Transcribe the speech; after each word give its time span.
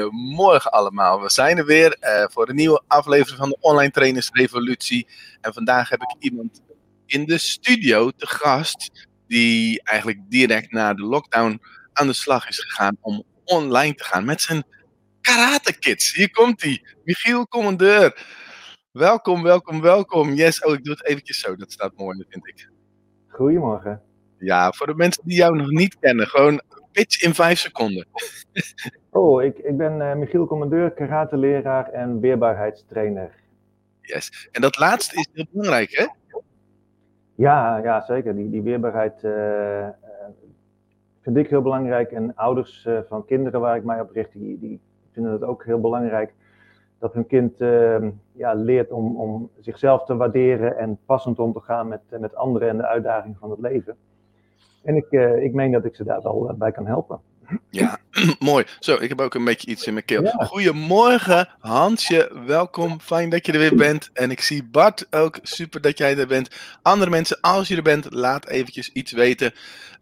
Goedemorgen 0.00 0.70
allemaal. 0.70 1.20
We 1.20 1.30
zijn 1.30 1.58
er 1.58 1.64
weer 1.64 1.96
uh, 2.00 2.24
voor 2.30 2.48
een 2.48 2.54
nieuwe 2.54 2.82
aflevering 2.86 3.38
van 3.38 3.48
de 3.48 3.56
Online 3.60 3.90
Trainers 3.90 4.30
Revolutie. 4.32 5.06
En 5.40 5.52
vandaag 5.52 5.88
heb 5.88 6.02
ik 6.02 6.14
iemand 6.18 6.62
in 7.06 7.24
de 7.24 7.38
studio 7.38 8.10
te 8.10 8.26
gast 8.26 9.08
die 9.26 9.82
eigenlijk 9.82 10.18
direct 10.28 10.70
na 10.70 10.94
de 10.94 11.02
lockdown 11.02 11.60
aan 11.92 12.06
de 12.06 12.12
slag 12.12 12.48
is 12.48 12.58
gegaan 12.58 12.96
om 13.00 13.24
online 13.44 13.94
te 13.94 14.04
gaan 14.04 14.24
met 14.24 14.40
zijn 14.40 14.64
Karate 15.20 15.78
Kids. 15.78 16.14
Hier 16.14 16.30
komt 16.30 16.62
hij, 16.62 16.84
Michiel 17.04 17.48
Commandeur. 17.48 18.26
Welkom, 18.92 19.42
welkom, 19.42 19.80
welkom. 19.80 20.32
Yes, 20.32 20.64
oh, 20.64 20.72
ik 20.72 20.84
doe 20.84 20.94
het 20.94 21.06
eventjes 21.06 21.40
zo. 21.40 21.56
Dat 21.56 21.72
staat 21.72 21.96
mooi, 21.96 22.24
vind 22.28 22.48
ik. 22.48 22.68
Goedemorgen. 23.28 24.02
Ja, 24.38 24.72
voor 24.72 24.86
de 24.86 24.94
mensen 24.94 25.22
die 25.26 25.36
jou 25.36 25.56
nog 25.56 25.70
niet 25.70 25.98
kennen, 25.98 26.26
gewoon 26.26 26.62
pitch 26.92 27.22
in 27.22 27.34
vijf 27.34 27.58
seconden. 27.58 28.06
oh, 29.10 29.42
ik, 29.42 29.58
ik 29.58 29.76
ben 29.76 29.98
uh, 29.98 30.14
Michiel 30.14 30.46
Commandeur, 30.46 30.90
karate-leraar 30.90 31.88
en 31.88 32.20
weerbaarheidstrainer. 32.20 33.30
Yes. 34.00 34.48
En 34.52 34.60
dat 34.60 34.78
laatste 34.78 35.16
is 35.16 35.28
heel 35.32 35.46
belangrijk, 35.50 35.90
hè? 35.90 36.06
Ja, 37.34 37.76
ja 37.76 38.00
zeker. 38.00 38.34
Die, 38.34 38.50
die 38.50 38.62
weerbaarheid 38.62 39.22
uh, 39.22 39.88
vind 41.20 41.36
ik 41.36 41.48
heel 41.48 41.62
belangrijk. 41.62 42.10
En 42.12 42.34
ouders 42.34 42.88
van 43.08 43.24
kinderen 43.24 43.60
waar 43.60 43.76
ik 43.76 43.84
mij 43.84 44.00
op 44.00 44.10
richt, 44.10 44.32
die, 44.32 44.58
die 44.58 44.80
vinden 45.12 45.32
het 45.32 45.42
ook 45.42 45.64
heel 45.64 45.80
belangrijk. 45.80 46.32
Dat 46.98 47.14
hun 47.14 47.26
kind 47.26 47.60
ehm, 47.60 48.10
ja, 48.32 48.52
leert 48.54 48.90
om, 48.90 49.16
om 49.16 49.50
zichzelf 49.60 50.04
te 50.04 50.16
waarderen 50.16 50.78
en 50.78 50.98
passend 51.06 51.38
om 51.38 51.52
te 51.52 51.60
gaan 51.60 51.88
met, 51.88 52.00
met 52.08 52.34
anderen 52.34 52.68
en 52.68 52.76
de 52.76 52.86
uitdagingen 52.86 53.36
van 53.40 53.50
het 53.50 53.60
leven. 53.60 53.96
En 54.84 54.96
ik, 54.96 55.06
uh, 55.10 55.42
ik 55.42 55.52
meen 55.52 55.72
dat 55.72 55.84
ik 55.84 55.94
ze 55.94 56.04
daar 56.04 56.22
wel 56.22 56.48
eh, 56.48 56.54
bij 56.54 56.72
kan 56.72 56.86
helpen. 56.86 57.20
Ja, 57.70 57.98
mooi. 58.38 58.64
Zo, 58.78 58.94
ik 58.94 59.08
heb 59.08 59.20
ook 59.20 59.34
een 59.34 59.44
beetje 59.44 59.70
iets 59.70 59.86
in 59.86 59.92
mijn 59.92 60.04
keel. 60.04 60.24
Goedemorgen, 60.24 61.48
Hansje. 61.58 62.30
Welkom. 62.46 63.00
Fijn 63.00 63.30
dat 63.30 63.46
je 63.46 63.52
er 63.52 63.58
weer 63.58 63.76
bent. 63.76 64.10
En 64.12 64.30
ik 64.30 64.40
zie 64.40 64.64
Bart 64.64 65.06
ook. 65.10 65.38
Super 65.42 65.80
dat 65.80 65.98
jij 65.98 66.18
er 66.18 66.26
bent. 66.26 66.50
Andere 66.82 67.10
mensen, 67.10 67.40
als 67.40 67.68
je 67.68 67.76
er 67.76 67.82
bent, 67.82 68.14
laat 68.14 68.48
eventjes 68.48 68.92
iets 68.92 69.12
weten. 69.12 69.52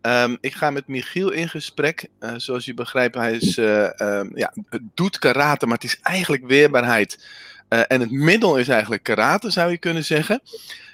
Um, 0.02 0.38
ik 0.40 0.54
ga 0.54 0.70
met 0.70 0.86
Michiel 0.86 1.30
in 1.30 1.48
gesprek. 1.48 2.08
Uh, 2.20 2.30
zoals 2.36 2.64
je 2.64 2.74
begrijpt, 2.74 3.14
hij 3.14 3.32
is, 3.32 3.58
uh, 3.58 3.90
um, 3.98 4.30
ja, 4.34 4.52
doet 4.94 5.18
karate, 5.18 5.66
maar 5.66 5.74
het 5.74 5.84
is 5.84 6.00
eigenlijk 6.02 6.46
weerbaarheid. 6.46 7.26
Uh, 7.68 7.80
en 7.88 8.00
het 8.00 8.10
middel 8.10 8.56
is 8.56 8.68
eigenlijk 8.68 9.02
karate, 9.02 9.50
zou 9.50 9.70
je 9.70 9.78
kunnen 9.78 10.04
zeggen. 10.04 10.40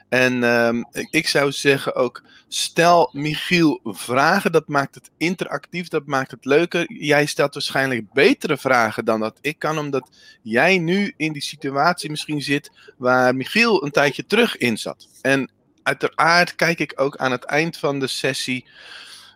En 0.08 0.42
um, 0.42 0.84
ik 1.10 1.28
zou 1.28 1.52
zeggen 1.52 1.94
ook, 1.94 2.22
stel 2.48 3.10
Michiel 3.12 3.80
vragen, 3.84 4.52
dat 4.52 4.68
maakt 4.68 4.94
het 4.94 5.10
interactief, 5.16 5.88
dat 5.88 6.06
maakt 6.06 6.30
het 6.30 6.44
leuker. 6.44 6.92
Jij 6.92 7.26
stelt 7.26 7.54
waarschijnlijk 7.54 8.12
betere 8.12 8.56
vragen 8.56 9.04
dan 9.04 9.20
dat 9.20 9.38
ik 9.40 9.58
kan, 9.58 9.78
omdat 9.78 10.08
jij 10.42 10.78
nu 10.78 11.14
in 11.16 11.32
die 11.32 11.42
situatie 11.42 12.10
misschien 12.10 12.42
zit 12.42 12.70
waar 12.96 13.34
Michiel 13.34 13.84
een 13.84 13.90
tijdje 13.90 14.26
terug 14.26 14.56
in 14.56 14.78
zat. 14.78 15.08
En 15.22 15.50
uiteraard 15.82 16.54
kijk 16.54 16.78
ik 16.78 16.92
ook 16.96 17.16
aan 17.16 17.32
het 17.32 17.44
eind 17.44 17.76
van 17.76 18.00
de 18.00 18.06
sessie 18.06 18.64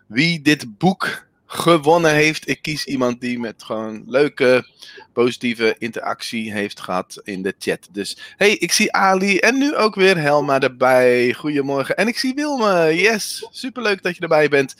wie 0.07 0.41
dit 0.41 0.77
boek 0.77 1.29
gewonnen 1.53 2.13
heeft. 2.13 2.49
Ik 2.49 2.61
kies 2.61 2.85
iemand 2.85 3.21
die 3.21 3.39
met 3.39 3.63
gewoon 3.63 4.03
leuke, 4.05 4.67
positieve 5.13 5.75
interactie 5.77 6.51
heeft 6.51 6.79
gehad 6.79 7.21
in 7.23 7.41
de 7.41 7.55
chat. 7.59 7.87
Dus 7.91 8.17
hey, 8.37 8.51
ik 8.51 8.71
zie 8.71 8.93
Ali 8.93 9.37
en 9.37 9.57
nu 9.57 9.75
ook 9.75 9.95
weer 9.95 10.17
Helma 10.17 10.59
erbij. 10.59 11.33
Goedemorgen. 11.33 11.97
En 11.97 12.07
ik 12.07 12.17
zie 12.17 12.33
Wilme. 12.33 12.95
Yes, 12.95 13.47
superleuk 13.51 14.03
dat 14.03 14.15
je 14.15 14.21
erbij 14.21 14.49
bent. 14.49 14.75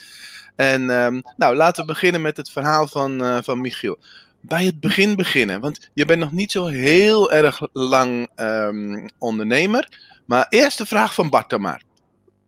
En 0.56 0.90
um, 0.90 1.22
nou, 1.38 1.56
laten 1.56 1.82
we 1.82 1.92
beginnen 1.92 2.22
met 2.22 2.38
het 2.38 2.50
verhaal 2.50 2.88
van, 2.88 3.24
uh, 3.24 3.38
van 3.44 3.62
Michiel. 3.62 3.98
Bij 4.42 4.66
het 4.66 4.80
begin 4.80 5.16
beginnen, 5.16 5.60
want 5.60 5.90
je 5.94 6.06
bent 6.06 6.20
nog 6.20 6.32
niet 6.32 6.52
zo 6.52 6.66
heel 6.66 7.32
erg 7.32 7.68
lang 7.74 8.30
um, 8.36 9.10
ondernemer. 9.18 10.00
Maar 10.26 10.46
eerste 10.50 10.86
vraag 10.86 11.14
van 11.14 11.30
Bart 11.30 11.50
dan 11.50 11.62
maar. 11.62 11.82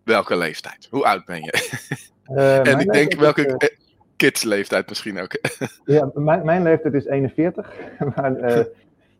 Welke 0.03 0.37
leeftijd? 0.37 0.87
Hoe 0.89 1.05
oud 1.05 1.25
ben 1.25 1.43
je? 1.43 1.81
Uh, 2.27 2.67
en 2.73 2.79
ik 2.79 2.91
denk 2.93 3.13
welke, 3.13 3.47
uh, 3.47 3.82
kidsleeftijd 4.15 4.89
misschien 4.89 5.19
ook. 5.19 5.31
ja, 5.85 6.11
mijn, 6.13 6.45
mijn 6.45 6.63
leeftijd 6.63 6.93
is 6.93 7.05
41. 7.05 7.73
maar 8.15 8.39
uh, 8.39 8.65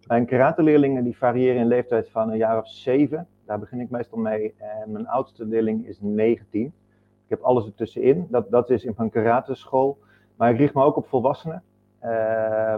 mijn 0.08 0.26
karateleerlingen 0.26 1.04
die 1.04 1.18
variëren 1.18 1.62
in 1.62 1.68
leeftijd 1.68 2.10
van 2.10 2.30
een 2.30 2.38
jaar 2.38 2.58
of 2.58 2.68
7. 2.68 3.28
Daar 3.46 3.60
begin 3.60 3.80
ik 3.80 3.90
meestal 3.90 4.18
mee. 4.18 4.54
En 4.58 4.92
mijn 4.92 5.08
oudste 5.08 5.46
leerling 5.46 5.88
is 5.88 5.98
19. 6.02 6.66
Ik 7.24 7.30
heb 7.30 7.42
alles 7.42 7.66
ertussenin. 7.66 8.28
Dat, 8.30 8.52
dat 8.52 8.70
is 8.70 8.84
in 8.84 8.94
mijn 8.98 9.10
karateschool. 9.10 9.98
Maar 10.36 10.52
ik 10.52 10.58
richt 10.58 10.74
me 10.74 10.84
ook 10.84 10.96
op 10.96 11.08
volwassenen. 11.08 11.64
Uh, 12.04 12.76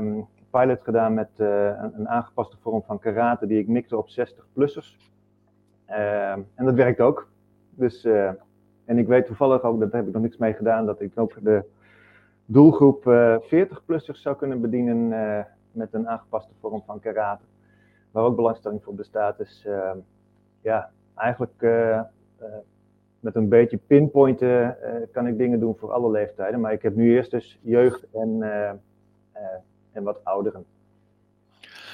pilot 0.49 0.83
gedaan 0.83 1.13
met 1.13 1.29
uh, 1.37 1.65
een, 1.65 1.99
een, 1.99 2.09
aangepaste 2.09 2.57
vorm 2.61 2.83
van 2.83 2.99
karate 2.99 3.47
die 3.47 3.59
ik 3.59 3.67
mikte 3.67 3.97
op 3.97 4.09
60-plussers. 4.09 4.97
Uh, 5.89 6.31
en 6.31 6.65
dat 6.65 6.73
werkt 6.73 6.99
ook. 6.99 7.29
Dus, 7.69 8.05
uh, 8.05 8.29
en 8.85 8.97
ik 8.97 9.07
weet 9.07 9.25
toevallig 9.25 9.61
ook, 9.61 9.79
dat 9.79 9.91
heb 9.91 10.07
ik 10.07 10.13
nog 10.13 10.21
niks 10.21 10.37
mee 10.37 10.53
gedaan, 10.53 10.85
dat 10.85 11.01
ik 11.01 11.11
ook 11.15 11.43
de 11.43 11.63
doelgroep 12.45 13.07
uh, 13.07 13.37
40-plussers 13.37 14.21
zou 14.21 14.35
kunnen 14.35 14.61
bedienen 14.61 15.11
uh, 15.11 15.39
met 15.71 15.93
een 15.93 16.09
aangepaste 16.09 16.51
vorm 16.59 16.83
van 16.85 16.99
karate. 16.99 17.43
Waar 18.11 18.23
ook 18.23 18.35
belangstelling 18.35 18.83
voor 18.83 18.95
bestaat. 18.95 19.37
Dus 19.37 19.63
uh, 19.67 19.91
ja, 20.61 20.91
eigenlijk 21.15 21.61
uh, 21.61 22.01
met 23.19 23.35
een 23.35 23.49
beetje 23.49 23.77
pinpointen 23.77 24.77
kan 25.11 25.27
ik 25.27 25.37
dingen 25.37 25.59
doen 25.59 25.75
voor 25.79 25.91
alle 25.91 26.11
leeftijden. 26.11 26.59
Maar 26.59 26.73
ik 26.73 26.81
heb 26.81 26.95
nu 26.95 27.15
eerst 27.15 27.31
dus 27.31 27.59
jeugd 27.61 28.05
en, 28.11 28.41
en 29.91 30.03
wat 30.03 30.23
ouderen. 30.23 30.65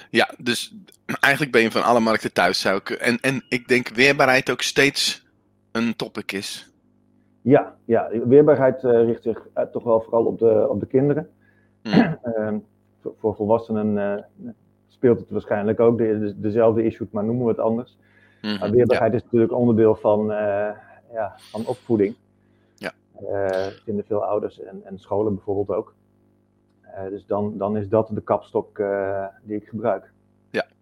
Ja, 0.09 0.29
dus 0.37 0.75
eigenlijk 1.19 1.51
ben 1.53 1.61
je 1.61 1.71
van 1.71 1.83
alle 1.83 1.99
markten 1.99 2.33
thuis. 2.33 2.59
Zou 2.59 2.77
ik, 2.77 2.89
en, 2.89 3.19
en 3.19 3.43
ik 3.49 3.67
denk 3.67 3.87
weerbaarheid 3.89 4.49
ook 4.49 4.61
steeds 4.61 5.25
een 5.71 5.95
topic 5.95 6.31
is. 6.31 6.70
Ja, 7.41 7.75
ja. 7.85 8.09
weerbaarheid 8.27 8.83
uh, 8.83 8.91
richt 8.91 9.23
zich 9.23 9.47
uh, 9.57 9.63
toch 9.63 9.83
wel 9.83 10.01
vooral 10.01 10.25
op 10.25 10.39
de, 10.39 10.67
op 10.69 10.79
de 10.79 10.85
kinderen. 10.85 11.29
Mm. 11.83 12.17
uh, 12.25 12.53
voor, 13.01 13.13
voor, 13.17 13.35
volwassenen 13.35 13.95
uh, 13.95 14.53
speelt 14.87 15.19
het 15.19 15.29
waarschijnlijk 15.29 15.79
ook 15.79 15.97
de, 15.97 16.19
de, 16.19 16.39
dezelfde 16.39 16.83
issue, 16.83 17.07
maar 17.11 17.23
noemen 17.23 17.43
we 17.43 17.51
het 17.51 17.59
anders. 17.59 17.97
Mm 18.41 18.49
-hmm, 18.49 18.59
maar 18.59 18.71
weerbaarheid 18.71 19.11
ja. 19.11 19.17
is 19.17 19.23
natuurlijk 19.23 19.53
onderdeel 19.53 19.95
van, 19.95 20.25
ja, 21.11 21.33
van 21.35 21.65
opvoeding. 21.65 22.15
Ja. 22.75 22.91
vinden 23.83 24.05
veel 24.05 24.25
ouders 24.25 24.61
en, 24.61 24.81
en 24.83 24.99
scholen 24.99 25.35
bijvoorbeeld 25.35 25.77
ook. 25.77 25.93
dus 27.09 27.25
dan, 27.25 27.57
dan 27.57 27.77
is 27.77 27.89
dat 27.89 28.09
de 28.13 28.21
kapstok 28.21 28.83
die 29.43 29.55
ik 29.55 29.67
gebruik. 29.67 30.10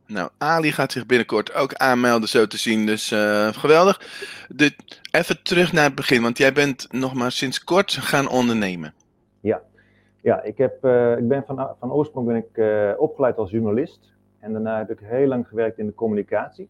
Nou, 0.09 0.29
Ali 0.37 0.71
gaat 0.71 0.91
zich 0.91 1.05
binnenkort 1.05 1.53
ook 1.53 1.73
aanmelden, 1.73 2.29
zo 2.29 2.47
te 2.47 2.57
zien. 2.57 2.85
Dus 2.85 3.11
uh, 3.11 3.47
geweldig. 3.47 4.01
Even 5.11 5.43
terug 5.43 5.73
naar 5.73 5.83
het 5.83 5.95
begin, 5.95 6.21
want 6.21 6.37
jij 6.37 6.53
bent 6.53 6.87
nog 6.91 7.13
maar 7.13 7.31
sinds 7.31 7.63
kort 7.63 7.91
gaan 7.91 8.29
ondernemen. 8.29 8.93
Ja, 9.39 9.61
ja 10.21 10.41
ik, 10.41 10.57
heb, 10.57 10.85
uh, 10.85 11.17
ik 11.17 11.27
ben 11.27 11.43
van, 11.45 11.75
van 11.79 11.91
oorsprong 11.91 12.27
ben 12.27 12.35
ik 12.35 12.57
uh, 12.57 12.91
opgeleid 12.97 13.37
als 13.37 13.51
journalist. 13.51 14.13
En 14.39 14.51
daarna 14.51 14.77
heb 14.77 14.91
ik 14.91 14.99
heel 15.01 15.27
lang 15.27 15.47
gewerkt 15.47 15.77
in 15.77 15.85
de 15.85 15.93
communicatie. 15.93 16.69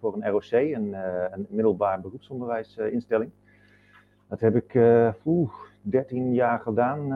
voor 0.00 0.14
een 0.14 0.30
ROC, 0.30 0.50
een, 0.50 0.94
een 1.32 1.46
middelbaar 1.48 2.00
beroepsonderwijsinstelling. 2.00 3.30
Dat 4.28 4.40
heb 4.40 4.56
ik 4.56 4.78
oeh, 5.24 5.52
13 5.82 6.34
jaar 6.34 6.60
gedaan 6.60 7.08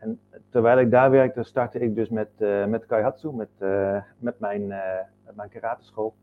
en 0.00 0.20
terwijl 0.48 0.78
ik 0.78 0.90
daar 0.90 1.10
werkte, 1.10 1.42
startte 1.42 1.78
ik 1.78 1.94
dus 1.94 2.08
met, 2.08 2.28
uh, 2.38 2.66
met 2.66 2.86
Kaihatsu, 2.86 3.32
met, 3.32 3.48
uh, 3.58 4.02
met, 4.18 4.38
mijn, 4.38 4.62
uh, 4.62 5.44
karateschool. 5.50 6.14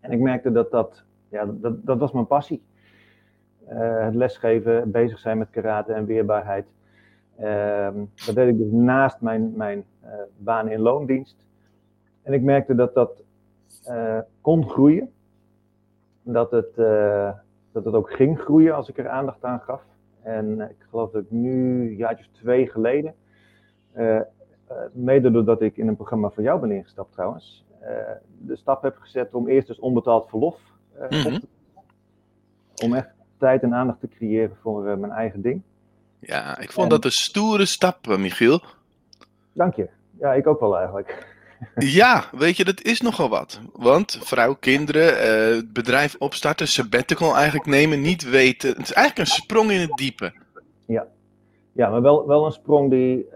En 0.00 0.12
ik 0.12 0.20
merkte 0.20 0.52
dat 0.52 0.70
dat, 0.70 1.04
ja, 1.28 1.46
dat, 1.46 1.86
dat 1.86 1.98
was 1.98 2.12
mijn 2.12 2.26
passie. 2.26 2.62
het 3.64 4.14
lesgeven, 4.14 4.90
bezig 4.90 5.18
zijn 5.18 5.38
met 5.38 5.50
karate 5.50 5.92
en 5.92 6.04
weerbaarheid. 6.04 6.66
Ehm, 7.36 8.04
dat 8.26 8.34
deed 8.34 8.48
ik 8.48 8.58
dus 8.58 8.70
naast 8.70 9.20
mijn, 9.20 9.52
mijn 9.56 9.84
baan 10.36 10.68
in 10.68 10.80
loondienst. 10.80 11.46
En 12.22 12.32
ik 12.32 12.42
merkte 12.42 12.74
dat 12.74 12.94
dat 12.94 13.22
kon 14.40 14.68
groeien. 14.68 15.12
Dat 16.22 16.50
het, 16.50 16.74
dat 17.72 17.84
het 17.84 17.94
ook 17.94 18.10
ging 18.10 18.38
groeien 18.40 18.74
als 18.74 18.88
ik 18.88 18.98
er 18.98 19.08
aandacht 19.08 19.44
aan 19.44 19.60
gaf. 19.60 19.82
En 20.36 20.60
ik 20.60 20.86
geloof 20.90 21.10
dat 21.10 21.22
ik 21.22 21.30
nu, 21.30 21.90
jaartjes 21.96 22.28
twee 22.32 22.68
geleden, 22.68 23.14
uh, 23.96 24.20
mede 24.92 25.30
doordat 25.30 25.62
ik 25.62 25.76
in 25.76 25.88
een 25.88 25.96
programma 25.96 26.30
van 26.30 26.42
jou 26.42 26.60
ben 26.60 26.70
ingestapt 26.70 27.12
trouwens, 27.12 27.64
uh, 27.82 27.88
de 28.38 28.56
stap 28.56 28.82
heb 28.82 28.96
gezet 28.96 29.34
om 29.34 29.48
eerst 29.48 29.66
dus 29.66 29.78
onbetaald 29.78 30.28
verlof 30.28 30.60
mm 30.94 31.06
-hmm. 31.08 31.34
op 31.34 31.40
te 31.40 32.84
Om 32.84 32.94
echt 32.94 33.08
tijd 33.38 33.62
en 33.62 33.74
aandacht 33.74 34.00
te 34.00 34.08
creëren 34.08 34.56
voor 34.60 34.98
mijn 34.98 35.12
eigen 35.12 35.40
ding. 35.40 35.62
Ja, 36.18 36.58
ik 36.58 36.72
vond 36.72 36.86
en... 36.86 36.92
dat 36.92 37.04
een 37.04 37.10
stoere 37.10 37.66
stap, 37.66 38.06
Michiel. 38.06 38.60
Dank 39.52 39.74
je. 39.74 39.88
Ja, 40.18 40.34
ik 40.34 40.46
ook 40.46 40.60
wel 40.60 40.76
eigenlijk. 40.76 41.38
Ja, 41.74 42.24
weet 42.32 42.56
je, 42.56 42.64
dat 42.64 42.82
is 42.82 43.00
nogal 43.00 43.28
wat. 43.28 43.60
Want 43.72 44.18
vrouw, 44.20 44.54
kinderen, 44.54 45.12
uh, 45.56 45.62
bedrijf 45.72 46.16
opstarten, 46.18 46.68
sabbatical 46.68 47.34
eigenlijk 47.34 47.66
nemen, 47.66 48.00
niet 48.00 48.30
weten. 48.30 48.68
Het 48.68 48.78
is 48.78 48.92
eigenlijk 48.92 49.28
een 49.28 49.34
sprong 49.34 49.70
in 49.70 49.80
het 49.80 49.96
diepe. 49.96 50.32
Ja, 50.86 51.06
Ja, 51.72 51.90
maar 51.90 52.02
wel, 52.02 52.26
wel 52.26 52.46
een 52.46 52.52
sprong 52.52 52.90
die 52.90 53.28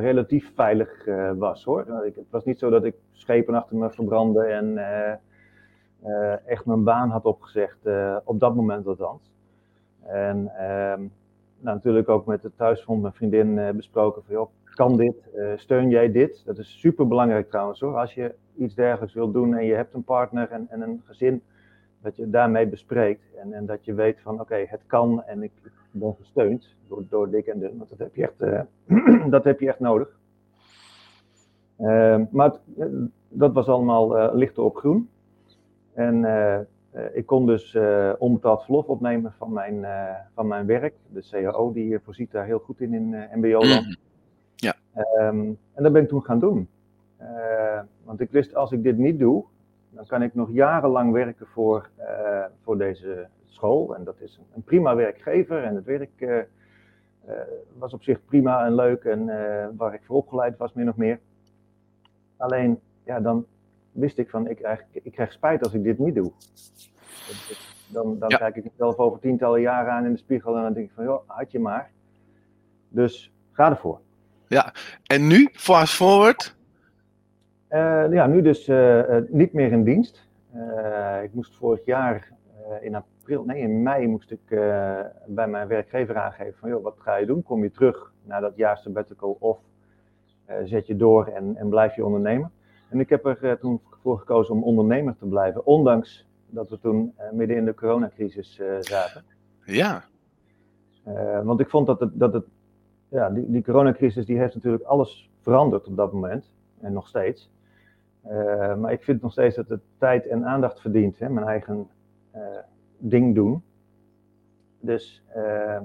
relatief 0.00 0.52
veilig 0.54 0.88
was 1.36 1.64
hoor. 1.64 2.02
Ik, 2.06 2.14
het 2.14 2.30
was 2.30 2.44
niet 2.44 2.58
zo 2.58 2.70
dat 2.70 2.84
ik 2.84 2.94
schepen 3.12 3.54
achter 3.54 3.76
me 3.76 3.90
verbrandde 3.90 4.42
en 4.44 4.78
echt 6.46 6.64
mijn 6.64 6.84
baan 6.84 7.10
had 7.10 7.24
opgezegd, 7.24 7.78
op 8.24 8.40
dat 8.40 8.54
moment 8.54 8.86
althans. 8.86 9.30
En 10.02 10.50
ehm, 10.56 11.00
nou, 11.60 11.76
natuurlijk 11.76 12.08
ook 12.08 12.26
met 12.26 12.42
de 12.42 12.50
thuisfront 12.56 13.00
mijn 13.02 13.14
vriendin 13.14 13.76
besproken 13.76 14.22
van 14.24 14.34
joh, 14.34 14.50
kan 14.78 14.96
dit, 14.96 15.16
steun 15.56 15.90
jij 15.90 16.12
dit? 16.12 16.42
Dat 16.44 16.58
is 16.58 16.80
super 16.80 17.08
belangrijk 17.08 17.48
trouwens 17.48 17.80
hoor. 17.80 17.96
Als 17.96 18.14
je 18.14 18.34
iets 18.56 18.74
dergelijks 18.74 19.14
wilt 19.14 19.32
doen 19.32 19.54
en 19.54 19.64
je 19.64 19.74
hebt 19.74 19.94
een 19.94 20.04
partner 20.04 20.50
en, 20.50 20.66
en 20.70 20.80
een 20.80 21.02
gezin, 21.04 21.42
dat 22.02 22.16
je 22.16 22.30
daarmee 22.30 22.66
bespreekt 22.66 23.34
en, 23.36 23.52
en 23.52 23.66
dat 23.66 23.84
je 23.84 23.94
weet 23.94 24.20
van 24.20 24.40
oké, 24.40 24.64
het 24.68 24.80
kan 24.86 25.22
en 25.24 25.42
ik 25.42 25.52
ben 25.90 26.14
gesteund 26.18 26.76
door, 26.88 27.02
door 27.08 27.30
dik 27.30 27.46
en 27.46 27.58
dun, 27.58 27.78
want 27.78 27.90
dat 27.90 27.98
heb 27.98 28.14
je 28.14 28.22
echt, 28.22 28.40
uh, 28.40 29.30
dat 29.34 29.44
heb 29.44 29.60
je 29.60 29.68
echt 29.68 29.80
nodig. 29.80 30.18
Uh, 31.78 32.20
maar 32.30 32.50
het, 32.50 32.60
dat 33.28 33.52
was 33.52 33.68
allemaal 33.68 34.34
lichter 34.34 34.62
op 34.62 34.76
groen. 34.76 35.08
En 35.92 36.26
ik 37.12 37.26
kon 37.26 37.46
dus 37.46 37.76
onbetaald 38.18 38.64
verlof 38.64 38.86
opnemen 38.86 39.32
van 39.38 39.52
mijn, 39.52 39.86
van 40.34 40.46
mijn 40.46 40.66
werk. 40.66 40.94
De 41.12 41.28
CAO 41.30 41.72
die 41.72 41.98
voorziet 41.98 42.30
daar 42.30 42.44
heel 42.44 42.58
goed 42.58 42.80
in 42.80 42.94
in 42.94 43.28
MBO-land. 43.34 43.98
Um, 44.98 45.58
en 45.74 45.82
dat 45.82 45.92
ben 45.92 46.02
ik 46.02 46.08
toen 46.08 46.24
gaan 46.24 46.38
doen. 46.38 46.68
want 48.04 48.20
ik 48.20 48.30
wist, 48.30 48.54
als 48.54 48.72
ik 48.72 48.82
dit 48.82 48.98
niet 48.98 49.18
doe, 49.18 49.44
dan 49.90 50.06
kan 50.06 50.22
ik 50.22 50.34
nog 50.34 50.50
jarenlang 50.50 51.12
werken 51.12 51.46
voor, 51.46 51.88
uh, 51.98 52.44
voor 52.62 52.78
deze 52.78 53.28
school. 53.46 53.94
En 53.94 54.04
dat 54.04 54.20
is 54.20 54.40
een, 54.54 54.62
prima 54.62 54.94
werkgever 54.94 55.64
en 55.64 55.74
het 55.74 55.84
werk 55.84 56.10
uh, 56.16 56.36
uh, 57.28 57.34
was 57.78 57.92
op 57.92 58.02
zich 58.02 58.24
prima 58.24 58.66
en 58.66 58.74
leuk 58.74 59.04
en 59.04 59.26
waar 59.76 59.94
ik 59.94 60.02
voor 60.04 60.16
opgeleid 60.16 60.56
was, 60.56 60.72
min 60.72 60.88
of 60.88 60.96
meer. 60.96 61.20
Alleen, 62.36 62.80
ja, 63.04 63.20
dan 63.20 63.46
wist 63.92 64.18
ik 64.18 64.30
van, 64.30 64.48
ik 64.48 64.56
krijg, 64.56 64.84
ik 64.92 65.12
krijg 65.12 65.32
spijt 65.32 65.62
als 65.62 65.74
ik 65.74 65.82
dit 65.82 65.98
niet 65.98 66.14
doe. 66.14 66.32
Dan, 67.92 68.18
dan 68.18 68.28
ja. 68.28 68.36
kijk 68.36 68.56
ik 68.56 68.64
mezelf 68.64 68.96
over 68.96 69.20
tientallen 69.20 69.60
jaren 69.60 69.92
aan 69.92 70.04
in 70.04 70.12
de 70.12 70.18
spiegel 70.18 70.56
en 70.56 70.62
dan 70.62 70.72
denk 70.72 70.86
ik 70.86 70.94
van, 70.94 71.04
joh, 71.04 71.22
had 71.26 71.50
je 71.50 71.58
maar. 71.58 71.90
Dus 72.88 73.32
ga 73.52 73.70
ervoor. 73.70 74.00
Ja, 74.48 74.72
en 75.06 75.26
nu, 75.26 75.48
fast 75.52 75.94
forward, 75.94 76.56
uh, 77.70 78.12
ja, 78.12 78.26
nu 78.26 78.42
dus 78.42 78.68
uh, 78.68 79.16
niet 79.28 79.52
meer 79.52 79.72
in 79.72 79.84
dienst. 79.84 80.28
Uh, 80.54 81.22
ik 81.22 81.34
moest 81.34 81.56
vorig 81.56 81.84
jaar 81.84 82.28
in 82.80 82.94
april, 82.94 83.44
nee 83.44 83.60
in 83.60 83.82
mei 83.82 84.06
moest 84.06 84.30
ik 84.30 84.40
bij 85.26 85.48
mijn 85.48 85.68
werkgever 85.68 86.16
aangeven 86.16 86.58
van 86.58 86.68
joh, 86.68 86.82
wat 86.82 86.96
ga 86.98 87.16
je 87.16 87.26
doen? 87.26 87.42
Kom 87.42 87.62
je 87.62 87.70
terug 87.70 88.12
naar 88.22 88.40
dat 88.40 88.56
jaar 88.56 88.78
sabbatical 88.78 89.36
of 89.40 89.58
zet 90.64 90.86
je 90.86 90.96
door 90.96 91.26
en, 91.26 91.56
en 91.56 91.68
blijf 91.68 91.94
je 91.94 92.04
ondernemen? 92.04 92.52
En 92.88 93.00
ik 93.00 93.08
heb 93.08 93.24
er 93.24 93.58
toen 93.58 93.80
voor 94.02 94.18
gekozen 94.18 94.54
om 94.54 94.62
ondernemer 94.62 95.16
te 95.16 95.26
blijven, 95.26 95.66
ondanks 95.66 96.26
dat 96.46 96.68
we 96.68 96.78
toen 96.78 97.14
midden 97.32 97.56
in 97.56 97.64
de 97.64 97.74
coronacrisis 97.74 98.60
zaten. 98.80 99.24
Ja. 99.64 100.04
want 101.44 101.60
ik 101.60 101.68
vond 101.68 101.86
dat 101.86 102.00
het, 102.00 102.10
dat 102.14 102.32
het 102.32 102.44
ja, 103.08 103.30
die, 103.30 103.50
die 103.50 103.62
coronacrisis 103.62 104.26
die 104.26 104.38
heeft 104.38 104.54
natuurlijk 104.54 104.84
alles 104.84 105.30
veranderd 105.40 105.86
op 105.86 105.96
dat 105.96 106.12
moment 106.12 106.50
en 106.80 106.92
nog 106.92 107.08
steeds. 107.08 107.50
Uh, 108.26 108.76
maar 108.76 108.92
ik 108.92 109.02
vind 109.02 109.22
nog 109.22 109.32
steeds 109.32 109.56
dat 109.56 109.68
het 109.68 109.80
tijd 109.98 110.26
en 110.26 110.44
aandacht 110.44 110.80
verdient. 110.80 111.18
Hè? 111.18 111.28
Mijn 111.28 111.46
eigen 111.46 111.88
uh, 112.34 112.42
ding 112.98 113.34
doen. 113.34 113.62
Dus 114.80 115.22
uh, 115.36 115.80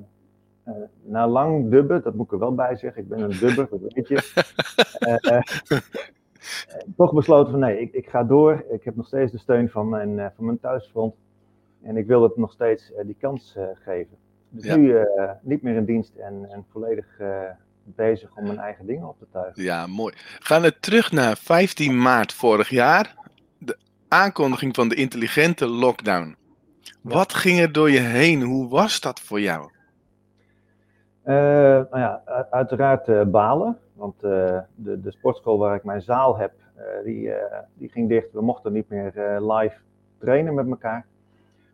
na 1.02 1.28
lang 1.28 1.70
dubben, 1.70 2.04
dat 2.04 2.14
moet 2.14 2.26
ik 2.26 2.32
er 2.32 2.40
wel 2.40 2.56
bij 2.56 2.76
zeggen, 2.76 3.02
ik 3.02 3.08
ben 3.10 3.22
een 3.22 3.40
dubber, 3.40 3.68
dat 3.70 3.94
weet 3.94 4.08
je. 4.08 4.42
toch 6.98 7.14
besloten 7.14 7.52
van 7.52 7.60
nee, 7.60 7.80
ik, 7.80 7.94
ik, 7.94 8.10
ga 8.10 8.24
door. 8.24 8.66
Ik 8.70 8.84
heb 8.84 8.96
nog 8.96 9.08
steeds 9.08 9.32
de 9.32 9.38
steun 9.38 9.70
van 9.70 9.90
mijn, 9.90 10.32
van 10.36 10.46
mijn 10.46 10.60
thuisfront. 10.60 11.16
En 11.82 11.98
ik 11.98 12.08
wil 12.08 12.24
het 12.24 12.38
nog 12.38 12.52
steeds 12.52 12.94
die 13.06 13.18
kans 13.20 13.58
geven. 13.74 14.18
Dus 14.54 14.66
ja. 14.66 14.76
nu 14.76 15.08
niet 15.42 15.62
meer 15.62 15.76
in 15.76 15.86
dienst 15.86 16.16
en, 16.16 16.48
en 16.50 16.66
volledig 16.72 17.06
bezig 17.84 18.36
om 18.36 18.44
mijn 18.44 18.60
eigen 18.60 18.86
dingen 18.86 19.08
op 19.08 19.20
te 19.20 19.26
tuigen. 19.32 19.64
Ja, 19.64 19.88
mooi. 19.88 20.14
Gaan 20.40 20.62
we 20.62 20.80
terug 20.80 21.12
naar 21.12 21.38
15 21.38 22.02
maart 22.02 22.34
vorig 22.34 22.70
jaar. 22.70 23.16
De 23.58 23.78
aankondiging 24.08 24.76
van 24.76 24.88
de 24.90 24.96
intelligente 24.96 25.68
lockdown. 25.68 26.36
Wat 27.02 27.34
ging 27.34 27.60
er 27.60 27.72
door 27.72 27.90
je 27.90 28.00
heen? 28.00 28.42
Hoe 28.42 28.70
was 28.70 29.02
dat 29.02 29.20
voor 29.20 29.42
jou? 29.42 29.72
Uh, 31.26 31.34
nou 31.34 32.00
ja, 32.00 32.22
uiteraard 32.50 33.08
uh, 33.08 33.24
balen. 33.24 33.78
Want 33.94 34.24
uh, 34.24 34.60
de, 34.76 35.02
de 35.02 35.12
sportschool 35.12 35.58
waar 35.58 35.76
ik 35.76 35.84
mijn 35.84 36.02
zaal 36.02 36.38
heb, 36.38 36.52
die, 37.04 37.32
die 37.74 37.90
ging 37.90 38.10
dicht. 38.10 38.32
We 38.32 38.42
mochten 38.42 38.74
niet 38.74 38.90
meer 38.90 39.12
live 39.42 39.76
trainen 40.20 40.54
met 40.54 40.68
elkaar. 40.68 41.06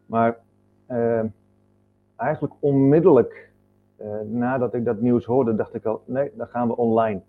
Maar 0.05 0.37
eigenlijk 2.19 2.53
onmiddellijk 2.59 3.49
uh, 4.01 4.19
nadat 4.25 4.73
ik 4.73 4.85
dat 4.85 5.01
nieuws 5.01 5.25
hoorde, 5.25 5.55
dacht 5.55 5.73
ik 5.73 5.85
al, 5.85 6.01
nee, 6.05 6.31
dan 6.33 6.47
gaan 6.47 6.67
we 6.67 6.75
online. 6.75 7.21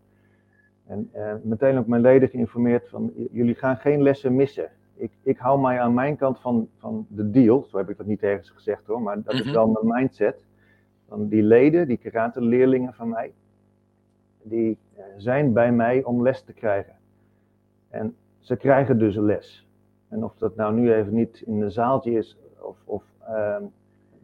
En 0.87 1.11
uh, 1.15 1.35
meteen 1.43 1.79
ook 1.79 1.87
mijn 1.87 2.03
leden 2.03 2.29
geïnformeerd 2.29 2.89
van, 2.89 3.13
jullie 3.31 3.55
gaan 3.55 3.77
geen 3.77 4.03
lessen 4.03 4.37
missen. 4.37 4.71
Ik, 4.95 5.13
ik 5.23 5.39
hou 5.39 5.61
mij 5.61 5.81
aan 5.81 5.95
mijn 5.95 6.17
kant 6.17 6.41
van, 6.41 6.69
van 6.79 7.07
de 7.09 7.31
deal, 7.31 7.67
zo 7.69 7.77
heb 7.77 7.91
ik 7.91 7.97
dat 7.97 8.07
niet 8.07 8.23
ergens 8.23 8.51
gezegd 8.51 8.87
hoor, 8.87 9.03
maar 9.03 9.23
dat 9.23 9.33
mm 9.33 9.39
-hmm. 9.39 9.49
is 9.49 9.55
wel 9.55 9.69
mijn 9.69 10.01
mindset. 10.01 10.45
Van 11.09 11.29
die 11.29 11.43
leden, 11.43 11.89
die 11.89 11.97
karate 11.97 12.43
leerlingen 12.43 12.95
van 12.95 13.09
mij, 13.09 13.33
die 14.43 14.79
uh, 14.99 15.05
zijn 15.17 15.53
bij 15.53 15.73
mij 15.73 16.05
om 16.05 16.23
les 16.23 16.43
te 16.43 16.53
krijgen. 16.53 16.95
En 17.89 18.17
ze 18.39 18.57
krijgen 18.57 18.99
dus 18.99 19.17
les. 19.17 19.69
En 20.09 20.25
of 20.25 20.37
dat 20.37 20.57
nou 20.57 20.75
nu 20.75 20.93
even 20.93 21.15
niet 21.15 21.43
in 21.47 21.63
een 21.63 21.71
zaaltje 21.71 22.13
is 22.13 22.39
of, 22.61 22.77
of 22.85 23.05
ehm, 23.27 23.63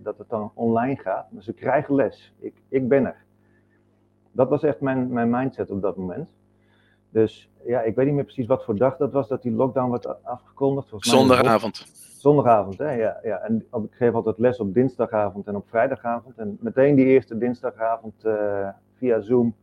dat 0.07 0.19
het 0.19 0.29
dan 0.29 0.51
online 0.55 0.97
gaat. 0.97 1.31
Maar 1.31 1.43
ze 1.43 1.53
krijgen 1.53 1.95
les. 1.95 2.33
Ik, 2.39 2.55
ik 2.69 2.89
ben 2.89 3.07
er. 3.07 3.25
Dat 4.33 4.49
was 4.49 4.63
echt 4.63 4.81
mijn, 4.81 5.13
mijn 5.13 5.31
mindset 5.31 5.71
op 5.71 5.83
dat 5.83 5.97
moment. 5.97 6.35
Dus 7.11 7.51
ja, 7.65 7.81
ik 7.81 7.95
weet 7.95 8.07
niet 8.07 8.15
meer 8.15 8.25
precies 8.25 8.47
wat 8.47 8.65
voor 8.65 8.77
dag 8.77 8.97
dat 8.97 9.13
was 9.13 9.29
dat 9.29 9.43
die 9.43 9.53
lockdown 9.53 9.91
werd 9.91 10.25
afgekondigd. 10.25 10.89
Zondagavond. 10.97 11.87
Zondagavond, 12.19 12.79
hè, 12.79 12.91
ja. 12.91 13.19
ja. 13.23 13.39
En 13.39 13.67
ik 13.73 13.95
geef 13.95 14.13
altijd 14.13 14.39
les 14.39 14.59
op 14.59 14.75
dinsdagavond 14.75 15.47
en 15.47 15.57
op 15.57 15.69
vrijdagavond. 15.69 16.39
En 16.39 16.57
meteen 16.61 16.95
die 16.95 17.07
eerste 17.07 17.39
dinsdagavond 17.39 18.25
uh, 18.25 18.69
via 18.97 19.21
Zoom 19.21 19.55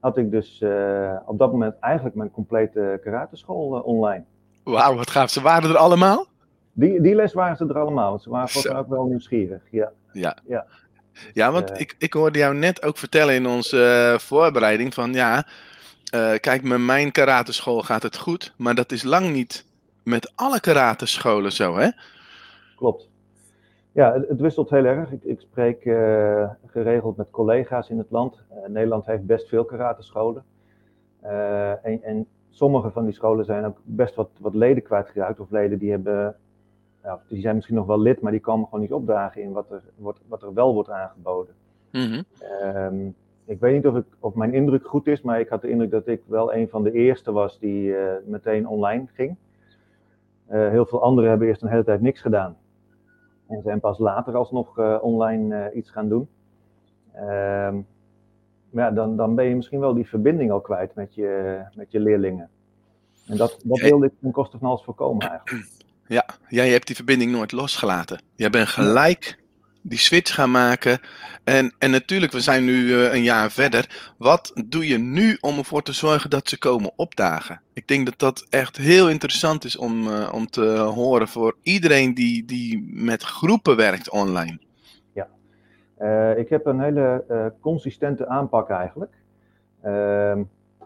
had 0.00 0.16
ik 0.16 0.30
dus 0.30 0.60
uh, 0.60 1.16
op 1.26 1.38
dat 1.38 1.52
moment 1.52 1.78
eigenlijk 1.78 2.14
mijn 2.14 2.30
complete 2.30 3.00
karateschool 3.02 3.76
uh, 3.76 3.86
online. 3.86 4.24
Wauw, 4.64 4.94
wat 4.94 5.10
gaaf. 5.10 5.30
Ze 5.30 5.40
waren 5.40 5.70
er 5.70 5.76
allemaal? 5.76 6.26
Die, 6.72 7.00
die 7.00 7.14
les 7.14 7.32
waren 7.32 7.56
ze 7.56 7.66
er 7.66 7.78
allemaal, 7.78 8.10
want 8.10 8.22
ze 8.22 8.30
waren 8.30 8.48
volgens 8.48 8.74
ook 8.74 8.88
wel 8.88 9.04
nieuwsgierig. 9.04 9.62
Ja, 9.70 9.92
ja. 10.12 10.36
ja. 10.46 10.66
ja 11.32 11.52
want 11.52 11.70
uh, 11.70 11.80
ik, 11.80 11.94
ik 11.98 12.12
hoorde 12.12 12.38
jou 12.38 12.54
net 12.54 12.82
ook 12.82 12.96
vertellen 12.96 13.34
in 13.34 13.46
onze 13.46 14.10
uh, 14.12 14.18
voorbereiding 14.18 14.94
van 14.94 15.12
ja, 15.12 15.46
uh, 16.14 16.34
kijk, 16.34 16.62
met 16.62 16.80
mijn 16.80 17.12
karateschool 17.12 17.82
gaat 17.82 18.02
het 18.02 18.16
goed, 18.16 18.54
maar 18.56 18.74
dat 18.74 18.92
is 18.92 19.02
lang 19.02 19.32
niet 19.32 19.66
met 20.04 20.32
alle 20.34 20.60
karatescholen 20.60 21.52
zo, 21.52 21.76
hè? 21.76 21.88
Klopt. 22.76 23.08
Ja, 23.92 24.12
het, 24.12 24.28
het 24.28 24.40
wisselt 24.40 24.70
heel 24.70 24.84
erg. 24.84 25.10
Ik, 25.10 25.24
ik 25.24 25.40
spreek 25.40 25.82
geregeld 26.66 27.16
met 27.16 27.30
collega's 27.30 27.88
in 27.88 27.98
het 27.98 28.10
land. 28.10 28.42
Nederland 28.66 29.06
heeft 29.06 29.26
best 29.26 29.48
veel 29.48 29.64
karatescholen. 29.64 30.44
En, 31.82 32.02
en 32.02 32.26
sommige 32.50 32.90
van 32.90 33.04
die 33.04 33.14
scholen 33.14 33.44
zijn 33.44 33.64
ook 33.64 33.78
best 33.82 34.14
wat, 34.14 34.30
wat 34.38 34.54
leden 34.54 34.82
kwijtgeraakt, 34.82 35.40
of 35.40 35.50
leden 35.50 35.78
die 35.78 35.90
hebben 35.90 36.36
ja, 37.02 37.20
die 37.28 37.40
zijn 37.40 37.54
misschien 37.54 37.76
nog 37.76 37.86
wel 37.86 38.00
lid, 38.00 38.20
maar 38.20 38.32
die 38.32 38.40
komen 38.40 38.64
gewoon 38.64 38.80
niet 38.80 38.92
opdagen 38.92 39.42
in 39.42 39.52
wat 39.52 39.70
er, 39.70 39.82
wordt, 39.96 40.20
wat 40.28 40.42
er 40.42 40.54
wel 40.54 40.74
wordt 40.74 40.90
aangeboden. 40.90 41.54
-hmm. 41.90 42.24
um, 42.76 43.14
ik 43.44 43.60
weet 43.60 43.74
niet 43.74 43.86
of, 43.86 43.96
ik, 43.96 44.04
of 44.18 44.34
mijn 44.34 44.54
indruk 44.54 44.86
goed 44.86 45.06
is, 45.06 45.22
maar 45.22 45.40
ik 45.40 45.48
had 45.48 45.60
de 45.60 45.68
indruk 45.68 45.90
dat 45.90 46.06
ik 46.06 46.22
wel 46.26 46.54
een 46.54 46.68
van 46.68 46.82
de 46.82 46.92
eerste 46.92 47.32
was 47.32 47.58
die 47.58 47.88
uh, 47.88 48.12
meteen 48.26 48.68
online 48.68 49.06
ging. 49.14 49.36
Uh, 50.50 50.68
heel 50.68 50.86
veel 50.86 51.02
anderen 51.02 51.30
hebben 51.30 51.48
eerst 51.48 51.62
een 51.62 51.68
hele 51.68 51.84
tijd 51.84 52.00
niks 52.00 52.20
gedaan. 52.20 52.56
En 53.48 53.62
zijn 53.62 53.80
pas 53.80 53.98
later 53.98 54.36
alsnog 54.36 54.78
uh, 54.78 54.98
online 55.00 55.72
iets 55.74 55.90
gaan 55.90 56.08
doen. 56.08 56.28
Um, 57.16 57.86
ja, 58.70 58.90
dan, 58.90 59.16
dan 59.16 59.34
ben 59.34 59.44
je 59.44 59.54
misschien 59.54 59.80
wel 59.80 59.94
die 59.94 60.08
verbinding 60.08 60.50
al 60.50 60.60
kwijt 60.60 60.94
met 60.94 61.14
je, 61.14 61.60
met 61.74 61.90
je 61.90 62.00
leerlingen. 62.00 62.48
En 63.26 63.36
dat, 63.36 63.60
dat 63.64 63.80
wilde 63.80 64.06
ik 64.06 64.12
ten 64.20 64.30
koste 64.30 64.58
van 64.58 64.68
alles 64.68 64.82
voorkomen 64.82 65.28
eigenlijk. 65.28 65.81
Ja, 66.12 66.24
jij 66.48 66.68
hebt 66.70 66.86
die 66.86 66.96
verbinding 66.96 67.30
nooit 67.30 67.52
losgelaten. 67.52 68.20
Jij 68.34 68.50
bent 68.50 68.68
gelijk 68.68 69.38
die 69.82 69.98
switch 69.98 70.34
gaan 70.34 70.50
maken. 70.50 70.98
En, 71.44 71.74
en 71.78 71.90
natuurlijk, 71.90 72.32
we 72.32 72.40
zijn 72.40 72.64
nu 72.64 72.72
uh, 72.72 73.12
een 73.14 73.22
jaar 73.22 73.50
verder. 73.50 74.12
Wat 74.18 74.52
doe 74.66 74.86
je 74.86 74.98
nu 74.98 75.36
om 75.40 75.58
ervoor 75.58 75.82
te 75.82 75.92
zorgen 75.92 76.30
dat 76.30 76.48
ze 76.48 76.58
komen 76.58 76.92
opdagen? 76.96 77.60
Ik 77.72 77.88
denk 77.88 78.06
dat 78.06 78.18
dat 78.18 78.46
echt 78.50 78.76
heel 78.76 79.10
interessant 79.10 79.64
is 79.64 79.76
om, 79.76 80.06
uh, 80.06 80.32
om 80.32 80.46
te 80.46 80.66
horen 80.76 81.28
voor 81.28 81.56
iedereen 81.62 82.14
die, 82.14 82.44
die 82.44 82.88
met 82.92 83.22
groepen 83.22 83.76
werkt 83.76 84.10
online. 84.10 84.58
Ja, 85.12 85.28
ik 86.36 86.48
heb 86.48 86.66
een 86.66 86.80
hele 86.80 87.24
consistente 87.60 88.26
aanpak 88.28 88.70
eigenlijk. 88.70 89.12
Ehm, 89.82 90.42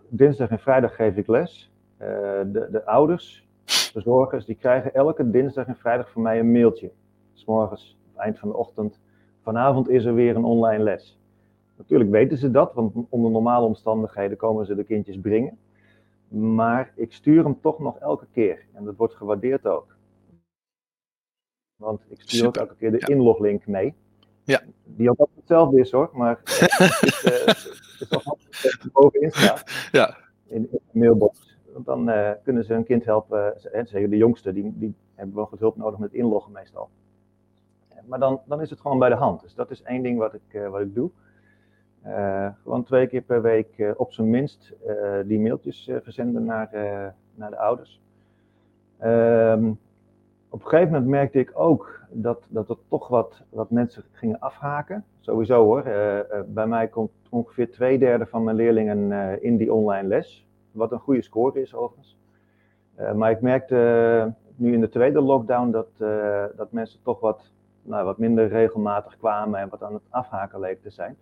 dinsdag 0.09 0.49
en 0.49 0.59
vrijdag 0.59 0.95
geef 0.95 1.16
ik 1.16 1.26
les. 1.26 1.71
de, 1.99 2.68
de 2.71 2.85
ouders, 2.85 3.46
verzorgers, 3.67 4.45
die 4.45 4.57
krijgen 4.57 4.95
elke 4.95 5.31
dinsdag 5.31 5.67
en 5.67 5.77
vrijdag 5.77 6.11
van 6.11 6.23
mij 6.23 6.39
een 6.39 6.53
mailtje. 6.53 6.91
S 7.33 7.45
morgens, 7.45 7.99
eind 8.17 8.39
van 8.39 8.49
de 8.49 8.57
ochtend. 8.57 9.01
Vanavond 9.43 9.89
is 9.89 10.05
er 10.05 10.15
weer 10.15 10.37
een 10.37 10.45
online 10.45 10.83
les. 10.83 11.19
Natuurlijk 11.77 12.11
weten 12.11 12.39
ze 12.39 12.51
dat, 12.51 12.75
want 12.75 12.95
onder 13.09 13.31
normale 13.31 13.67
omstandigheden 13.67 14.37
komen 14.37 14.67
ze 14.67 14.75
de 14.75 14.85
kindjes 14.85 15.21
brengen. 15.21 15.59
Maar 16.29 16.93
ik 16.95 17.13
stuur 17.13 17.45
hem 17.45 17.61
toch 17.61 17.79
nog 17.79 17.99
elke 17.99 18.27
keer. 18.33 18.67
En 18.73 18.85
dat 18.85 18.97
wordt 18.97 19.15
gewaardeerd 19.15 19.67
ook. 19.67 19.97
Want 21.77 22.01
ik 22.09 22.21
stuur 22.21 22.47
ook 22.47 22.57
elke 22.57 22.77
keer 22.77 22.91
de 22.91 23.07
inloglink 23.07 23.67
mee. 23.67 23.95
Ja. 24.45 24.63
Die 24.85 25.11
ook 25.11 25.29
hetzelfde 25.35 25.81
is 25.81 25.91
hoor, 25.91 26.11
maar 26.13 26.41
het 26.45 27.03
is, 27.03 27.25
uh, 27.25 27.47
is 27.47 28.09
toch 28.09 28.37
bovenin 28.93 29.31
staat. 29.31 29.89
Ja. 29.93 30.17
In, 30.47 30.69
de 30.71 30.81
mailbox. 30.91 31.46
Want 31.76 31.88
dan 31.88 32.09
uh, 32.09 32.30
kunnen 32.42 32.64
ze 32.64 32.73
hun 32.73 32.85
kind 32.85 33.04
helpen, 33.04 33.54
zeker 33.85 34.11
de 34.11 34.16
jongste, 34.16 34.52
die, 34.52 34.73
die 34.76 34.95
hebben 35.14 35.37
wel 35.37 35.47
goed 35.47 35.59
hulp 35.59 35.76
nodig 35.76 35.99
met 35.99 36.12
inloggen 36.12 36.52
meestal. 36.52 36.88
Maar 38.06 38.18
dan, 38.18 38.40
dan 38.47 38.61
is 38.61 38.71
het 38.71 38.80
gewoon 38.80 38.99
bij 38.99 39.09
de 39.09 39.14
hand. 39.14 39.42
Dus 39.42 39.54
dat 39.54 39.71
is 39.71 39.83
één 39.83 40.02
ding 40.02 40.18
wat 40.18 40.35
ik, 40.35 40.52
uh, 40.52 40.68
wat 40.68 40.80
ik 40.80 40.95
doe. 40.95 41.11
Gewoon 42.62 42.85
twee 42.85 43.06
keer 43.06 43.23
per 43.23 43.42
week 43.42 43.95
op 43.97 44.12
zijn 44.12 44.30
minst 44.30 44.75
die 45.25 45.40
mailtjes 45.40 45.90
verzenden 46.02 46.45
naar, 46.45 46.68
naar 47.35 47.50
de 47.50 47.59
ouders. 47.59 48.00
Um, 49.04 49.78
op 50.49 50.62
een 50.62 50.68
gegeven 50.68 50.92
moment 50.92 51.11
merkte 51.11 51.38
ik 51.38 51.50
ook 51.54 52.00
dat, 52.11 52.47
dat 52.50 52.68
er 52.68 52.76
toch 52.88 53.09
wat, 53.09 53.42
wat 53.49 53.71
mensen 53.71 54.04
gingen 54.12 54.38
afhaken. 54.38 55.04
Sowieso 55.21 55.64
hoor. 55.64 55.83
bij 56.47 56.66
mij 56.66 56.88
komt 56.88 57.11
ongeveer 57.30 57.71
twee 57.71 57.99
derde 57.99 58.26
van 58.26 58.45
mijn 58.45 58.56
leerlingen 58.56 59.12
in 59.42 59.56
die 59.56 59.73
online 59.73 60.09
les. 60.09 60.46
Wat 60.76 60.92
een 60.92 60.99
goede 60.99 61.23
score 61.23 61.61
is 61.61 61.75
overigens. 61.75 62.16
maar 63.14 63.30
ik 63.30 63.40
merkte 63.40 64.35
nu 64.56 64.73
in 64.73 64.80
de 64.80 64.88
tweede 64.88 65.21
lockdown 65.21 65.71
dat, 65.71 65.88
dat 66.56 66.73
mensen 66.73 67.02
toch 67.02 67.21
wat, 67.21 67.50
nou, 67.83 68.04
wat 68.04 68.18
minder 68.18 68.49
regelmatig 68.49 69.16
kwamen 69.16 69.61
en 69.61 69.68
wat 69.68 69.83
aan 69.83 69.95
het 69.95 70.02
afhaken 70.11 70.61
leek 70.61 70.83
te 70.83 70.90
zijn. 70.90 71.16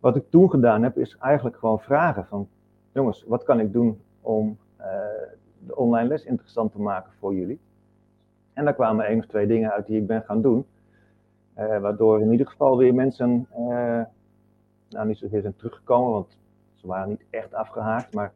Wat 0.00 0.16
ik 0.16 0.30
toen 0.30 0.50
gedaan 0.50 0.82
heb, 0.82 0.98
is 0.98 1.16
eigenlijk 1.18 1.56
gewoon 1.56 1.80
vragen 1.80 2.26
van, 2.26 2.48
jongens, 2.92 3.24
wat 3.26 3.44
kan 3.44 3.60
ik 3.60 3.72
doen 3.72 4.00
om 4.20 4.58
de 5.58 5.76
online 5.76 6.08
les 6.08 6.24
interessant 6.24 6.72
te 6.72 6.80
maken 6.80 7.12
voor 7.18 7.34
jullie? 7.34 7.60
En 8.52 8.64
daar 8.64 8.74
kwamen 8.74 9.06
één 9.06 9.18
of 9.18 9.26
twee 9.26 9.46
dingen 9.46 9.72
uit 9.72 9.86
die 9.86 10.00
ik 10.00 10.06
ben 10.06 10.22
gaan 10.22 10.42
doen, 10.42 10.66
waardoor 11.54 12.20
in 12.20 12.30
ieder 12.30 12.46
geval 12.46 12.76
weer 12.76 12.94
mensen, 12.94 13.46
nou 14.88 15.06
niet 15.06 15.18
zozeer 15.18 15.40
zijn 15.40 15.56
teruggekomen, 15.56 16.12
want 16.12 16.38
ze 16.74 16.86
waren 16.86 17.08
niet 17.08 17.24
echt 17.30 17.54
afgehaakt, 17.54 18.14
maar 18.14 18.32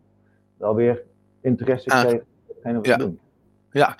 wel 0.63 0.75
weer 0.75 1.03
interesse 1.41 1.91
ah, 1.91 2.11
in 2.63 2.75
wat 2.75 2.87
ja. 2.87 2.97
doen. 2.97 3.19
Ja, 3.71 3.97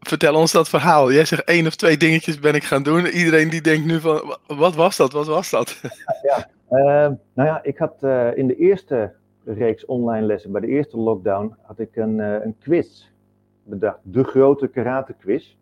vertel 0.00 0.34
ons 0.34 0.52
dat 0.52 0.68
verhaal. 0.68 1.12
Jij 1.12 1.24
zegt 1.24 1.44
één 1.44 1.66
of 1.66 1.76
twee 1.76 1.96
dingetjes 1.96 2.38
ben 2.38 2.54
ik 2.54 2.64
gaan 2.64 2.82
doen. 2.82 3.06
Iedereen 3.06 3.50
die 3.50 3.60
denkt 3.60 3.86
nu 3.86 4.00
van, 4.00 4.36
wat 4.46 4.74
was 4.74 4.96
dat, 4.96 5.12
wat 5.12 5.26
was 5.26 5.50
dat? 5.50 5.80
Ja, 6.22 6.48
uh, 6.70 7.12
nou 7.34 7.48
ja, 7.48 7.62
ik 7.62 7.78
had 7.78 8.02
uh, 8.02 8.36
in 8.36 8.46
de 8.46 8.56
eerste 8.56 9.12
reeks 9.44 9.84
online 9.84 10.26
lessen, 10.26 10.52
bij 10.52 10.60
de 10.60 10.66
eerste 10.66 10.96
lockdown, 10.96 11.56
had 11.62 11.78
ik 11.78 11.96
een, 11.96 12.18
uh, 12.18 12.44
een 12.44 12.56
quiz 12.60 13.08
bedacht. 13.62 13.98
De 14.02 14.24
grote 14.24 14.68
karate 14.68 15.12
quiz. 15.12 15.56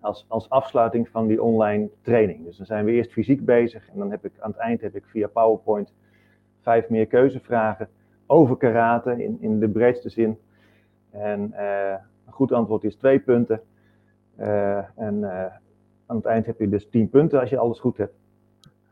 Als, 0.00 0.24
als 0.28 0.50
afsluiting 0.50 1.08
van 1.08 1.26
die 1.26 1.42
online 1.42 1.88
training. 2.02 2.44
Dus 2.44 2.56
dan 2.56 2.66
zijn 2.66 2.84
we 2.84 2.92
eerst 2.92 3.12
fysiek 3.12 3.44
bezig 3.44 3.88
en 3.88 3.98
dan 3.98 4.10
heb 4.10 4.24
ik 4.24 4.32
aan 4.38 4.50
het 4.50 4.60
eind 4.60 4.80
heb 4.80 4.94
ik 4.94 5.04
via 5.06 5.26
PowerPoint 5.26 5.92
vijf 6.62 6.88
meer 6.88 7.06
keuzevragen 7.06 7.88
over 8.28 8.56
karate 8.56 9.24
in, 9.24 9.36
in 9.40 9.60
de 9.60 9.68
breedste 9.68 10.08
zin. 10.08 10.38
En 11.10 11.52
een 12.26 12.32
goed 12.32 12.52
antwoord 12.52 12.84
is 12.84 12.96
twee 12.96 13.18
punten. 13.18 13.60
en 14.96 15.24
aan 16.06 16.16
het 16.16 16.24
eind 16.24 16.46
heb 16.46 16.58
je 16.58 16.68
dus 16.68 16.88
tien 16.88 17.08
punten 17.08 17.40
als 17.40 17.50
je 17.50 17.58
alles 17.58 17.80
goed 17.80 17.96
hebt. 17.96 18.14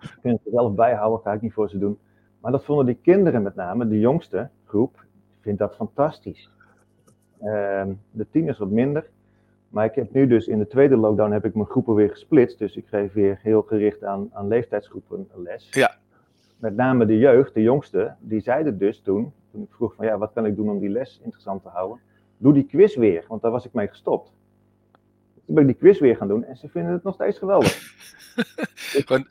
Je 0.00 0.21
kunt 0.23 0.40
het 0.45 0.52
zelf 0.52 0.75
bijhouden, 0.75 1.21
ga 1.21 1.33
ik 1.33 1.40
niet 1.40 1.52
voor 1.52 1.69
ze 1.69 1.78
doen. 1.78 1.99
Maar 2.40 2.52
dat 2.52 2.64
vonden 2.64 2.87
die 2.87 2.99
kinderen 3.02 3.43
met 3.43 3.55
name, 3.55 3.88
de 3.88 3.99
jongste 3.99 4.49
groep, 4.64 5.05
vindt 5.40 5.59
dat 5.59 5.76
fantastisch. 5.76 6.50
Uh, 7.43 7.83
de 8.11 8.26
tieners 8.31 8.59
wat 8.59 8.71
minder. 8.71 9.11
Maar 9.69 9.85
ik 9.85 9.95
heb 9.95 10.12
nu 10.12 10.26
dus 10.26 10.47
in 10.47 10.59
de 10.59 10.66
tweede 10.66 10.97
lockdown 10.97 11.33
heb 11.33 11.45
ik 11.45 11.55
mijn 11.55 11.66
groepen 11.66 11.95
weer 11.95 12.11
gesplitst. 12.11 12.59
Dus 12.59 12.76
ik 12.76 12.87
geef 12.87 13.12
weer 13.12 13.38
heel 13.43 13.62
gericht 13.62 14.05
aan, 14.05 14.28
aan 14.33 14.49
leeftijdsgroepen 14.49 15.28
les. 15.35 15.69
Ja. 15.71 15.95
Met 16.56 16.76
name 16.76 17.06
de 17.06 17.18
jeugd, 17.18 17.54
de 17.54 17.62
jongste, 17.62 18.14
die 18.18 18.40
zeiden 18.40 18.78
dus 18.78 19.00
toen, 19.00 19.32
toen 19.52 19.62
ik 19.62 19.75
vroeg 19.75 19.94
van 19.94 20.06
ja, 20.06 20.18
wat 20.18 20.32
kan 20.32 20.46
ik 20.46 20.56
doen 20.56 20.70
om 20.70 20.78
die 20.78 20.88
les 20.88 21.20
interessant 21.22 21.62
te 21.62 21.68
houden? 21.68 22.00
Doe 22.36 22.52
die 22.52 22.66
quiz 22.66 22.96
weer, 22.96 23.25
want 23.28 23.42
daar 23.42 23.50
was 23.50 23.64
ik 23.64 23.72
mee 23.72 23.88
gestopt. 23.88 24.32
Toen 25.46 25.54
ben 25.54 25.68
ik 25.68 25.68
die 25.68 25.78
quiz 25.78 26.00
weer 26.00 26.16
gaan 26.16 26.28
doen 26.28 26.44
en 26.44 26.56
ze 26.56 26.68
vinden 26.68 26.92
het 26.92 27.02
nog 27.02 27.14
steeds 27.14 27.38
geweldig. 27.38 27.94
gewoon, 29.06 29.26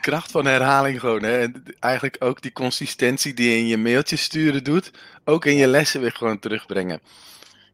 kracht 0.00 0.30
van 0.30 0.46
herhaling 0.46 1.00
gewoon. 1.00 1.22
Hè? 1.22 1.38
En 1.38 1.62
eigenlijk 1.80 2.16
ook 2.18 2.42
die 2.42 2.52
consistentie 2.52 3.34
die 3.34 3.50
je 3.50 3.56
in 3.56 3.66
je 3.66 3.76
mailtjes 3.76 4.22
sturen 4.22 4.64
doet, 4.64 4.92
ook 5.24 5.44
in 5.44 5.54
je 5.54 5.66
lessen 5.66 6.00
weer 6.00 6.12
gewoon 6.12 6.38
terugbrengen. 6.38 7.00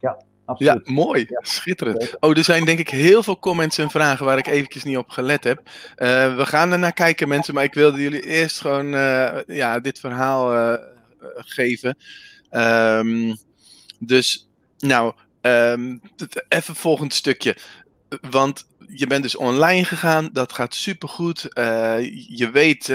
Ja, 0.01 0.17
absoluut. 0.45 0.81
Ja, 0.85 0.93
mooi. 0.93 1.27
Ja. 1.29 1.41
Schitterend. 1.43 2.17
Oh, 2.21 2.37
er 2.37 2.45
zijn 2.45 2.65
denk 2.65 2.79
ik 2.79 2.89
heel 2.89 3.23
veel 3.23 3.39
comments 3.39 3.79
en 3.79 3.91
vragen 3.91 4.25
waar 4.25 4.39
ik 4.39 4.47
eventjes 4.47 4.85
niet 4.85 4.97
op 4.97 5.11
gelet 5.11 5.45
heb. 5.45 5.59
Uh, 5.65 6.37
we 6.37 6.47
gaan 6.47 6.73
er 6.73 6.79
naar 6.79 6.93
kijken 6.93 7.29
mensen, 7.29 7.55
maar 7.55 7.65
ik 7.65 7.75
wilde 7.75 8.03
jullie 8.03 8.27
eerst 8.27 8.61
gewoon 8.61 8.95
uh, 8.95 9.39
ja, 9.47 9.81
dit 9.81 10.01
verhaal 10.01 10.55
uh, 10.55 10.75
geven. 11.37 11.97
Um, 12.51 13.37
dus, 13.99 14.49
nou, 14.79 15.15
um, 15.41 16.01
even 16.49 16.75
volgend 16.75 17.15
stukje. 17.15 17.57
Want 18.31 18.67
je 18.89 19.07
bent 19.07 19.23
dus 19.23 19.37
online 19.37 19.85
gegaan, 19.85 20.31
dat 20.33 20.53
gaat 20.53 20.75
supergoed. 20.75 21.49
Je 22.29 22.51
weet 22.53 22.87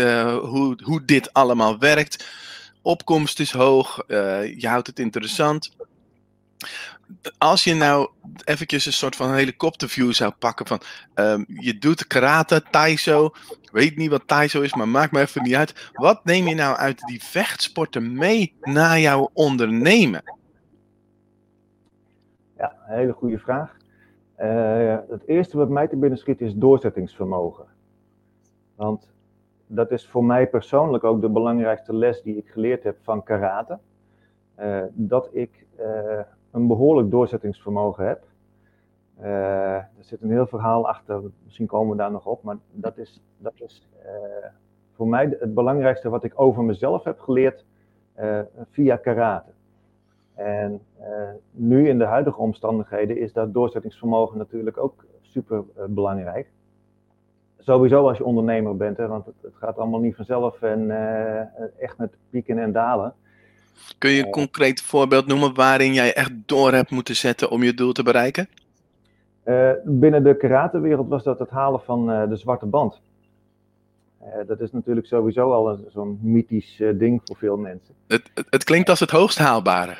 hoe, 0.42 0.80
hoe 0.84 1.06
dit 1.06 1.34
allemaal 1.34 1.80
werkt. 1.80 2.26
Opkomst 2.82 3.40
is 3.40 3.52
hoog, 3.52 4.04
je 4.58 4.68
houdt 4.68 4.88
het 4.88 5.00
interessant. 5.00 5.76
Als 7.38 7.64
je 7.64 7.74
nou 7.74 8.10
eventjes 8.44 8.86
een 8.86 8.94
soort 8.94 9.16
van 9.16 9.34
helikopterview 9.34 10.12
zou 10.12 10.34
pakken 10.40 10.66
van 10.66 10.82
um, 11.16 11.46
je 11.48 11.78
doet 11.78 12.08
karate, 12.08 12.64
taiso, 12.72 13.26
ik 13.62 13.70
weet 13.72 13.96
niet 13.96 14.10
wat 14.10 14.28
taiso 14.28 14.62
is, 14.62 14.74
maar 14.74 14.88
maakt 14.88 15.12
me 15.12 15.20
even 15.20 15.44
niet 15.44 15.56
uit. 15.56 15.90
Wat 15.94 16.26
neem 16.26 16.48
je 16.48 16.56
nou 16.56 16.78
uit 16.78 17.00
die 17.00 17.24
vechtsporten 17.24 18.14
mee 18.14 18.56
naar 18.62 19.00
jouw 19.00 19.30
ondernemen? 19.34 20.24
Ja, 22.58 22.76
een 22.88 22.98
hele 22.98 23.14
goede 23.14 23.40
vraag. 23.40 23.78
Uh, 24.40 24.98
het 25.10 25.28
eerste 25.28 25.58
wat 25.58 25.70
mij 25.70 25.88
te 25.88 25.96
binnen 25.96 26.20
schiet 26.20 26.42
is 26.42 26.54
doorzettingsvermogen. 26.54 27.66
Want 28.76 29.10
dat 29.68 29.92
is 29.92 30.08
voor 30.08 30.26
mij 30.26 30.48
persoonlijk 30.48 31.04
ook 31.04 31.22
de 31.22 31.30
belangrijkste 31.30 31.96
les 31.96 32.22
die 32.22 32.38
ik 32.38 32.50
geleerd 32.50 32.84
heb 32.84 32.98
van 33.04 33.24
karate. 33.24 33.80
Uh, 34.60 34.84
dat 34.92 35.30
ik 35.32 35.66
uh, 35.80 36.20
een 36.52 36.68
behoorlijk 36.68 37.12
doorzettingsvermogen 37.12 38.08
heb. 38.08 38.24
er 39.18 39.90
zit 40.00 40.22
een 40.22 40.32
heel 40.32 40.48
verhaal 40.48 40.88
achter, 40.88 41.22
misschien 41.44 41.68
komen 41.68 41.92
we 41.92 41.98
daar 41.98 42.12
nog 42.12 42.26
op, 42.26 42.44
maar 42.44 42.58
dat 42.72 42.98
is, 42.98 43.22
dat 43.38 43.54
is 43.56 43.88
voor 44.96 45.08
mij 45.08 45.38
het 45.40 45.54
belangrijkste 45.54 46.10
wat 46.10 46.24
ik 46.24 46.34
over 46.36 46.64
mezelf 46.64 47.04
heb 47.04 47.20
geleerd 47.20 47.66
via 48.70 48.96
karate. 48.96 49.52
En 50.36 50.82
nu 51.52 51.88
in 51.90 51.98
de 51.98 52.06
huidige 52.06 52.40
omstandigheden 52.40 53.18
is 53.18 53.34
dat 53.34 53.54
doorzettingsvermogen 53.54 54.38
natuurlijk 54.38 54.78
ook 54.78 55.06
super 55.22 55.64
belangrijk. 55.90 56.52
Sowieso 57.58 58.08
als 58.08 58.18
je 58.18 58.26
ondernemer 58.26 58.78
bent, 58.78 58.98
hè, 58.98 59.08
want 59.08 59.26
het, 59.26 59.36
het 59.42 59.56
gaat 59.56 59.78
allemaal 59.78 60.00
niet 60.00 60.16
vanzelf 60.16 60.62
en 60.62 60.92
echt 61.78 61.98
met 61.98 62.18
pieken 62.30 62.58
en 62.58 62.72
dalen. 62.72 63.14
Kun 63.98 64.12
je 64.12 64.26
een 64.26 64.32
concreet 64.32 64.82
voorbeeld 64.82 65.28
noemen 65.28 65.54
waarin 65.54 65.94
jij 65.94 66.14
echt 66.14 66.32
door 66.46 66.74
hebt 66.74 66.90
moeten 66.90 67.16
zetten 67.16 67.50
om 67.50 67.64
je 67.64 67.74
doel 67.74 67.92
te 67.92 68.04
bereiken? 68.04 68.48
binnen 69.84 70.24
de 70.24 70.38
karatewereld 70.38 71.08
was 71.08 71.24
dat 71.24 71.40
het 71.40 71.50
halen 71.50 71.82
van 71.82 72.30
de 72.30 72.36
zwarte 72.36 72.66
band. 72.66 73.02
dat 74.48 74.60
is 74.60 74.72
natuurlijk 74.72 75.08
sowieso 75.08 75.52
al 75.52 75.80
zo'n 75.88 76.20
mythisch 76.22 76.82
ding 76.94 77.22
voor 77.24 77.36
veel 77.36 77.58
mensen. 77.58 77.96
Het, 78.08 78.30
het, 78.34 78.48
het 78.50 78.64
klinkt 78.64 78.90
als 78.90 79.00
het 79.00 79.12
hoogst 79.12 79.38
haalbare. 79.38 79.96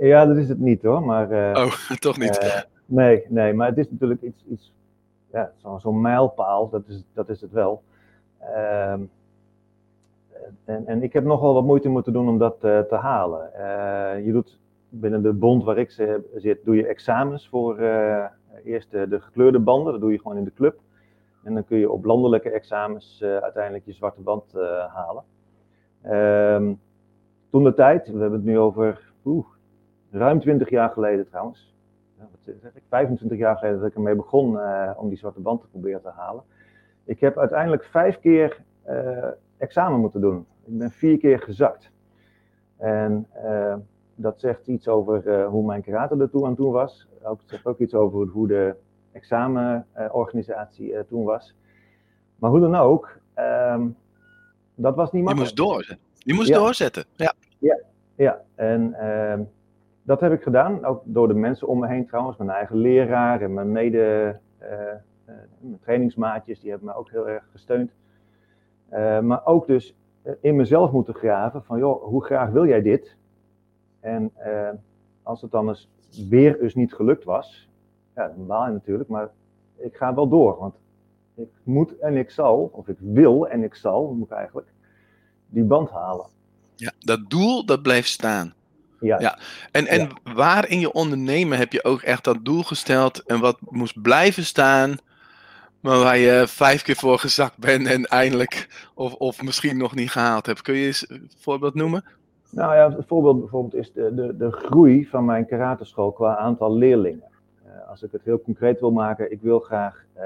Ja, 0.00 0.26
dat 0.26 0.36
is 0.36 0.48
het 0.48 0.58
niet 0.58 0.82
hoor. 0.82 1.02
Maar, 1.02 1.56
oh, 1.56 1.90
toch 1.98 2.18
niet? 2.18 2.64
Nee, 2.86 3.24
nee, 3.28 3.52
maar 3.52 3.68
het 3.68 3.78
is 3.78 3.90
natuurlijk 3.90 4.22
iets, 4.22 4.44
iets 4.50 4.72
ja, 5.32 5.52
zo'n 5.62 5.80
zo 5.80 5.92
mijlpaal, 5.92 6.68
dat 6.70 6.82
is, 6.88 7.04
dat 7.14 7.28
is 7.28 7.40
het 7.40 7.52
wel. 7.52 7.82
Uh, 8.40 8.94
en, 10.64 10.86
en 10.86 11.02
ik 11.02 11.12
heb 11.12 11.24
nogal 11.24 11.54
wat 11.54 11.64
moeite 11.64 11.88
moeten 11.88 12.12
doen 12.12 12.28
om 12.28 12.38
dat 12.38 12.64
uh, 12.64 12.80
te 12.80 12.94
halen. 12.94 13.50
je 14.24 14.32
doet 14.32 14.60
binnen 14.88 15.22
de 15.22 15.32
bond 15.32 15.64
waar 15.64 15.78
ik 15.78 15.90
zit, 16.34 16.64
doe 16.64 16.76
je 16.76 16.86
examens 16.86 17.48
voor 17.48 17.78
eerst 18.64 18.90
de, 18.90 19.08
de 19.08 19.20
gekleurde 19.20 19.58
banden, 19.58 19.92
dat 19.92 20.00
doe 20.00 20.12
je 20.12 20.18
gewoon 20.18 20.36
in 20.36 20.44
de 20.44 20.52
club. 20.52 20.80
En 21.44 21.54
dan 21.54 21.64
kun 21.64 21.78
je 21.78 21.90
op 21.90 22.04
landelijke 22.04 22.50
examens 22.50 23.22
uiteindelijk 23.22 23.84
je 23.84 23.92
zwarte 23.92 24.20
band 24.20 24.52
halen. 24.92 25.24
Ehm, 26.02 26.74
toen 27.50 27.64
de 27.64 27.74
tijd, 27.74 28.06
we 28.06 28.18
hebben 28.18 28.38
het 28.38 28.48
nu 28.48 28.58
over 28.58 29.12
ruim 30.10 30.40
20 30.40 30.70
jaar 30.70 30.90
geleden 30.90 31.28
trouwens. 31.28 31.74
wat 32.18 32.54
zeg 32.60 32.74
ik, 32.74 32.82
25 32.88 33.38
jaar 33.38 33.56
geleden 33.56 33.78
dat 33.78 33.88
ik 33.88 33.94
ermee 33.94 34.14
begon 34.14 34.58
om 34.96 35.08
die 35.08 35.18
zwarte 35.18 35.40
band 35.40 35.60
te 35.60 35.68
proberen 35.68 36.02
te 36.02 36.10
halen. 36.10 36.42
Ik 37.04 37.20
heb 37.20 37.38
uiteindelijk 37.38 37.84
vijf 37.84 38.18
keer 38.18 38.62
examen 39.58 40.00
moeten 40.00 40.20
doen. 40.20 40.46
Ik 40.64 40.78
ben 40.78 40.90
vier 40.90 41.18
keer 41.18 41.40
gezakt. 41.40 41.90
En 42.76 43.26
uh, 43.44 43.74
dat 44.14 44.40
zegt 44.40 44.66
iets 44.66 44.88
over 44.88 45.26
uh, 45.26 45.48
hoe 45.48 45.66
mijn 45.66 45.82
karate 45.82 46.16
er 46.16 46.30
toen 46.30 46.46
aan 46.46 46.56
toe 46.56 46.72
was. 46.72 47.08
Ook, 47.22 47.40
het 47.40 47.50
zegt 47.50 47.66
ook 47.66 47.78
iets 47.78 47.94
over 47.94 48.26
hoe 48.26 48.48
de 48.48 48.74
examenorganisatie 49.12 50.92
uh, 50.92 51.00
toen 51.00 51.24
was. 51.24 51.54
Maar 52.36 52.50
hoe 52.50 52.60
dan 52.60 52.74
ook, 52.74 53.18
um, 53.36 53.96
dat 54.74 54.94
was 54.94 55.12
niet 55.12 55.24
makkelijk. 55.24 55.56
Je 55.56 55.62
moest 55.62 55.72
doorzetten. 55.72 56.06
Je 56.18 56.34
moest 56.34 56.48
ja. 56.48 56.58
doorzetten, 56.58 57.04
ja. 57.16 57.32
Ja, 57.58 57.78
ja. 58.14 58.42
en 58.54 58.96
uh, 59.00 59.46
dat 60.02 60.20
heb 60.20 60.32
ik 60.32 60.42
gedaan. 60.42 60.84
Ook 60.84 61.02
door 61.04 61.28
de 61.28 61.34
mensen 61.34 61.68
om 61.68 61.78
me 61.78 61.86
heen 61.86 62.06
trouwens. 62.06 62.36
Mijn 62.36 62.50
eigen 62.50 62.76
leraar 62.76 63.40
en 63.40 63.54
mijn 63.54 63.72
mede 63.72 64.38
mijn 65.60 65.78
trainingsmaatjes. 65.80 66.60
Die 66.60 66.70
hebben 66.70 66.88
me 66.88 66.94
ook 66.94 67.10
heel 67.10 67.28
erg 67.28 67.44
gesteund. 67.52 67.90
Maar 69.22 69.46
ook 69.46 69.66
dus 69.66 69.94
in 70.40 70.56
mezelf 70.56 70.92
moeten 70.92 71.14
graven 71.14 71.64
van, 71.64 71.78
joh, 71.78 72.02
hoe 72.02 72.24
graag 72.24 72.50
wil 72.50 72.66
jij 72.66 72.82
dit? 72.82 73.16
En 74.00 74.32
uh, 74.46 74.68
als 75.22 75.42
het 75.42 75.50
dan 75.50 75.68
eens 75.68 75.90
weer 76.28 76.62
eens 76.62 76.74
niet 76.74 76.94
gelukt 76.94 77.24
was, 77.24 77.68
ja, 78.14 78.28
dan 78.36 78.46
baal 78.46 78.66
je 78.66 78.72
natuurlijk, 78.72 79.08
maar 79.08 79.30
ik 79.76 79.96
ga 79.96 80.14
wel 80.14 80.28
door, 80.28 80.58
want 80.58 80.74
ik 81.34 81.48
moet 81.62 81.98
en 81.98 82.16
ik 82.16 82.30
zal, 82.30 82.70
of 82.72 82.88
ik 82.88 82.96
wil 82.98 83.48
en 83.48 83.62
ik 83.62 83.74
zal, 83.74 84.14
moet 84.14 84.30
ik 84.30 84.36
eigenlijk, 84.36 84.68
die 85.46 85.64
band 85.64 85.90
halen. 85.90 86.26
Ja, 86.74 86.92
dat 86.98 87.30
doel, 87.30 87.66
dat 87.66 87.82
blijft 87.82 88.08
staan. 88.08 88.54
Ja. 89.00 89.20
ja. 89.20 89.38
En, 89.70 89.86
en 89.86 90.00
ja. 90.00 90.34
waar 90.34 90.68
in 90.68 90.80
je 90.80 90.92
ondernemen 90.92 91.58
heb 91.58 91.72
je 91.72 91.84
ook 91.84 92.02
echt 92.02 92.24
dat 92.24 92.44
doel 92.44 92.62
gesteld 92.62 93.22
en 93.22 93.40
wat 93.40 93.58
moest 93.60 94.02
blijven 94.02 94.44
staan 94.44 94.96
maar 95.88 95.98
waar 95.98 96.18
je 96.18 96.44
vijf 96.46 96.82
keer 96.82 96.96
voor 96.96 97.18
gezakt 97.18 97.58
bent 97.58 97.86
en 97.86 98.04
eindelijk, 98.04 98.68
of, 98.94 99.14
of 99.14 99.42
misschien 99.42 99.76
nog 99.76 99.94
niet 99.94 100.10
gehaald 100.10 100.46
hebt. 100.46 100.62
Kun 100.62 100.74
je 100.74 100.86
eens 100.86 101.10
een 101.10 101.30
voorbeeld 101.38 101.74
noemen? 101.74 102.04
Nou 102.50 102.74
ja, 102.74 102.84
een 102.84 103.04
voorbeeld 103.06 103.40
bijvoorbeeld 103.40 103.74
is 103.74 103.92
de, 103.92 104.14
de, 104.14 104.36
de 104.36 104.50
groei 104.50 105.06
van 105.06 105.24
mijn 105.24 105.46
karateschool 105.46 106.12
qua 106.12 106.36
aantal 106.36 106.74
leerlingen. 106.74 107.30
Uh, 107.66 107.88
als 107.88 108.02
ik 108.02 108.12
het 108.12 108.22
heel 108.24 108.40
concreet 108.40 108.80
wil 108.80 108.90
maken, 108.90 109.32
ik 109.32 109.40
wil 109.40 109.60
graag 109.60 110.04
uh, 110.16 110.22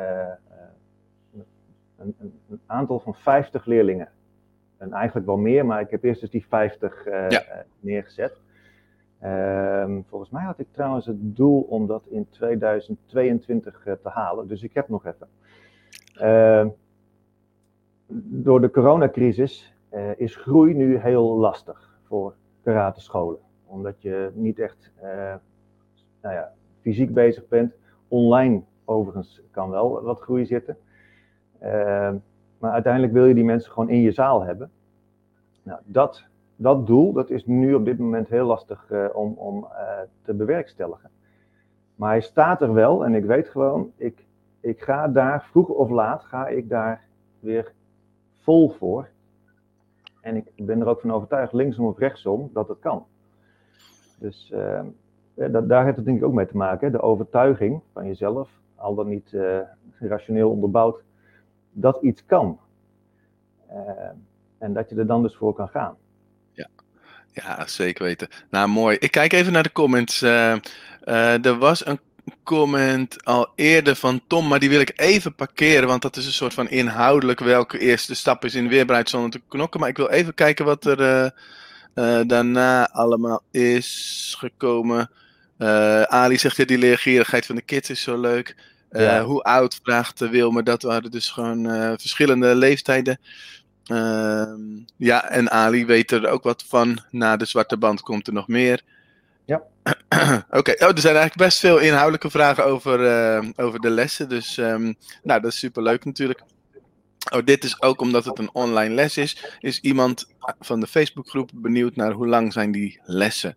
een, 1.35 2.15
een, 2.19 2.33
een, 2.51 2.61
aantal 2.67 3.01
van 3.01 3.15
50 3.15 3.65
leerlingen. 3.65 4.09
En 4.77 4.93
eigenlijk 4.93 5.27
wel 5.27 5.37
meer, 5.37 5.67
maar 5.67 5.81
ik 5.81 5.91
heb 5.91 6.05
eerst 6.05 6.21
dus 6.21 6.31
die 6.31 6.47
50 6.49 7.07
uh, 7.07 7.29
ja. 7.29 7.43
neergezet. 7.81 8.33
Ehm, 9.21 10.01
volgens 10.09 10.31
mij 10.31 10.45
had 10.45 10.59
ik 10.59 10.67
trouwens 10.73 11.07
het 11.07 11.37
doel 11.37 11.61
om 11.61 11.87
dat 11.87 12.07
in 12.07 12.27
2022 12.31 13.83
te 13.85 14.09
halen, 14.09 14.49
dus 14.49 14.63
ik 14.63 14.75
heb 14.75 14.89
nog 14.89 15.07
even. 15.07 15.29
Uh, 16.21 16.67
door 18.25 18.61
de 18.61 18.71
coronacrisis 18.71 19.75
uh, 19.95 20.11
is 20.17 20.37
groei 20.37 20.75
nu 20.75 20.99
heel 20.99 21.37
lastig 21.37 21.99
voor 22.03 22.35
karatescholen. 22.63 23.39
Omdat 23.67 24.03
je 24.03 24.31
niet 24.35 24.59
echt 24.59 24.93
uh, 25.03 25.35
nou 26.23 26.35
ja, 26.35 26.53
fysiek 26.81 27.15
bezig 27.15 27.49
bent. 27.49 27.75
Online 28.09 28.63
overigens 28.85 29.43
kan 29.51 29.71
wel 29.71 30.03
wat 30.03 30.21
groei 30.21 30.47
zitten. 30.47 30.77
Maar 32.59 32.73
uiteindelijk 32.73 33.13
wil 33.13 33.27
je 33.27 33.35
die 33.35 33.45
mensen 33.45 33.73
gewoon 33.73 33.89
in 33.89 34.01
je 34.01 34.13
zaal 34.13 34.43
hebben. 34.43 34.71
Nou, 35.63 35.81
dat, 35.85 36.25
dat 36.57 36.87
doel 36.87 37.13
dat 37.13 37.31
is 37.31 37.47
nu 37.47 37.75
op 37.75 37.85
dit 37.85 37.99
moment 37.99 38.29
heel 38.29 38.47
lastig 38.47 38.91
om, 39.13 39.33
om 39.33 39.67
te 40.23 40.35
bewerkstelligen. 40.35 41.11
Maar 41.95 42.11
hij 42.11 42.21
staat 42.21 42.63
er 42.63 42.73
wel 42.73 43.05
en 43.05 43.15
ik 43.15 43.25
weet 43.25 43.49
gewoon, 43.49 43.93
ik, 43.97 44.27
ik 44.63 44.81
ga 44.81 45.09
daar, 45.09 45.45
vroeg 45.51 45.69
of 45.69 45.91
laat, 45.91 46.25
ga 46.25 46.47
ik 46.47 46.69
daar 46.69 47.05
weer 47.41 47.73
vol 48.41 48.71
voor. 48.71 49.09
En 50.21 50.37
ik 50.37 50.67
ben 50.67 50.81
er 50.81 50.87
ook 50.87 51.01
van 51.01 51.13
overtuigd, 51.13 51.53
linksom 51.53 51.87
of 51.87 51.99
rechtsom, 51.99 52.51
dat 52.53 52.69
het 52.69 52.79
kan. 52.79 53.07
Dus 54.19 54.51
uh, 54.55 54.81
dat, 55.35 55.69
daar 55.69 55.85
heeft 55.85 55.97
het 55.97 56.05
denk 56.05 56.19
ik 56.19 56.25
ook 56.25 56.33
mee 56.33 56.47
te 56.47 56.57
maken. 56.57 56.93
De 56.93 57.01
overtuiging 57.01 57.81
van 57.93 58.07
jezelf, 58.07 58.51
al 58.75 58.95
dan 58.95 59.09
niet 59.09 59.33
uh, 59.33 59.59
rationeel 59.99 60.51
onderbouwd, 60.51 61.03
dat 61.71 62.03
iets 62.03 62.27
kan. 62.27 62.59
Uh, 63.71 63.77
en 64.59 64.73
dat 64.73 64.89
je 64.89 64.97
er 64.97 65.07
dan 65.07 65.23
dus 65.23 65.37
voor 65.37 65.55
kan 65.55 65.69
gaan. 65.69 65.97
Ja, 66.53 66.69
ja 67.33 67.67
zeker 67.67 68.05
weten. 68.05 68.29
Nou, 68.51 68.69
mooi. 68.69 68.97
Ik 68.97 69.11
kijk 69.11 69.33
even 69.33 69.53
naar 69.53 69.63
de 69.63 69.73
comments. 69.73 70.23
Uh, 70.23 70.57
er 71.47 71.59
was 71.59 71.87
een 71.87 72.01
comment 72.43 73.25
al 73.25 73.53
eerder 73.55 73.97
van 73.97 74.21
Tom, 74.27 74.49
maar 74.49 74.59
die 74.59 74.69
wil 74.69 74.81
ik 74.81 74.93
even 74.97 75.35
parkeren, 75.35 75.89
want 75.89 76.03
dat 76.03 76.17
is 76.17 76.27
een 76.27 76.33
soort 76.33 76.55
van 76.55 76.69
inhoudelijk 76.69 77.41
welke 77.41 77.79
eerste 77.79 78.15
stap 78.15 78.45
is 78.45 78.55
in 78.55 78.69
weerbaarheid 78.69 79.09
zonder 79.09 79.31
te 79.31 79.41
knokken. 79.49 79.81
Maar 79.81 79.89
ik 79.89 79.97
wil 79.97 80.09
even 80.09 80.35
kijken 80.35 80.65
wat 80.65 80.85
er 80.85 81.01
uh, 81.01 81.31
uh, 81.95 82.27
daarna 82.27 82.91
allemaal 82.91 83.43
is 83.51 84.35
gekomen. 84.39 85.11
Uh, 85.59 86.03
Ali 86.03 86.39
zegt 86.39 86.57
ja, 86.57 86.65
die 86.65 86.79
leergierigheid 86.79 87.47
van 87.47 87.57
de 87.57 87.63
kids 87.63 87.91
is 87.91 88.03
zo 88.03 88.21
leuk. 88.21 88.57
Ja. 88.91 89.25
Hoe 89.25 89.43
oud 89.43 89.81
vraagt 89.83 90.19
Wilmer? 90.19 90.65
Dat 90.65 90.83
waren 90.83 91.11
dus 91.11 91.31
gewoon 91.31 91.65
verschillende 91.99 92.55
leeftijden. 92.55 93.19
Ehm, 93.87 94.61
ja, 94.97 95.29
en 95.29 95.51
Ali 95.51 95.87
weet 95.87 96.11
er 96.11 96.29
ook 96.29 96.43
wat 96.43 96.65
van. 96.69 96.99
Na 97.11 97.37
de 97.37 97.45
zwarte 97.45 97.77
band 97.77 98.01
komt 98.01 98.27
er 98.27 98.33
nog 98.33 98.49
meer. 98.49 98.83
Oké, 100.51 100.71
oh, 100.71 100.89
er 100.89 100.99
zijn 100.99 101.17
eigenlijk 101.17 101.37
best 101.37 101.59
veel 101.59 101.79
inhoudelijke 101.79 102.31
vragen 102.31 102.65
over, 102.65 103.01
uh, 103.01 103.51
over 103.57 103.81
de 103.81 103.91
lessen. 103.91 104.29
Dus 104.29 104.57
um, 104.57 104.95
nou, 105.23 105.41
dat 105.41 105.53
is 105.53 105.59
super 105.59 105.83
leuk 105.83 106.05
natuurlijk. 106.05 106.43
Oh, 107.33 107.45
dit 107.45 107.65
is 107.65 107.83
ook 107.83 108.01
omdat 108.01 108.25
het 108.25 108.39
een 108.39 108.51
online 108.53 108.95
les 108.95 109.17
is. 109.17 109.57
Is 109.61 109.81
iemand 109.81 110.35
van 110.61 110.81
de 110.81 110.87
Facebookgroep 110.87 111.51
benieuwd 111.55 111.97
naar 111.97 112.13
hoe 112.13 112.29
lang 112.29 112.53
zijn 112.53 112.73
die 112.73 113.01
lessen? 113.05 113.57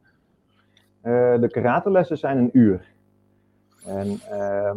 Uh, 1.04 1.40
de 1.40 1.50
karatelessen 1.52 2.18
zijn 2.18 2.38
een 2.38 2.50
uur. 2.54 2.86
En 3.86 4.22
uh, 4.32 4.72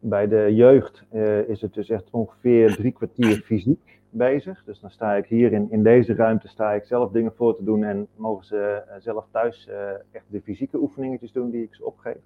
bij 0.00 0.28
de 0.28 0.54
jeugd 0.54 1.02
uh, 1.12 1.48
is 1.48 1.60
het 1.60 1.74
dus 1.74 1.88
echt 1.88 2.04
ongeveer 2.10 2.76
drie 2.76 2.92
kwartier 2.92 3.42
fysiek 3.44 3.99
bezig. 4.10 4.64
Dus 4.64 4.80
dan 4.80 4.90
sta 4.90 5.14
ik 5.14 5.26
hier 5.26 5.52
in, 5.52 5.70
in 5.70 5.82
deze 5.82 6.14
ruimte 6.14 6.48
sta 6.48 6.72
ik 6.72 6.84
zelf 6.84 7.10
dingen 7.10 7.32
voor 7.34 7.56
te 7.56 7.64
doen 7.64 7.84
en 7.84 8.08
mogen 8.16 8.44
ze 8.44 8.82
uh, 8.88 8.94
zelf 8.98 9.26
thuis 9.30 9.68
uh, 9.68 9.90
echt 9.90 10.24
de 10.26 10.40
fysieke 10.40 10.78
oefeningetjes 10.78 11.32
doen 11.32 11.50
die 11.50 11.62
ik 11.62 11.74
ze 11.74 11.84
opgeef. 11.84 12.18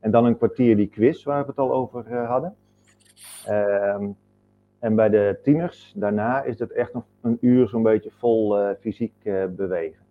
En 0.00 0.10
dan 0.10 0.24
een 0.24 0.36
kwartier 0.36 0.76
die 0.76 0.88
quiz 0.88 1.24
waar 1.24 1.42
we 1.42 1.48
het 1.48 1.58
al 1.58 1.72
over 1.72 2.06
uh, 2.10 2.28
hadden. 2.28 2.54
Um, 3.48 4.16
en 4.78 4.94
bij 4.94 5.08
de 5.08 5.38
tieners, 5.42 5.92
daarna 5.96 6.42
is 6.42 6.58
het 6.58 6.72
echt 6.72 6.92
nog 6.92 7.04
een 7.22 7.38
uur 7.40 7.68
zo'n 7.68 7.82
beetje 7.82 8.10
vol 8.10 8.74
fysiek 8.80 9.14
bewegen. 9.50 10.04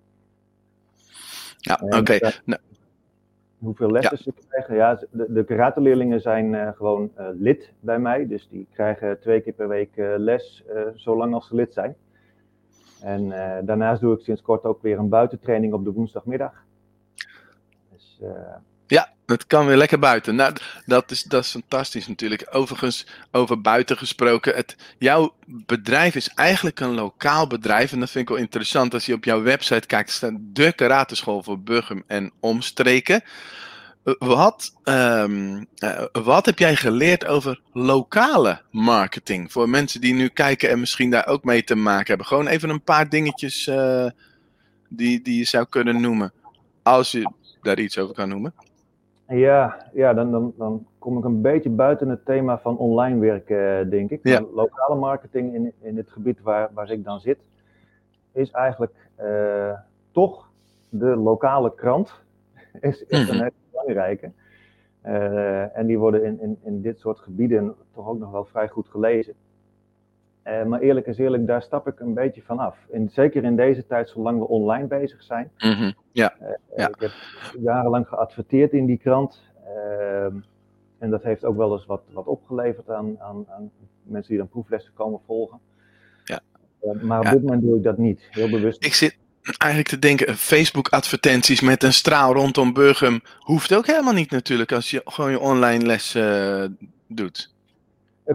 Ja, 1.58 1.80
oké. 1.84 1.97
Okay. 1.97 2.19
Nou, 2.45 2.62
hoeveel 3.65 3.91
lessen 3.91 4.17
ze 4.17 4.34
krijgen. 4.49 4.75
Ja, 4.75 4.99
de, 5.12 5.34
de 5.34 5.43
karateleerlingen 5.43 6.21
zijn 6.21 6.54
uh, 6.54 6.69
gewoon 6.75 7.12
uh, 7.19 7.28
lid 7.34 7.73
bij 7.80 7.99
mij. 7.99 8.28
Dus 8.28 8.47
die 8.49 8.67
krijgen 8.71 9.19
twee 9.19 9.41
keer 9.41 9.54
per 9.54 9.67
week 9.67 9.95
uh, 9.95 10.13
les, 10.17 10.63
zolang 10.93 11.34
als 11.34 11.47
ze 11.47 11.56
lid 11.56 11.73
zijn. 11.73 11.95
En 13.01 13.30
daarnaast 13.65 14.01
doe 14.01 14.15
ik 14.15 14.23
sinds 14.23 14.41
kort 14.41 14.63
ook 14.63 14.82
weer 14.82 14.99
een 14.99 15.10
buitentraining 15.10 15.73
op 15.73 15.84
de 15.84 15.91
woensdagmiddag. 15.91 16.63
Dus, 17.91 18.21
ja, 18.88 19.13
het 19.25 19.47
kan 19.47 19.65
weer 19.65 19.77
lekker 19.77 19.99
buiten. 19.99 20.35
Nou, 20.35 20.53
dat 20.85 21.11
is, 21.11 21.23
dat 21.23 21.43
is 21.43 21.51
fantastisch 21.51 22.07
natuurlijk. 22.07 22.47
Overigens, 22.51 23.05
over 23.31 23.61
buiten 23.61 23.97
gesproken. 23.97 24.55
Het, 24.55 24.75
jouw 24.97 25.35
bedrijf 25.45 26.15
is 26.15 26.27
eigenlijk 26.27 26.79
een 26.79 26.93
lokaal 26.93 27.47
bedrijf. 27.47 27.91
En 27.91 27.99
dat 27.99 28.09
vind 28.09 28.23
ik 28.23 28.35
wel 28.35 28.43
interessant. 28.43 28.93
Als 28.93 29.05
je 29.05 29.13
op 29.13 29.23
jouw 29.23 29.41
website 29.41 29.88
kijkt, 29.88 30.11
staat 30.11 30.33
de 30.39 30.73
karateschool 30.73 31.43
voor 31.43 31.59
Burgum 31.59 32.03
en 32.07 32.31
omstreken. 32.39 33.23
Wat, 34.17 34.73
um, 34.83 35.67
uh, 35.79 36.03
wat 36.11 36.45
heb 36.45 36.59
jij 36.59 36.75
geleerd 36.75 37.25
over 37.25 37.61
lokale 37.73 38.61
marketing? 38.71 39.51
Voor 39.51 39.69
mensen 39.69 40.01
die 40.01 40.13
nu 40.13 40.27
kijken 40.27 40.69
en 40.69 40.79
misschien 40.79 41.09
daar 41.09 41.27
ook 41.27 41.43
mee 41.43 41.63
te 41.63 41.75
maken 41.75 42.07
hebben. 42.07 42.25
Gewoon 42.25 42.47
even 42.47 42.69
een 42.69 42.83
paar 42.83 43.09
dingetjes 43.09 43.67
uh, 43.67 44.05
die, 44.89 45.21
die 45.21 45.38
je 45.38 45.43
zou 45.43 45.65
kunnen 45.69 46.01
noemen. 46.01 46.33
Als 46.83 47.11
je 47.11 47.31
daar 47.61 47.79
iets 47.79 47.97
over 47.97 48.15
kan 48.15 48.29
noemen. 48.29 48.53
Ja, 49.27 49.88
ja 49.93 50.13
dan, 50.13 50.31
dan, 50.31 50.53
dan 50.57 50.88
kom 50.99 51.17
ik 51.17 51.23
een 51.23 51.41
beetje 51.41 51.69
buiten 51.69 52.09
het 52.09 52.25
thema 52.25 52.59
van 52.59 52.77
online 52.77 53.19
werken, 53.19 53.89
denk 53.89 54.09
ik. 54.09 54.19
Ja. 54.23 54.41
Lokale 54.53 54.95
marketing 54.95 55.53
in, 55.53 55.73
in 55.79 55.97
het 55.97 56.09
gebied 56.09 56.41
waar, 56.41 56.69
waar 56.73 56.91
ik 56.91 57.03
dan 57.03 57.19
zit, 57.19 57.38
is 58.31 58.51
eigenlijk 58.51 59.09
uh, 59.21 59.79
toch 60.11 60.49
de 60.89 61.15
lokale 61.15 61.75
krant. 61.75 62.13
Is, 62.81 63.03
is 63.03 63.29
een 63.29 63.35
mhm. 63.35 63.43
hele 63.43 63.51
belangrijke. 63.71 64.31
en 65.73 65.85
die 65.85 65.99
worden 65.99 66.23
in, 66.23 66.41
in, 66.41 66.57
in 66.63 66.81
dit 66.81 66.99
soort 66.99 67.19
gebieden 67.19 67.75
toch 67.93 68.07
ook 68.07 68.19
nog 68.19 68.31
wel 68.31 68.45
vrij 68.45 68.67
goed 68.67 68.88
gelezen. 68.88 69.33
Maar 70.45 70.79
eerlijk 70.79 71.08
is 71.08 71.17
eerlijk, 71.17 71.47
daar 71.47 71.62
stap 71.62 71.88
ik 71.88 71.99
een 71.99 72.13
beetje 72.13 72.41
van 72.41 72.60
af. 72.60 72.77
En 72.91 73.10
zeker 73.10 73.43
in 73.43 73.55
deze 73.55 73.86
tijd, 73.86 74.10
zolang 74.10 74.39
we 74.39 74.47
online 74.47 74.88
bezig 74.88 75.23
zijn. 75.23 75.51
Mhm, 75.58 75.91
ja. 76.12 76.34
ja. 76.75 76.88
Ik 76.88 76.99
heb 76.99 77.12
jarenlang 77.60 78.08
geadverteerd 78.08 78.71
in 78.71 78.86
die 78.86 78.97
krant. 78.97 79.41
Ehm, 79.65 80.36
en 80.97 81.10
dat 81.10 81.23
heeft 81.23 81.45
ook 81.45 81.58
wel 81.58 81.73
eens 81.73 81.86
wat, 81.86 82.01
wat 82.13 82.25
opgeleverd 82.25 82.89
aan, 82.89 83.19
aan, 83.19 83.45
aan 83.49 83.71
mensen 84.03 84.29
die 84.29 84.38
dan 84.38 84.49
proeflessen 84.49 84.93
komen 84.93 85.19
volgen. 85.25 85.60
Ja. 86.23 86.41
Maar 87.01 87.19
op 87.19 87.29
dit 87.29 87.41
moment 87.41 87.62
doe 87.62 87.77
ik 87.77 87.84
dat 87.84 87.97
niet, 87.97 88.27
heel 88.29 88.49
bewust. 88.49 88.86
Ik 88.86 88.93
zit 88.93 89.17
eigenlijk 89.58 89.91
te 89.91 89.99
denken, 89.99 90.36
Facebook-advertenties 90.36 91.62
met 91.62 91.84
een 91.84 91.93
straal 91.93 92.34
rondom 92.34 92.73
Burgum 92.73 93.21
hoeft 93.39 93.73
ook 93.73 93.88
helemaal 93.88 94.13
niet 94.13 94.31
natuurlijk 94.31 94.71
als 94.71 94.91
je 94.91 95.01
gewoon 95.05 95.31
je 95.31 95.39
online 95.39 95.86
les 95.86 96.17
doet. 97.08 97.53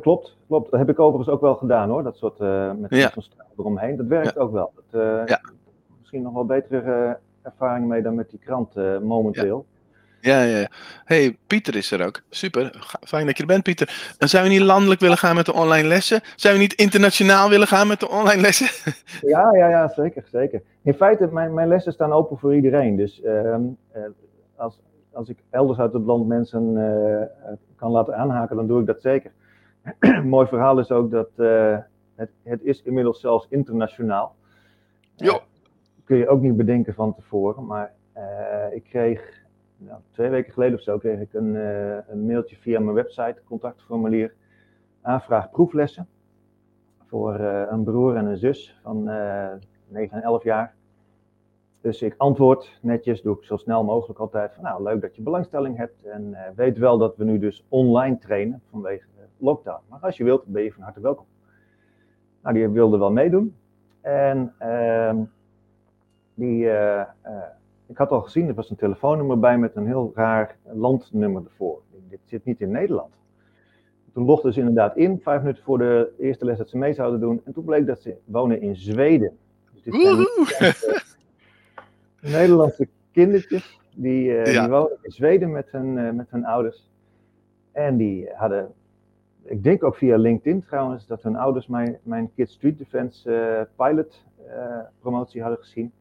Klopt, 0.01 0.37
klopt. 0.50 0.70
Dat 0.70 0.80
heb 0.80 0.88
ik 0.88 0.98
overigens 0.98 1.34
ook 1.34 1.40
wel 1.40 1.54
gedaan 1.54 1.88
hoor, 1.88 2.02
dat 2.02 2.16
soort 2.16 2.40
uh, 2.40 2.72
met 2.72 2.90
ja. 2.90 3.10
zo'n 3.12 3.22
straal 3.22 3.46
eromheen. 3.56 3.96
Dat 3.96 4.06
werkt 4.06 4.38
ook 4.38 4.52
wel. 4.52 4.72
Dat, 4.90 5.02
ja. 5.28 5.40
Misschien 5.98 6.22
nog 6.22 6.32
wel 6.32 6.44
betere 6.44 7.18
ervaring 7.42 7.86
mee 7.86 8.02
dan 8.02 8.14
met 8.14 8.30
die 8.30 8.38
krant 8.38 8.74
momenteel. 9.02 9.66
Ja, 10.20 10.42
ja. 10.42 10.68
hey, 11.04 11.36
Pieter 11.46 11.76
is 11.76 11.90
er 11.90 12.06
ook. 12.06 12.20
Super. 12.30 12.86
Fijn 13.00 13.26
dat 13.26 13.36
je 13.36 13.42
er 13.42 13.48
bent, 13.48 13.62
Pieter. 13.62 14.14
En 14.18 14.28
zou 14.28 14.44
je 14.44 14.50
niet 14.50 14.60
landelijk 14.60 15.00
willen 15.00 15.16
gaan 15.16 15.34
met 15.34 15.46
de 15.46 15.52
online 15.52 15.88
lessen? 15.88 16.20
Zou 16.36 16.54
je 16.54 16.60
niet 16.60 16.74
internationaal 16.74 17.48
willen 17.48 17.66
gaan 17.66 17.86
met 17.86 18.00
de 18.00 18.08
online 18.08 18.40
lessen? 18.40 18.92
ja, 19.34 19.56
ja, 19.56 19.68
ja, 19.68 19.88
zeker, 19.88 20.24
zeker. 20.32 20.62
In 20.82 20.94
feite, 20.94 21.28
mijn, 21.32 21.54
mijn 21.54 21.68
lessen 21.68 21.92
staan 21.92 22.12
open 22.12 22.38
voor 22.38 22.54
iedereen. 22.54 22.96
Dus 22.96 23.20
uh, 23.24 23.56
als, 24.56 24.80
als 25.12 25.28
ik 25.28 25.38
elders 25.50 25.78
uit 25.78 25.92
het 25.92 26.04
land 26.04 26.26
mensen 26.26 26.76
uh, 26.76 27.52
kan 27.76 27.90
laten 27.90 28.16
aanhaken, 28.16 28.56
dan 28.56 28.66
doe 28.66 28.80
ik 28.80 28.86
dat 28.86 29.00
zeker. 29.00 29.30
Mooi 30.25 30.47
verhaal 30.47 30.79
is 30.79 30.90
ook 30.90 31.11
dat 31.11 31.31
uh, 31.37 31.79
het, 32.14 32.31
het 32.43 32.62
is 32.62 32.83
inmiddels 32.83 33.21
zelfs 33.21 33.47
internationaal. 33.49 34.37
Jo. 35.16 35.40
kun 36.05 36.16
je 36.16 36.29
ook 36.29 36.40
niet 36.40 36.57
bedenken 36.57 36.95
van 36.95 37.14
tevoren, 37.14 37.66
maar 37.66 37.93
ik 38.73 38.85
kreeg 38.85 39.45
nou, 39.77 40.01
twee 40.11 40.29
weken 40.29 40.53
geleden 40.53 40.75
of 40.75 40.83
zo 40.83 40.99
kreeg 40.99 41.21
ik 41.21 41.33
een, 41.33 41.55
een 42.11 42.27
mailtje 42.27 42.57
via 42.57 42.81
mijn 42.81 42.95
website, 42.95 43.40
contactformulier, 43.45 44.35
aanvraag 45.01 45.51
proeflessen. 45.51 46.09
Voor 47.07 47.40
een 47.40 47.85
broer 47.85 48.16
en 48.16 48.27
een 48.27 48.37
zus 48.37 48.79
van 48.83 49.09
uh, 49.09 49.53
eh, 49.53 49.59
9 49.88 50.16
en 50.16 50.23
11 50.23 50.43
jaar. 50.43 50.75
Dus 51.81 52.03
ik 52.03 52.14
antwoord 52.16 52.79
netjes, 52.83 53.23
doe 53.23 53.37
ik 53.37 53.45
zo 53.45 53.57
snel 53.57 53.85
mogelijk 53.85 54.19
altijd 54.19 54.55
van 54.55 54.64
nou 54.64 54.83
leuk 54.83 55.01
dat 55.01 55.16
je 55.16 55.23
belangstelling 55.23 55.77
hebt. 55.77 56.05
En 56.05 56.37
weet 56.55 56.79
wel 56.79 56.99
dat 56.99 57.16
we 57.16 57.25
nu 57.25 57.38
dus 57.38 57.64
online 57.69 58.19
trainen 58.19 58.62
vanwege 58.71 59.07
lockdown. 59.40 59.81
Maar 59.88 60.00
als 60.00 60.16
je 60.16 60.24
wilt, 60.24 60.44
ben 60.46 60.62
je 60.62 60.72
van 60.72 60.83
harte 60.83 61.00
welkom. 61.00 61.26
Nou, 62.42 62.55
die 62.55 62.68
wilde 62.68 62.98
wel 62.98 63.12
meedoen. 63.12 63.57
En 64.00 64.55
ehm, 64.59 65.16
die 66.35 66.68
ik 67.90 67.96
had 67.96 68.11
al 68.11 68.20
gezien, 68.20 68.48
er 68.48 68.55
was 68.55 68.70
een 68.70 68.76
telefoonnummer 68.76 69.38
bij 69.38 69.59
met 69.59 69.76
een 69.76 69.87
heel 69.87 70.12
raar 70.14 70.57
landnummer 70.72 71.44
ervoor. 71.44 71.81
Dit 72.09 72.20
zit 72.24 72.44
niet 72.44 72.61
in 72.61 72.70
Nederland. 72.70 73.14
Toen 74.12 74.24
logde 74.24 74.53
ze 74.53 74.59
inderdaad 74.59 74.96
in, 74.96 75.20
vijf 75.22 75.40
minuten 75.40 75.62
voor 75.62 75.79
de 75.79 76.12
eerste 76.18 76.44
les 76.44 76.59
dat 76.59 76.68
ze 76.68 76.79
mee 76.79 76.92
zouden 76.92 77.20
doen. 77.20 77.40
En 77.44 77.53
toen 77.53 77.64
bleek 77.64 77.87
dat 77.87 78.00
ze 78.00 78.16
wonen 78.24 78.61
in 78.61 78.76
Zweden. 78.76 79.38
Dus 79.72 79.83
dit 79.83 79.94
zijn 79.94 80.26
Nederlandse 82.38 82.88
kindertjes 83.12 83.81
die, 83.94 84.24
uh, 84.24 84.44
die, 84.44 84.68
wonen 84.68 84.98
in 85.03 85.11
Zweden 85.11 85.50
met 85.50 85.70
hun, 85.70 85.96
uh, 85.96 86.11
met 86.11 86.31
hun 86.31 86.44
ouders. 86.44 86.90
En 87.72 87.96
die 87.96 88.29
hadden, 88.35 88.72
ik 89.44 89.62
denk 89.62 89.85
ook 89.85 89.96
via 89.96 90.16
LinkedIn 90.16 90.64
trouwens, 90.64 91.07
dat 91.07 91.22
hun 91.22 91.37
ouders 91.37 91.66
mijn, 91.66 91.98
mijn 92.03 92.31
Kids 92.35 92.53
Street 92.53 92.79
Defense 92.79 93.31
uh, 93.31 93.87
pilot 93.87 94.24
promotie 95.00 95.40
hadden 95.40 95.59
gezien. 95.59 95.92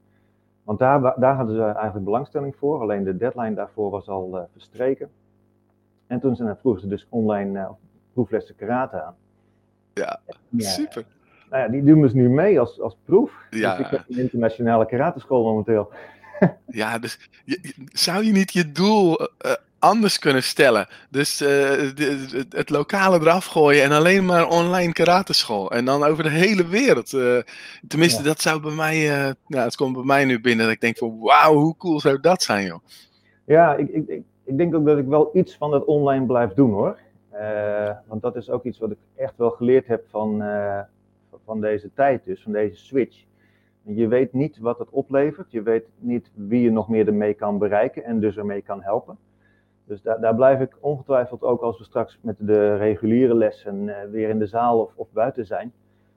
Want 0.63 0.79
daar, 0.79 1.19
daar 1.19 1.35
hadden 1.35 1.55
ze 1.55 1.63
eigenlijk 1.63 2.05
belangstelling 2.05 2.55
voor, 2.55 2.81
alleen 2.81 3.03
de 3.03 3.17
deadline 3.17 3.53
daarvoor 3.53 3.89
was 3.89 4.07
al 4.07 4.37
uh, 4.37 4.41
verstreken. 4.51 5.09
En 6.07 6.19
toen 6.19 6.35
ze, 6.35 6.55
vroegen 6.59 6.81
ze 6.81 6.87
dus 6.87 7.07
online 7.09 7.75
proeflessen 8.13 8.55
karate 8.55 9.01
aan. 9.01 9.15
Ja, 9.93 10.19
super. 10.57 11.05
Nou 11.49 11.63
ja, 11.63 11.69
die 11.69 11.83
doen 11.83 12.01
dus 12.01 12.13
nu 12.13 12.29
mee 12.29 12.59
als, 12.59 12.79
als 12.79 12.97
proef. 13.05 13.31
Ja. 13.49 13.77
Dus 13.77 13.85
ik 13.85 13.91
heb 13.91 14.05
een 14.09 14.17
internationale 14.17 14.85
karateschool 14.85 15.43
momenteel. 15.43 15.91
ja, 16.81 16.99
dus 16.99 17.29
je, 17.45 17.73
zou 17.91 18.25
je 18.25 18.31
niet 18.31 18.53
je 18.53 18.71
doel 18.71 19.21
uh, 19.21 19.27
anders 19.79 20.19
kunnen 20.19 20.43
stellen. 20.43 20.87
Dus 21.09 21.41
uh, 21.41 21.91
het 22.49 22.69
lokale 22.69 23.19
eraf 23.19 23.45
gooien 23.45 23.83
en 23.83 23.91
alleen 23.91 24.25
maar 24.25 24.47
online 24.47 24.93
karateschool. 24.93 25.71
En 25.71 25.85
dan 25.85 26.03
over 26.03 26.23
de 26.23 26.29
hele 26.29 26.67
wereld. 26.67 27.13
Uh, 27.13 27.37
tenminste, 27.87 28.23
dat 28.23 28.41
zou 28.41 28.61
bij 28.61 28.71
mij, 28.71 29.27
uh, 29.27 29.33
nou, 29.47 29.63
het 29.63 29.75
komt 29.75 29.93
bij 29.93 30.03
mij 30.03 30.25
nu 30.25 30.41
binnen. 30.41 30.65
Dat 30.65 30.73
ik 30.73 30.81
denk 30.81 30.97
van, 30.97 31.19
wauw, 31.19 31.53
hoe 31.53 31.77
cool 31.77 31.99
zou 31.99 32.19
dat 32.19 32.43
zijn, 32.43 32.65
joh. 32.65 32.79
Ja, 33.45 33.75
ik, 33.75 33.89
ik, 33.89 34.07
ik, 34.07 34.23
ik 34.43 34.57
denk 34.57 34.75
ook 34.75 34.85
dat 34.85 34.97
ik 34.97 35.07
wel 35.07 35.29
iets 35.33 35.55
van 35.55 35.73
het 35.73 35.85
online 35.85 36.25
blijf 36.25 36.53
doen, 36.53 36.71
hoor. 36.71 36.97
want 38.05 38.21
dat 38.21 38.35
is 38.35 38.49
ook 38.49 38.63
iets 38.63 38.79
wat 38.79 38.91
ik 38.91 38.97
echt 39.15 39.33
wel 39.35 39.49
geleerd 39.49 39.87
heb 39.87 40.03
van, 40.09 40.43
van 41.45 41.61
deze 41.61 41.89
tijd 41.93 42.25
dus, 42.25 42.41
van 42.43 42.51
deze 42.51 42.75
switch. 42.75 43.27
Je 43.83 44.07
weet 44.07 44.33
niet 44.33 44.57
wat 44.57 44.79
het 44.79 44.89
oplevert. 44.89 45.51
Je 45.51 45.61
weet 45.61 45.85
niet 45.97 46.31
wie 46.33 46.61
je 46.61 46.71
nog 46.71 46.89
meer 46.89 47.07
ermee 47.07 47.33
kan 47.33 47.57
bereiken 47.57 48.03
en 48.03 48.19
dus 48.19 48.37
ermee 48.37 48.61
kan 48.61 48.81
helpen. 48.81 49.17
Dus 49.89 50.01
daar, 50.01 50.19
daar 50.19 50.35
blijf 50.35 50.59
ik 50.59 50.75
ongetwijfeld 50.79 51.41
ook 51.41 51.61
als 51.61 51.77
we 51.77 51.83
straks 51.83 52.19
met 52.21 52.35
de 52.39 52.75
reguliere 52.75 53.35
lessen 53.35 53.83
uh, 53.83 53.95
weer 54.11 54.29
in 54.29 54.39
de 54.39 54.47
zaal 54.47 54.79
of, 54.79 54.91
of, 54.95 55.07
buiten 55.11 55.45
zijn, 55.45 55.73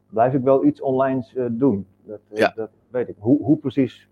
blijf 0.09 0.33
ik 0.35 0.43
wel 0.43 0.65
iets 0.65 0.81
online 0.81 1.27
uh, 1.35 1.47
doen. 1.51 1.87
Dat, 2.03 2.21
uh, 2.33 2.39
ja. 2.39 2.53
dat, 2.55 2.71
weet 2.91 3.09
ik. 3.09 3.17
Hoe, 3.19 3.43
hoe, 3.43 3.57
precies, 3.57 4.09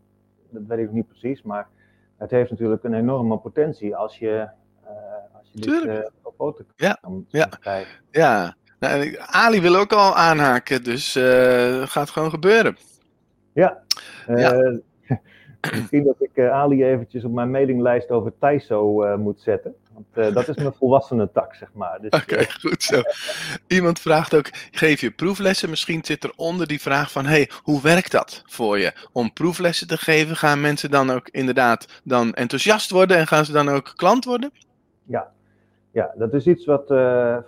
dat 0.51 0.62
weet 0.66 0.79
ik 0.79 0.92
niet 0.92 1.09
precies, 1.09 1.42
maar 1.42 1.68
het 2.16 2.31
heeft 2.31 2.51
natuurlijk 2.51 2.85
een 2.85 2.94
enorme 2.94 3.38
potentie 3.38 3.96
als 3.96 4.18
je, 4.18 4.49
als 5.33 5.51
je 5.53 5.61
dit 5.61 6.11
op 6.23 6.35
foto 6.37 6.64
ja. 6.77 6.99
kan, 7.01 7.25
ja. 7.29 7.46
krijgen. 7.46 8.01
Ja, 8.11 8.57
nou, 8.79 9.16
Ali 9.20 9.61
wil 9.61 9.77
ook 9.77 9.92
al 9.92 10.14
aanhaken, 10.14 10.85
dus 10.85 11.14
het 11.14 11.90
gaat 11.90 12.11
gewoon 12.11 12.31
gebeuren. 12.31 12.77
Ja, 13.53 13.83
ja. 14.27 14.81
Misschien 15.61 16.05
dat 16.05 16.16
ik 16.18 16.31
uh, 16.35 16.53
Ali 16.53 16.85
eventjes 16.85 17.25
op 17.25 17.33
mijn 17.33 17.51
mailinglijst 17.51 18.11
over 18.11 18.33
Taiso 18.38 19.05
uh, 19.05 19.16
moet 19.16 19.40
zetten. 19.40 19.75
Want 19.92 20.07
uh, 20.14 20.35
dat 20.35 20.49
is 20.49 20.57
mijn 20.57 20.73
volwassene 20.79 21.31
tak, 21.33 21.55
zeg 21.55 21.68
maar. 21.73 21.99
Dus, 22.01 22.11
Oké, 22.11 22.33
okay, 22.33 22.46
goed 22.61 22.83
zo. 22.83 23.03
Iemand 23.66 24.01
vraagt 24.01 24.35
ook, 24.35 24.49
geef 24.70 25.01
je 25.01 25.11
proeflessen? 25.11 25.70
Misschien 25.70 26.05
zit 26.05 26.25
er 26.25 26.33
onder 26.37 26.66
die 26.66 26.81
vraag 26.81 27.12
van, 27.12 27.27
hey, 27.27 27.51
hoe 27.62 27.83
werkt 27.83 28.12
dat 28.12 28.42
voor 28.46 28.79
je? 28.79 28.92
Om 29.12 29.33
proeflessen 29.33 29.87
te 29.87 29.96
geven, 29.96 30.37
gaan 30.37 30.61
mensen 30.61 30.90
dan 30.90 31.11
ook 31.11 31.29
inderdaad 31.29 32.01
dan 32.05 32.35
enthousiast 32.35 32.90
worden 32.90 33.16
en 33.16 33.27
gaan 33.27 33.44
ze 33.44 33.53
dan 33.53 33.68
ook 33.68 33.92
klant 33.96 34.25
worden? 34.25 34.51
Ja, 35.05 35.31
ja 35.90 36.14
dat 36.16 36.35
is 36.35 36.46
iets 36.46 36.64
wat 36.64 36.87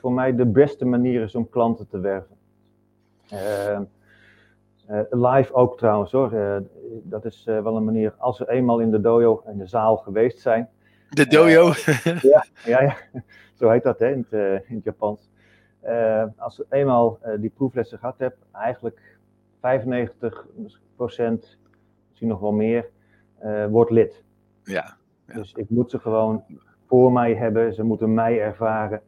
voor 0.00 0.12
mij 0.12 0.34
de 0.34 0.46
beste 0.46 0.84
manier 0.84 1.22
is 1.22 1.34
om 1.34 1.50
klanten 1.50 1.88
te 1.88 2.00
werven. 2.00 2.36
Uh, 4.90 5.00
live 5.10 5.54
ook 5.54 5.78
trouwens 5.78 6.12
hoor. 6.12 6.32
Dat 7.02 7.24
is 7.24 7.46
uh, 7.48 7.62
wel 7.62 7.76
een 7.76 7.84
manier. 7.84 8.14
Als 8.18 8.38
we 8.38 8.50
eenmaal 8.50 8.80
in 8.80 8.90
de 8.90 9.00
dojo, 9.00 9.42
in 9.46 9.58
de 9.58 9.66
zaal 9.66 9.96
geweest 9.96 10.40
zijn. 10.40 10.68
De 11.08 11.26
dojo? 11.26 11.72
ja, 12.32 12.44
ja, 12.64 12.82
ja, 12.82 12.96
zo 13.58 13.70
heet 13.70 13.82
dat 13.82 13.98
hè, 13.98 14.10
in, 14.10 14.26
het, 14.30 14.64
in 14.66 14.74
het 14.76 14.84
Japans. 14.84 15.30
als 16.36 16.56
we 16.56 16.66
eenmaal 16.70 17.18
die 17.38 17.50
proeflessen 17.50 17.98
gehad 17.98 18.18
hebben, 18.18 18.38
eigenlijk 18.52 19.18
95 19.60 20.46
procent, 20.96 21.58
misschien 22.08 22.28
nog 22.28 22.40
wel 22.40 22.52
meer, 22.52 22.88
wordt 23.70 23.90
lid. 23.90 24.24
Ja, 24.62 24.96
ja, 25.26 25.34
Dus 25.34 25.52
ik 25.52 25.70
moet 25.70 25.90
ze 25.90 25.98
gewoon 25.98 26.44
voor 26.86 27.12
mij 27.12 27.34
hebben. 27.34 27.74
Ze 27.74 27.82
moeten 27.82 28.14
mij 28.14 28.40
ervaren. 28.40 29.02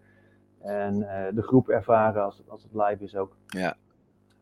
En 0.62 0.98
de 1.34 1.42
groep 1.42 1.68
ervaren 1.68 2.22
als, 2.22 2.42
als 2.46 2.62
het 2.62 2.72
live 2.74 3.04
is 3.04 3.16
ook. 3.16 3.36
Ja, 3.46 3.76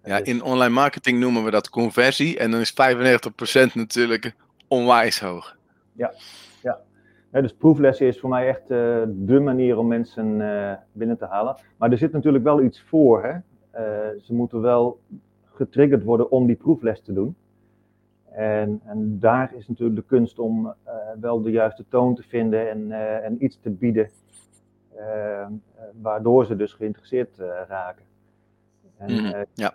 ja, 0.05 0.25
in 0.25 0.43
online 0.43 0.75
marketing 0.75 1.19
noemen 1.19 1.45
we 1.45 1.51
dat 1.51 1.69
conversie. 1.69 2.39
En 2.39 2.51
dan 2.51 2.61
is 2.61 2.73
95% 2.73 3.73
natuurlijk 3.75 4.35
onwijs 4.69 5.21
hoog. 5.21 5.57
Ja, 5.93 6.13
ja. 6.63 7.41
dus 7.41 7.55
proeflessen 7.55 8.07
is 8.07 8.21
voor 8.21 8.29
mij 8.29 8.49
echt 8.49 8.63
uh, 8.63 9.03
de 9.07 9.41
manier 9.41 9.79
om 9.79 9.87
mensen 9.87 10.41
uh, 10.41 10.73
binnen 10.93 11.19
te 11.19 11.27
halen. 11.27 11.57
Maar 11.77 11.91
er 11.91 11.99
zit 11.99 12.13
natuurlijk 12.13 12.45
wel 12.45 12.63
iets 12.63 12.83
voor. 12.83 13.23
Hè? 13.23 13.31
Uh, 13.33 14.21
ze 14.23 14.35
moeten 14.35 14.61
wel 14.61 15.01
getriggerd 15.45 16.03
worden 16.03 16.31
om 16.31 16.47
die 16.47 16.57
proefles 16.57 17.01
te 17.03 17.13
doen. 17.13 17.37
En, 18.31 18.81
en 18.85 19.19
daar 19.21 19.55
is 19.55 19.69
natuurlijk 19.69 19.97
de 19.99 20.07
kunst 20.07 20.39
om 20.39 20.75
wel 21.21 21.43
de 21.43 21.51
juiste 21.51 21.85
toon 21.89 22.15
te 22.15 22.23
vinden 22.23 22.71
en, 22.71 22.93
en 23.23 23.45
iets 23.45 23.59
te 23.63 23.71
bieden. 23.71 24.11
waardoor 26.03 26.47
ze 26.47 26.57
dus 26.57 26.73
geïnteresseerd 26.73 27.39
raken. 27.69 28.05
En, 29.07 29.13
mm 29.13 29.25
-hmm. 29.25 29.45
ja. 29.55 29.75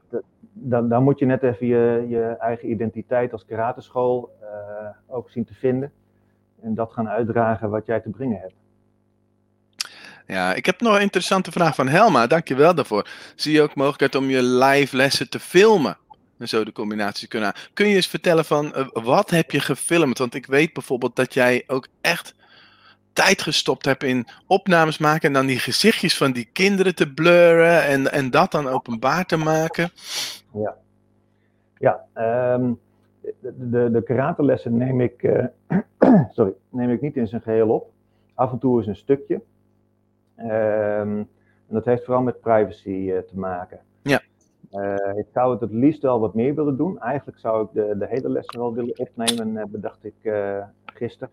dan, 0.53 0.89
dan 0.89 1.03
moet 1.03 1.19
je 1.19 1.25
net 1.25 1.43
even 1.43 1.67
je, 1.67 2.05
je 2.07 2.35
eigen 2.39 2.69
identiteit 2.69 3.31
als 3.33 3.45
karateschool 3.45 4.29
uh, 4.41 4.47
ook 5.15 5.29
zien 5.29 5.45
te 5.45 5.53
vinden. 5.53 5.91
En 6.61 6.75
dat 6.75 6.91
gaan 6.91 7.09
uitdragen 7.09 7.69
wat 7.69 7.85
jij 7.85 7.99
te 7.99 8.09
brengen 8.09 8.39
hebt. 8.39 8.53
Ja, 10.25 10.53
ik 10.53 10.65
heb 10.65 10.81
nog 10.81 10.95
een 10.95 11.01
interessante 11.01 11.51
vraag 11.51 11.75
van 11.75 11.87
Helma. 11.87 12.27
Dankjewel 12.27 12.75
daarvoor. 12.75 13.07
Zie 13.35 13.53
je 13.53 13.61
ook 13.61 13.75
mogelijkheid 13.75 14.15
om 14.15 14.29
je 14.29 14.43
live 14.43 14.95
lessen 14.95 15.29
te 15.29 15.39
filmen? 15.39 15.97
En 16.37 16.47
zo 16.47 16.63
de 16.63 16.71
combinatie 16.71 17.27
kunnen. 17.27 17.53
Kun 17.73 17.87
je 17.87 17.95
eens 17.95 18.07
vertellen 18.07 18.45
van 18.45 18.73
uh, 18.75 18.87
wat 18.91 19.29
heb 19.29 19.51
je 19.51 19.59
gefilmd? 19.59 20.17
Want 20.17 20.33
ik 20.35 20.45
weet 20.45 20.73
bijvoorbeeld 20.73 21.15
dat 21.15 21.33
jij 21.33 21.63
ook 21.67 21.87
echt 22.01 22.35
tijd 23.17 23.41
gestopt 23.41 23.85
hebt 23.85 24.03
in 24.03 24.27
opnames 24.47 24.97
maken 24.97 25.27
en 25.27 25.33
dan 25.33 25.45
die 25.45 25.59
gezichtjes 25.59 26.17
van 26.17 26.31
die 26.31 26.49
kinderen 26.53 26.95
te 26.95 27.13
blurren 27.13 27.83
en, 27.83 28.11
en 28.11 28.31
dat 28.31 28.51
dan 28.51 28.67
openbaar 28.67 29.25
te 29.25 29.37
maken. 29.37 29.89
Ja, 30.53 30.75
ja 31.77 32.05
um, 32.53 32.79
de, 33.21 33.69
de, 33.69 33.91
de 33.91 34.03
karatelessen 34.03 34.77
neem 34.77 35.01
ik, 35.01 35.23
uh, 35.23 35.45
sorry, 36.35 36.53
neem 36.69 36.89
ik 36.89 37.01
niet 37.01 37.15
in 37.15 37.27
zijn 37.27 37.41
geheel 37.41 37.69
op. 37.69 37.91
Af 38.33 38.51
en 38.51 38.59
toe 38.59 38.81
is 38.81 38.87
een 38.87 38.95
stukje. 38.95 39.41
Um, 40.37 41.27
en 41.67 41.73
dat 41.73 41.85
heeft 41.85 42.03
vooral 42.03 42.23
met 42.23 42.41
privacy 42.41 42.89
uh, 42.89 43.17
te 43.17 43.37
maken. 43.37 43.79
Ja. 44.01 44.21
Uh, 44.71 45.17
ik 45.17 45.25
zou 45.33 45.51
het 45.51 45.61
het 45.61 45.71
liefst 45.71 46.01
wel 46.01 46.19
wat 46.19 46.33
meer 46.33 46.55
willen 46.55 46.77
doen. 46.77 46.99
Eigenlijk 46.99 47.39
zou 47.39 47.63
ik 47.63 47.69
de, 47.73 47.95
de 47.97 48.07
hele 48.07 48.29
lessen 48.29 48.59
wel 48.59 48.73
willen 48.73 48.99
opnemen, 48.99 49.71
bedacht 49.71 50.03
ik 50.03 50.31
gisteren. 50.85 51.29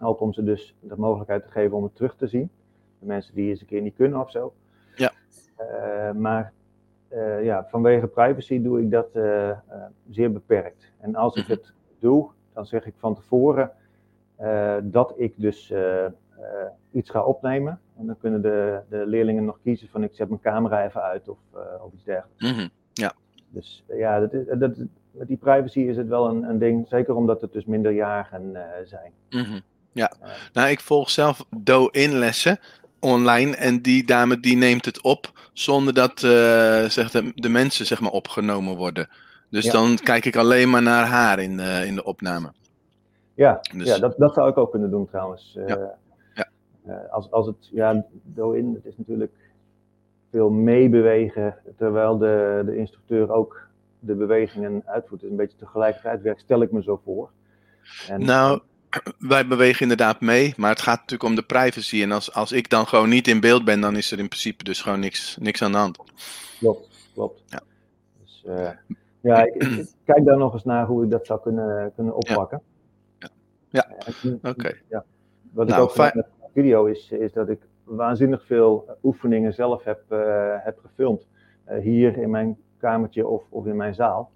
Ook 0.00 0.20
om 0.20 0.32
ze 0.32 0.42
dus 0.42 0.74
de 0.80 0.96
mogelijkheid 0.96 1.42
te 1.42 1.50
geven 1.50 1.76
om 1.76 1.82
het 1.82 1.94
terug 1.94 2.16
te 2.16 2.26
zien. 2.26 2.50
De 2.98 3.06
mensen 3.06 3.34
die 3.34 3.48
eens 3.48 3.60
een 3.60 3.66
keer 3.66 3.82
niet 3.82 3.94
kunnen 3.94 4.20
of 4.20 4.30
zo. 4.30 4.54
Ja. 4.94 5.12
Uh, 5.60 6.12
maar 6.12 6.52
uh, 7.12 7.44
ja, 7.44 7.66
vanwege 7.68 8.06
privacy 8.06 8.62
doe 8.62 8.80
ik 8.80 8.90
dat 8.90 9.08
uh, 9.16 9.50
zeer 10.10 10.32
beperkt. 10.32 10.92
En 11.00 11.14
als 11.14 11.36
ik 11.36 11.46
het 11.46 11.72
doe, 11.98 12.28
dan 12.52 12.66
zeg 12.66 12.86
ik 12.86 12.94
van 12.96 13.14
tevoren 13.14 13.70
dat 14.82 15.14
ik 15.16 15.34
dus 15.36 15.72
iets 16.90 17.10
ga 17.10 17.24
opnemen. 17.24 17.80
En 17.96 18.06
dan 18.06 18.18
kunnen 18.18 18.42
de, 18.42 18.80
de 18.88 19.06
leerlingen 19.06 19.44
nog 19.44 19.58
kiezen 19.62 19.88
van 19.88 20.02
ik 20.02 20.14
zet 20.14 20.28
mijn 20.28 20.40
camera 20.40 20.84
even 20.84 21.02
uit 21.02 21.28
of, 21.28 21.38
of 21.82 21.92
iets 21.92 22.04
dergelijks. 22.04 22.50
Mm 22.50 22.58
-hmm. 22.58 22.70
Ja. 22.92 23.12
Dus 23.48 23.84
ja, 23.88 24.20
dat 24.20 24.32
is, 24.32 24.58
dat, 24.58 24.76
met 25.10 25.28
die 25.28 25.36
privacy 25.36 25.80
is 25.80 25.96
het 25.96 26.08
wel 26.08 26.28
een, 26.28 26.42
een 26.42 26.58
ding, 26.58 26.88
zeker 26.88 27.14
omdat 27.14 27.40
het 27.40 27.52
dus 27.52 27.64
minderjarigen 27.64 28.56
zijn. 28.84 29.12
Mm 29.30 29.42
-hmm. 29.42 29.60
Ja, 29.98 30.12
nou 30.52 30.68
ik 30.68 30.80
volg 30.80 31.10
zelf 31.10 31.44
Do-in-lessen 31.56 32.58
online 33.00 33.56
en 33.56 33.82
die 33.82 34.04
dame 34.04 34.40
die 34.40 34.56
neemt 34.56 34.84
het 34.84 35.02
op 35.02 35.32
zonder 35.52 35.94
dat 35.94 36.22
uh, 36.22 36.30
zeg 36.84 37.10
de, 37.10 37.32
de, 37.34 37.48
mensen 37.48 37.86
zeg 37.86 38.00
maar 38.00 38.10
opgenomen 38.10 38.76
worden. 38.76 39.08
Dus 39.50 39.64
ja. 39.64 39.72
dan 39.72 39.96
kijk 39.96 40.24
ik 40.24 40.36
alleen 40.36 40.70
maar 40.70 40.82
naar 40.82 41.06
haar 41.06 41.38
in 41.38 41.56
de, 41.56 41.82
in 41.86 41.94
de 41.94 42.04
opname. 42.04 42.52
Ja, 43.34 43.60
dus, 43.76 43.88
ja 43.88 43.98
dat, 43.98 44.14
dat 44.18 44.34
zou 44.34 44.50
ik 44.50 44.56
ook 44.56 44.70
kunnen 44.70 44.90
doen 44.90 45.06
trouwens. 45.06 45.54
Uh, 45.58 45.68
ja. 45.68 45.94
Ja. 46.34 46.48
Uh, 46.86 46.94
als, 47.10 47.30
als 47.30 47.46
het, 47.46 47.68
ja, 47.72 48.04
Do-in, 48.22 48.74
het 48.74 48.84
is 48.84 48.96
natuurlijk 48.96 49.32
veel 50.30 50.50
meebewegen 50.50 51.56
terwijl 51.76 52.18
de, 52.18 52.62
de 52.66 52.76
instructeur 52.76 53.32
ook 53.32 53.68
de 53.98 54.14
bewegingen 54.14 54.82
uitvoert. 54.86 55.20
Dus 55.20 55.30
een 55.30 55.36
beetje 55.36 55.58
tegelijkertijd 55.58 56.22
werkt, 56.22 56.40
stel 56.40 56.62
ik 56.62 56.72
me 56.72 56.82
zo 56.82 57.00
voor. 57.04 57.30
En, 58.08 58.24
nou, 58.24 58.60
wij 59.18 59.46
bewegen 59.46 59.82
inderdaad 59.82 60.20
mee, 60.20 60.54
maar 60.56 60.70
het 60.70 60.80
gaat 60.80 61.00
natuurlijk 61.00 61.30
om 61.30 61.34
de 61.34 61.42
privacy. 61.42 62.02
En 62.02 62.12
als, 62.12 62.34
als 62.34 62.52
ik 62.52 62.70
dan 62.70 62.86
gewoon 62.86 63.08
niet 63.08 63.28
in 63.28 63.40
beeld 63.40 63.64
ben, 63.64 63.80
dan 63.80 63.96
is 63.96 64.10
er 64.10 64.18
in 64.18 64.28
principe 64.28 64.64
dus 64.64 64.82
gewoon 64.82 65.00
niks, 65.00 65.36
niks 65.40 65.62
aan 65.62 65.72
de 65.72 65.78
hand. 65.78 65.98
Klopt, 66.58 67.10
klopt. 67.14 67.42
Ja, 67.46 67.60
dus, 68.20 68.44
uh, 68.46 68.70
ja 69.20 69.44
ik, 69.44 69.54
ik, 69.54 69.86
kijk 70.04 70.24
daar 70.24 70.36
nog 70.36 70.52
eens 70.52 70.64
naar 70.64 70.86
hoe 70.86 71.04
ik 71.04 71.10
dat 71.10 71.26
zou 71.26 71.40
kunnen, 71.40 71.92
kunnen 71.94 72.14
oppakken. 72.14 72.62
Ja, 73.18 73.28
ja. 73.68 73.86
ja 74.20 74.32
oké. 74.32 74.48
Okay. 74.48 74.80
Ja. 74.88 75.04
Wat 75.50 75.66
nou, 75.66 75.82
ik 75.82 75.88
ook 75.88 75.94
fijn... 75.94 76.12
met 76.14 76.26
de 76.40 76.48
video 76.52 76.84
is, 76.84 77.10
is 77.10 77.32
dat 77.32 77.48
ik 77.48 77.60
waanzinnig 77.84 78.44
veel 78.46 78.96
oefeningen 79.02 79.54
zelf 79.54 79.84
heb, 79.84 80.02
uh, 80.08 80.54
heb 80.58 80.78
gefilmd. 80.78 81.26
Uh, 81.70 81.78
hier 81.78 82.18
in 82.18 82.30
mijn 82.30 82.58
kamertje 82.78 83.26
of, 83.26 83.42
of 83.48 83.66
in 83.66 83.76
mijn 83.76 83.94
zaal. 83.94 84.30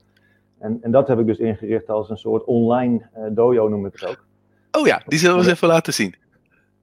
En, 0.58 0.78
en 0.82 0.90
dat 0.90 1.08
heb 1.08 1.18
ik 1.18 1.26
dus 1.26 1.38
ingericht 1.38 1.90
als 1.90 2.10
een 2.10 2.16
soort 2.16 2.44
online 2.44 3.08
dojo, 3.30 3.68
noem 3.68 3.86
ik 3.86 3.92
het 3.92 4.06
ook. 4.06 4.24
Oh 4.72 4.86
ja, 4.86 5.02
die 5.06 5.18
zullen 5.18 5.36
we 5.36 5.42
eens 5.42 5.52
even 5.52 5.68
laten 5.68 5.94
zien. 5.94 6.14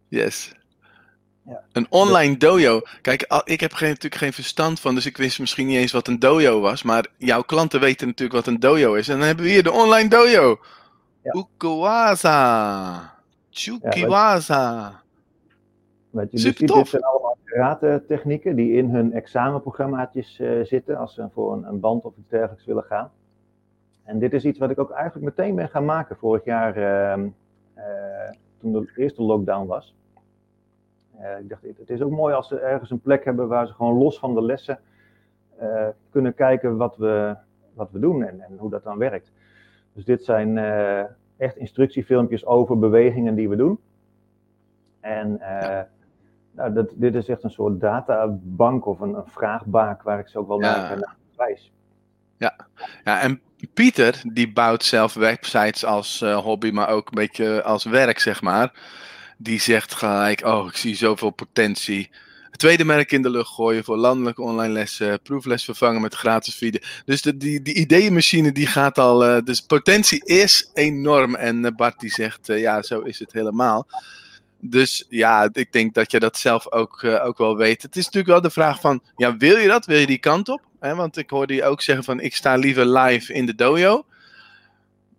Yes. 0.08 0.54
Ja. 1.46 1.64
Een 1.72 1.88
online 1.90 2.38
dojo. 2.38 2.82
Kijk, 3.02 3.42
ik 3.44 3.60
heb 3.60 3.74
geen, 3.74 3.90
natuurlijk 3.90 4.22
geen 4.22 4.34
verstand 4.34 4.80
van, 4.80 4.96
dus 4.96 5.06
ik 5.06 5.18
wist 5.18 5.40
misschien 5.40 5.68
niet 5.68 5.78
eens 5.78 5.92
wat 5.92 6.08
een 6.08 6.20
dojo 6.20 6.60
was. 6.60 6.84
Maar 6.84 7.08
jouw 7.18 7.42
klanten 7.42 7.80
weten 7.80 8.08
natuurlijk 8.08 8.46
wat 8.46 8.54
een 8.54 8.60
dojo 8.60 8.94
is. 8.94 9.08
En 9.08 9.18
dan 9.18 9.28
hebben 9.28 9.46
we 9.46 9.52
hier 9.52 9.64
de 9.64 9.72
online 9.72 10.10
dojo. 10.10 10.60
Ja. 11.24 11.34
Ukuwaza. 11.34 13.14
Chukiwaza. 13.50 15.02
Wat 16.10 16.28
je 16.32 16.54
dit 16.54 16.88
zijn 16.88 17.04
allemaal 17.04 17.38
karate 17.44 18.04
technieken 18.08 18.56
die 18.56 18.74
in 18.74 18.90
hun 18.90 19.14
examenprogrammaatjes 19.14 20.40
uh, 20.40 20.64
zitten. 20.64 20.98
Als 20.98 21.14
ze 21.14 21.28
voor 21.34 21.54
een, 21.54 21.64
een, 21.64 21.80
band 21.80 22.04
of 22.04 22.14
iets 22.18 22.30
dergelijks 22.30 22.66
willen 22.66 22.84
gaan. 22.84 23.12
En 24.04 24.20
dit 24.20 24.34
is 24.34 24.46
iets 24.46 24.60
wat 24.60 24.70
ik 24.70 24.80
ook 24.80 24.92
eigenlijk 24.92 25.26
meteen 25.26 25.56
ben 25.56 25.70
gaan 25.70 25.86
maken 25.86 26.18
vorig 26.18 26.46
jaar. 26.46 26.78
Uh, 26.78 27.26
toen 28.58 28.72
de 28.72 28.92
eerste 28.96 29.22
lockdown 29.22 29.68
was. 29.68 29.96
Uh, 31.20 31.40
ik 31.40 31.50
dacht, 31.50 31.62
het 31.62 31.90
is 31.90 32.02
ook 32.02 32.12
mooi 32.12 32.34
als 32.34 32.48
ze 32.48 32.60
ergens 32.60 32.92
een 32.92 33.02
plek 33.02 33.26
hebben 33.26 33.48
waar 33.48 33.68
ze 33.68 33.74
gewoon 33.74 33.98
los 33.98 34.20
van 34.20 34.34
de 34.36 34.42
lessen 34.42 34.80
uh, 35.62 35.88
kunnen 36.10 36.34
kijken 36.34 36.78
wat 36.78 36.98
we, 36.98 37.36
wat 37.74 37.92
we 37.92 38.00
doen 38.00 38.24
en, 38.24 38.42
en, 38.42 38.58
hoe 38.58 38.70
dat 38.70 38.84
dan 38.84 38.98
werkt. 38.98 39.32
Dus 39.94 40.06
dit 40.06 40.24
zijn 40.24 40.58
echt 41.38 41.58
instructiefilmpjes 41.58 42.46
over 42.46 42.80
bewegingen 42.80 43.36
die 43.36 43.50
we 43.50 43.56
doen. 43.56 43.80
En 45.00 45.40
nou, 46.52 46.74
dat, 46.74 46.94
dit 46.96 47.16
is 47.16 47.28
echt 47.28 47.44
een 47.44 47.52
soort 47.52 47.80
databank 47.80 48.86
of 48.86 49.00
een, 49.00 49.14
een 49.14 49.28
vraagbaak 49.28 50.04
waar 50.04 50.20
ik 50.20 50.28
ze 50.28 50.40
ook 50.40 50.48
wel 50.48 50.62
ja. 50.62 50.78
naar, 50.78 51.00
naar 51.00 51.16
wijs. 51.36 51.74
Ja. 52.38 52.56
ja, 53.04 53.22
en 53.22 53.42
Pieter, 53.68 54.22
die 54.34 54.52
bouwt 54.52 54.84
zelf 54.84 55.14
websites 55.14 55.86
als 55.86 56.22
uh, 56.22 56.38
hobby, 56.38 56.70
maar 56.72 56.90
ook 56.90 57.08
een 57.08 57.16
beetje 57.16 57.64
als 57.64 57.84
werk, 57.84 58.20
zeg 58.20 58.42
maar. 58.42 58.72
Die 59.38 59.60
zegt 59.60 59.94
gelijk, 59.94 60.46
oh, 60.46 60.68
ik 60.68 60.78
zie 60.78 60.96
zoveel 60.96 61.30
potentie. 61.30 62.10
Tweede 62.52 62.86
merk 62.86 63.12
in 63.12 63.22
de 63.22 63.30
lucht 63.30 63.54
gooien 63.54 63.84
voor 63.84 63.98
landelijke 63.98 64.42
online 64.42 64.74
lessen. 64.74 65.22
Proefles 65.22 65.64
vervangen 65.64 66.02
met 66.02 66.16
gratis 66.16 66.56
video. 66.56 66.80
Dus 67.06 67.22
de, 67.22 67.38
die, 67.38 67.62
die 67.62 67.74
ideeënmachine 67.74 68.52
die 68.52 68.68
gaat 68.68 68.98
al... 68.98 69.28
Uh, 69.28 69.42
dus 69.44 69.62
potentie 69.62 70.26
is 70.26 70.70
enorm. 70.74 71.36
En 71.36 71.64
uh, 71.64 71.72
Bart 71.76 72.00
die 72.00 72.12
zegt, 72.12 72.48
ja, 72.48 72.82
zo 72.82 73.00
is 73.00 73.20
het 73.20 73.34
helemaal. 73.34 73.88
Dus 74.60 75.06
ja, 75.10 75.50
ik 75.52 75.72
denk 75.72 75.94
dat 75.94 76.12
je 76.12 76.20
dat 76.20 76.38
zelf 76.38 76.72
ook, 76.72 77.04
ook 77.04 77.38
wel 77.38 77.58
weet. 77.58 77.82
Het 77.82 77.96
is 77.96 78.06
natuurlijk 78.06 78.32
wel 78.34 78.42
de 78.42 78.50
vraag 78.50 78.80
van, 78.80 79.02
ja, 79.16 79.38
wil 79.38 79.58
je 79.58 79.68
dat? 79.68 79.86
Wil 79.86 80.00
je 80.00 80.08
die 80.08 80.18
kant 80.18 80.50
op? 80.50 80.62
Hè, 80.80 80.96
want 80.96 81.18
ik 81.18 81.30
hoorde 81.30 81.54
je 81.54 81.64
ook 81.64 81.82
zeggen 81.82 82.04
van 82.04 82.20
ik 82.20 82.36
sta 82.36 82.56
liever 82.56 82.86
live 82.86 83.34
in 83.34 83.46
de 83.46 83.56
dojo. 83.56 84.04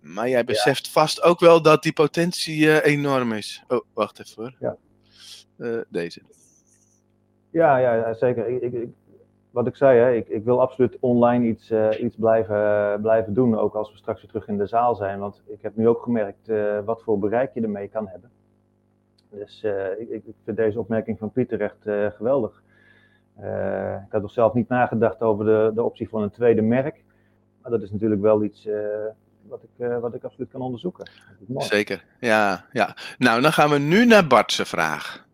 Maar 0.00 0.28
jij 0.28 0.44
beseft 0.44 0.86
ja. 0.86 0.92
vast 0.92 1.22
ook 1.22 1.40
wel 1.40 1.62
dat 1.62 1.82
die 1.82 1.92
potentie 1.92 2.58
uh, 2.58 2.84
enorm 2.84 3.32
is. 3.32 3.64
Oh, 3.68 3.80
wacht 3.94 4.20
even 4.20 4.42
hoor. 4.42 4.54
Ja. 4.58 4.76
Uh, 5.58 5.80
deze. 5.88 6.22
Ja, 7.50 7.76
ja, 7.76 8.14
zeker. 8.14 8.48
Ik, 8.48 8.72
ik, 8.72 8.88
wat 9.50 9.66
ik 9.66 9.76
zei, 9.76 9.98
hè, 9.98 10.12
ik, 10.12 10.28
ik 10.28 10.44
wil 10.44 10.60
absoluut 10.60 10.96
online 11.00 11.46
iets, 11.46 11.70
uh, 11.70 11.88
iets 12.00 12.16
blijven, 12.16 12.98
blijven 13.00 13.34
doen. 13.34 13.58
Ook 13.58 13.74
als 13.74 13.90
we 13.90 13.96
straks 13.96 14.20
weer 14.20 14.30
terug 14.30 14.48
in 14.48 14.58
de 14.58 14.66
zaal 14.66 14.94
zijn. 14.94 15.18
Want 15.18 15.42
ik 15.46 15.62
heb 15.62 15.76
nu 15.76 15.88
ook 15.88 16.02
gemerkt 16.02 16.50
wat 16.84 17.02
voor 17.02 17.18
bereik 17.18 17.54
je 17.54 17.60
ermee 17.60 17.88
kan 17.88 18.08
hebben. 18.08 18.30
Dus 19.30 19.64
ik, 19.98 20.08
ik, 20.10 20.22
vind 20.44 20.56
deze 20.56 20.78
opmerking 20.78 21.18
van 21.18 21.32
Pieter 21.32 21.60
echt 21.60 22.14
geweldig. 22.16 22.62
Uh, 23.42 23.94
ik 24.06 24.12
had 24.12 24.22
nog 24.22 24.30
zelf 24.30 24.54
niet 24.54 24.68
nagedacht 24.68 25.20
over 25.20 25.44
de, 25.44 25.70
de 25.74 25.82
optie 25.82 26.08
van 26.08 26.22
een 26.22 26.30
tweede 26.30 26.62
merk. 26.62 27.02
Maar 27.62 27.70
dat 27.70 27.82
is 27.82 27.90
natuurlijk 27.90 28.20
wel 28.20 28.44
iets 28.44 28.66
uh, 28.66 28.74
wat, 29.42 29.62
ik, 29.62 29.86
uh, 29.86 29.98
wat 29.98 30.14
ik 30.14 30.24
absoluut 30.24 30.50
kan 30.50 30.60
onderzoeken. 30.60 31.10
Zeker, 31.56 32.04
ja, 32.18 32.64
ja. 32.72 32.96
Nou, 33.18 33.40
dan 33.40 33.52
gaan 33.52 33.70
we 33.70 33.78
nu 33.78 34.06
naar 34.06 34.26
Bart's 34.26 34.60
vraag. 34.60 35.26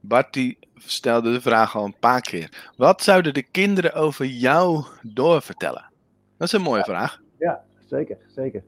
Bart 0.00 0.32
die 0.32 0.58
stelde 0.74 1.32
de 1.32 1.40
vraag 1.40 1.76
al 1.76 1.84
een 1.84 1.98
paar 2.00 2.20
keer. 2.20 2.72
Wat 2.76 3.02
zouden 3.02 3.34
de 3.34 3.42
kinderen 3.42 3.94
over 3.94 4.26
jou 4.26 4.84
doorvertellen? 5.02 5.90
Dat 6.36 6.46
is 6.46 6.52
een 6.52 6.62
mooie 6.62 6.78
ja, 6.78 6.84
vraag. 6.84 7.20
Ja, 7.38 7.64
zeker, 7.86 8.16
zeker. 8.26 8.62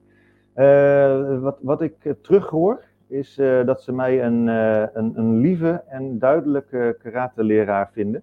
wat, 1.40 1.58
wat 1.60 1.82
ik 1.82 1.94
terughoor 2.22 2.84
is 3.10 3.38
uh, 3.38 3.66
dat 3.66 3.82
ze 3.82 3.92
mij 3.92 4.24
een, 4.24 4.46
uh, 4.46 4.86
een, 4.92 5.18
een, 5.18 5.36
lieve 5.36 5.82
en 5.86 6.18
duidelijke 6.18 6.96
karate-leraar 7.02 7.90
vinden. 7.92 8.22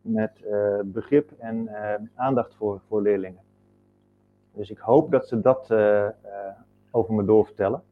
Met 0.00 0.42
uh, 0.46 0.80
begrip 0.84 1.30
en 1.38 1.70
aandacht 2.14 2.54
voor, 2.54 2.80
voor 2.88 3.02
leerlingen. 3.02 3.40
Dus 4.54 4.70
ik 4.70 4.78
hoop 4.78 5.10
dat 5.10 5.28
ze 5.28 5.40
dat 5.40 5.74
over 6.90 7.14
me 7.14 7.24
doorvertellen. 7.24 7.82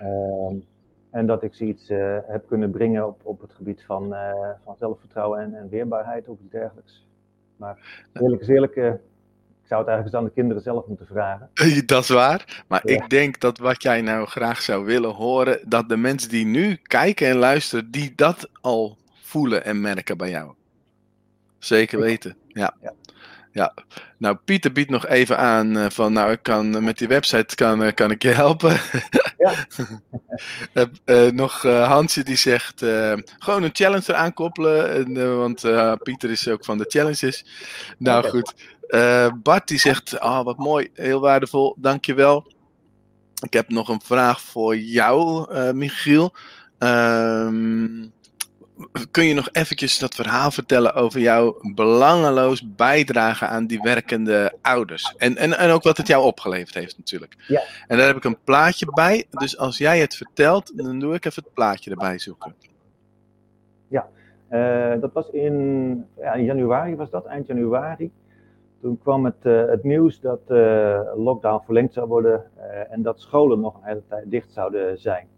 Ehm, 0.00 0.56
en 1.10 1.26
dat 1.26 1.42
ik 1.42 1.54
ze 1.54 1.64
iets 1.64 1.88
heb 2.26 2.46
kunnen 2.46 2.70
brengen 2.70 3.06
op, 3.06 3.20
op 3.22 3.40
het 3.40 3.52
gebied 3.52 3.84
van, 3.84 4.14
van 4.64 4.76
zelfvertrouwen 4.76 5.40
en, 5.40 5.54
en 5.54 5.68
weerbaarheid 5.68 6.28
of 6.28 6.38
iets 6.40 6.50
dergelijks. 6.50 7.06
Maar 7.56 8.06
eerlijk 8.12 8.42
is 8.42 8.48
eerlijk, 8.48 9.00
zou 9.72 9.84
het 9.84 9.92
eigenlijk 9.92 10.16
aan 10.16 10.24
de 10.24 10.40
kinderen 10.40 10.62
zelf 10.62 10.86
moeten 10.86 11.06
vragen. 11.06 11.50
Dat 11.86 12.02
is 12.02 12.08
waar. 12.08 12.64
Maar 12.68 12.80
ik 12.84 13.10
denk 13.10 13.40
dat 13.40 13.58
wat 13.58 13.82
jij 13.82 14.00
nou 14.00 14.26
graag 14.26 14.62
zou 14.62 14.84
willen 14.84 15.10
horen, 15.10 15.60
dat 15.64 15.88
de 15.88 15.96
mensen 15.96 16.28
die 16.28 16.44
nu 16.44 16.78
kijken 16.82 17.28
en 17.28 17.36
luisteren, 17.36 17.90
die 17.90 18.12
dat 18.16 18.48
al 18.60 18.98
voelen 19.22 19.64
en 19.64 19.80
merken 19.80 20.16
bij 20.16 20.30
jou. 20.30 20.52
Zeker 21.58 22.00
weten. 22.00 22.36
Ja. 22.48 22.74
ja. 22.82 22.92
Ja, 23.52 23.74
nou 24.18 24.36
Pieter 24.44 24.72
biedt 24.72 24.90
nog 24.90 25.06
even 25.06 25.38
aan 25.38 25.76
uh, 25.76 25.86
van 25.88 26.12
nou 26.12 26.32
ik 26.32 26.42
kan 26.42 26.84
met 26.84 26.98
die 26.98 27.08
website 27.08 27.54
kan, 27.54 27.82
uh, 27.82 27.92
kan 27.94 28.10
ik 28.10 28.22
je 28.22 28.28
helpen. 28.28 28.76
Ja. 29.38 29.54
uh, 31.04 31.30
nog 31.42 31.62
Hansje 31.62 32.22
die 32.22 32.36
zegt 32.36 32.84
gewoon 33.38 33.62
een 33.62 33.70
challenge 33.72 34.04
eraan 34.06 34.32
koppelen, 34.32 34.92
en, 34.92 35.36
want 35.36 35.60
Pieter 36.02 36.30
is 36.30 36.48
ook 36.48 36.64
van 36.64 36.78
de 36.78 36.84
challenges. 36.88 37.44
Nou 37.98 38.28
goed, 38.28 38.54
Bart 39.42 39.68
die 39.68 39.78
zegt 39.78 40.20
ah 40.20 40.38
oh, 40.38 40.44
wat 40.44 40.56
mooi, 40.56 40.90
heel 40.94 41.20
waardevol, 41.20 41.74
dankjewel. 41.78 42.52
Ik 43.42 43.52
heb 43.52 43.68
nog 43.68 43.88
een 43.88 44.00
vraag 44.04 44.40
voor 44.40 44.76
jou 44.76 45.46
Michiel. 45.72 46.32
Ehm 46.78 48.10
kun 49.10 49.24
je 49.24 49.34
nog 49.34 49.48
eventjes 49.52 49.98
dat 49.98 50.14
verhaal 50.14 50.50
vertellen 50.50 50.94
over 50.94 51.20
jouw 51.20 51.58
belangeloos 51.74 52.74
bijdrage 52.76 53.46
aan 53.46 53.66
die 53.66 53.80
werkende 53.80 54.52
ouders? 54.62 55.14
En, 55.16 55.36
en, 55.36 55.58
en 55.58 55.70
ook 55.70 55.82
wat 55.82 55.96
het 55.96 56.06
jou 56.06 56.24
opgeleverd 56.24 56.74
heeft 56.74 56.98
natuurlijk. 56.98 57.36
Ja. 57.48 57.62
En 57.86 57.96
daar 57.96 58.06
heb 58.06 58.16
ik 58.16 58.24
een 58.24 58.42
plaatje 58.44 58.86
bij. 58.94 59.24
Dus 59.30 59.58
als 59.58 59.78
jij 59.78 59.98
het 59.98 60.16
vertelt, 60.16 60.78
dan 60.78 60.98
doe 60.98 61.14
ik 61.14 61.24
even 61.24 61.42
het 61.42 61.54
plaatje 61.54 61.90
erbij 61.90 62.18
zoeken. 62.18 62.54
Ja, 63.88 64.08
uh, 64.50 65.00
dat 65.00 65.12
was 65.12 65.30
in, 65.30 66.06
ja, 66.18 66.32
in 66.32 66.44
januari 66.44 66.96
was 66.96 67.10
dat, 67.10 67.26
eind 67.26 67.46
januari. 67.46 68.10
Toen 68.82 68.98
kwam 68.98 69.24
het, 69.24 69.36
uh, 69.42 69.66
het 69.66 69.84
nieuws 69.84 70.20
dat 70.20 70.40
uh, 70.48 71.00
lockdown 71.14 71.64
verlengd 71.64 71.92
zou 71.92 72.08
worden 72.08 72.44
en 72.90 73.02
dat 73.02 73.20
scholen 73.20 73.60
nog 73.60 73.74
een 73.74 73.88
hele 73.88 74.02
tijd 74.08 74.30
dicht 74.30 74.52
zouden 74.52 74.98
zijn. 74.98 75.28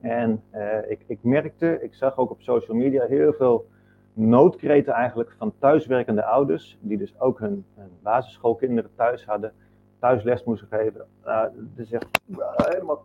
En 0.00 0.42
ik, 0.88 1.04
ik, 1.06 1.18
merkte, 1.22 1.78
ik 1.82 1.94
zag 1.94 2.16
ook 2.16 2.30
op 2.30 2.40
social 2.40 2.76
media 2.76 3.04
heel 3.04 3.32
veel 3.32 3.66
noodkreten 4.12 4.92
eigenlijk 4.92 5.34
van 5.38 5.54
thuiswerkende 5.58 6.24
ouders, 6.24 6.78
die 6.80 6.98
dus 6.98 7.20
ook 7.20 7.38
hun, 7.38 7.64
hun 7.74 7.90
basisschoolkinderen 8.02 8.90
thuis 8.96 9.24
hadden, 9.24 9.52
thuis 9.98 10.22
les 10.22 10.44
moesten 10.44 10.68
geven. 10.68 11.06
Uh, 11.26 11.42
dus 11.54 11.92
echt 11.92 12.20
helemaal, 12.56 13.04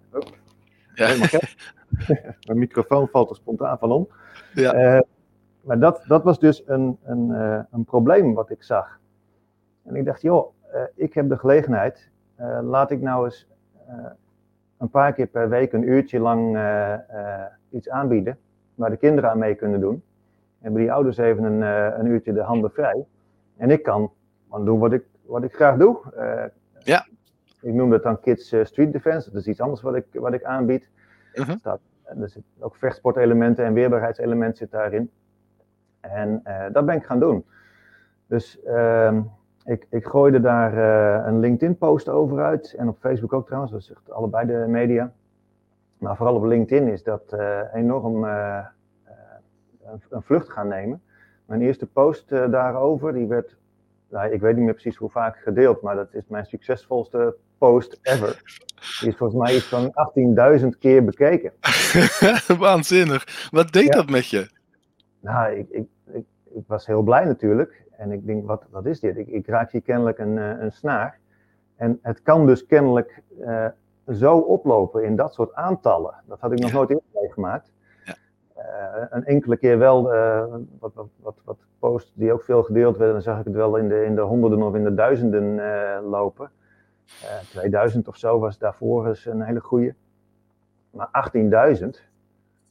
ja. 0.94 1.06
helemaal 1.06 1.28
Mijn 2.48 2.60
microfoon 2.60 3.08
valt 3.08 3.30
er 3.30 3.36
spontaan 3.36 3.78
van 3.78 3.92
om. 3.92 4.08
Ja. 4.54 5.04
Maar 5.62 5.80
dat, 5.80 6.04
dat 6.08 6.24
was 6.24 6.40
dus 6.40 6.64
een, 6.66 6.98
een, 7.04 7.30
een 7.72 7.84
probleem 7.86 8.34
wat 8.34 8.50
ik 8.50 8.64
zag. 8.64 9.00
En 9.90 9.96
ik 9.96 10.06
dacht, 10.06 10.22
joh, 10.22 10.54
ik 10.96 11.14
heb 11.14 11.30
de 11.30 11.38
gelegenheid, 11.38 12.10
laat 12.62 12.92
ik 12.92 13.02
nou 13.02 13.26
eens 13.26 13.48
een 14.80 14.90
paar 14.90 15.14
keer 15.14 15.28
per 15.28 15.50
week 15.50 15.74
een 15.74 15.90
uurtje 15.90 16.20
lang 16.20 16.56
uh, 16.56 16.94
uh, 17.14 17.44
iets 17.70 17.90
aanbieden 17.90 18.38
waar 18.76 18.90
de 18.90 18.98
kinderen 18.98 19.30
aan 19.30 19.38
mee 19.38 19.56
kunnen 19.56 19.80
doen. 19.80 20.04
Hebben 20.60 20.82
die 20.82 20.92
ouders 20.92 21.18
even 21.18 21.44
een, 21.44 21.62
uh, 21.62 21.98
een 21.98 22.06
uurtje 22.06 22.34
de 22.34 22.42
handen 22.42 22.72
vrij. 22.72 23.06
En 23.58 23.72
ik 23.72 23.84
kan 23.84 24.12
doen 24.64 24.80
wat 24.80 24.94
ik, 24.94 25.04
wat 25.22 25.44
ik 25.44 25.54
graag 25.54 25.78
doe. 25.78 26.00
ja. 26.80 27.08
Ik 27.62 27.74
noem 27.74 27.90
dat 27.90 28.04
dan 28.04 28.20
Kids 28.20 28.56
Street 28.64 28.92
Defense. 28.92 29.32
Dat 29.32 29.42
is 29.42 29.48
iets 29.48 29.62
anders 29.62 29.82
wat 29.82 29.96
ik, 29.96 30.06
wat 30.12 30.34
ik 30.34 30.44
aanbied. 30.44 30.88
-huh. 31.34 31.48
Mhm. 31.48 31.58
staat, 31.58 31.80
er 32.04 32.30
zitten 32.30 32.44
ook 32.60 32.76
vechtsportelementen 32.76 33.66
en 33.66 33.74
weerbaarheidselementen 33.74 34.58
zit 34.58 34.72
daarin. 34.72 35.12
En 36.00 36.44
dat 36.72 36.86
ben 36.86 36.96
ik 36.96 37.06
gaan 37.06 37.20
doen. 37.20 37.46
Dus 38.28 38.64
ehm, 38.64 39.22
ik, 39.70 39.86
ik 39.90 40.06
gooide 40.06 40.42
daar 40.42 40.74
uh, 40.74 41.28
een 41.28 41.40
LinkedIn-post 41.40 42.10
over 42.10 42.44
uit. 42.44 42.74
En 42.74 42.88
op 42.88 42.98
Facebook 43.00 43.34
ook 43.34 43.46
trouwens, 43.46 43.72
dat 43.72 43.84
zegt 43.84 44.12
allebei 44.12 44.48
de 44.48 44.66
media. 44.68 45.14
Maar 45.98 46.16
vooral 46.16 46.36
op 46.36 46.44
LinkedIn 46.44 46.88
is 46.88 47.04
dat 47.04 47.24
uh, 47.34 47.60
enorm 47.74 48.24
uh, 48.24 48.66
een, 49.84 50.02
een, 50.10 50.22
vlucht 50.22 50.50
gaan 50.50 50.68
nemen. 50.68 51.02
Mijn 51.46 51.62
eerste 51.62 51.86
post 51.86 52.30
daarover, 52.30 53.14
die 53.14 53.28
werd, 53.28 53.56
nou, 54.10 54.32
ik 54.32 54.42
weet 54.42 54.56
niet 54.56 54.66
meer 54.66 54.74
precies 54.74 54.96
hoe 54.96 55.10
vaak 55.10 55.38
gedeeld, 55.38 55.82
maar 55.82 55.96
dat 55.96 56.14
is 56.14 56.28
mijn 56.28 56.46
succesvolste 56.46 57.36
post 57.58 58.00
ever. 58.02 58.42
Die 59.00 59.10
is 59.10 59.18
volgens 59.18 59.40
mij 59.44 59.56
iets 59.56 59.66
van 59.66 59.94
18.000 60.60 60.68
keer 60.80 61.04
bekeken. 61.04 61.54
Waanzinnig. 62.60 63.50
Wat 63.52 63.72
deed 63.72 63.92
dat 63.92 64.10
met 64.10 64.30
je? 64.30 64.50
Nou, 65.20 65.56
ik, 65.56 65.70
ik, 65.70 65.88
ik, 66.14 66.26
ik 66.54 66.64
was 66.68 66.86
heel 66.86 67.02
blij 67.02 67.26
natuurlijk. 67.26 67.88
En 68.00 68.12
ik 68.12 68.26
denk, 68.26 68.48
wat, 68.48 68.66
wat 68.70 68.86
is 68.86 69.00
dit? 69.00 69.18
Ik, 69.18 69.28
ik 69.28 69.48
raak 69.48 69.72
hier 69.72 69.82
kennelijk 69.82 70.18
een, 70.18 70.38
eh, 70.38 70.60
een 70.60 70.72
snaar. 70.72 71.20
En 71.76 72.00
het 72.02 72.22
kan 72.22 72.46
dus 72.46 72.66
kennelijk 72.66 73.22
uh, 73.40 73.66
zo 74.08 74.38
oplopen 74.38 75.04
in 75.04 75.16
dat 75.16 75.34
soort 75.34 75.54
aantallen. 75.54 76.14
Dat 76.26 76.40
had 76.40 76.52
ik 76.52 76.60
nog 76.60 76.72
nooit 76.72 76.90
eerder 76.90 77.06
meegemaakt. 77.14 77.72
Ja. 78.06 78.16
Uh, 78.58 79.06
een 79.10 79.26
enkele 79.26 79.58
keer 79.58 79.78
wel, 79.78 80.14
uh, 80.14 80.46
wat, 80.80 80.94
wat, 80.94 81.08
wat, 81.22 81.42
wat 81.44 81.58
posts 81.80 82.14
die 82.16 82.34
ook 82.34 82.44
veel 82.44 82.64
gedeeld 82.64 82.98
werden, 82.98 83.16
dan 83.16 83.24
zag 83.24 83.40
ik 83.40 83.46
het 83.46 83.56
wel 83.56 83.76
in 83.76 83.88
de, 83.88 84.04
in 84.04 84.16
de 84.16 84.22
honderden 84.22 84.62
of 84.62 84.76
in 84.76 84.84
de 84.84 84.94
duizenden 84.94 85.56
lopen. 86.04 86.52
2000 87.50 88.08
of 88.08 88.16
zo 88.18 88.40
was 88.40 88.58
daarvoor 88.58 89.08
eens 89.08 89.26
een 89.26 89.42
hele 89.42 89.60
goede. 89.60 89.96
Maar 90.90 91.32
18.000. 91.82 91.88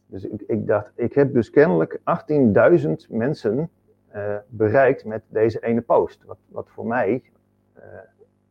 Dus 0.07 0.25
ik, 0.25 0.43
ik 0.47 0.67
dacht, 0.67 0.93
ik 0.95 1.14
heb 1.14 1.33
dus 1.33 1.51
kennelijk 1.51 2.01
18.000 2.79 2.93
mensen 3.09 3.71
uh, 4.14 4.37
bereikt 4.49 5.05
met 5.05 5.23
deze 5.29 5.61
ene 5.61 5.81
post. 5.81 6.25
Wat, 6.25 6.38
wat 6.49 6.68
voor 6.71 6.87
mij 6.87 7.23
uh, 7.77 7.83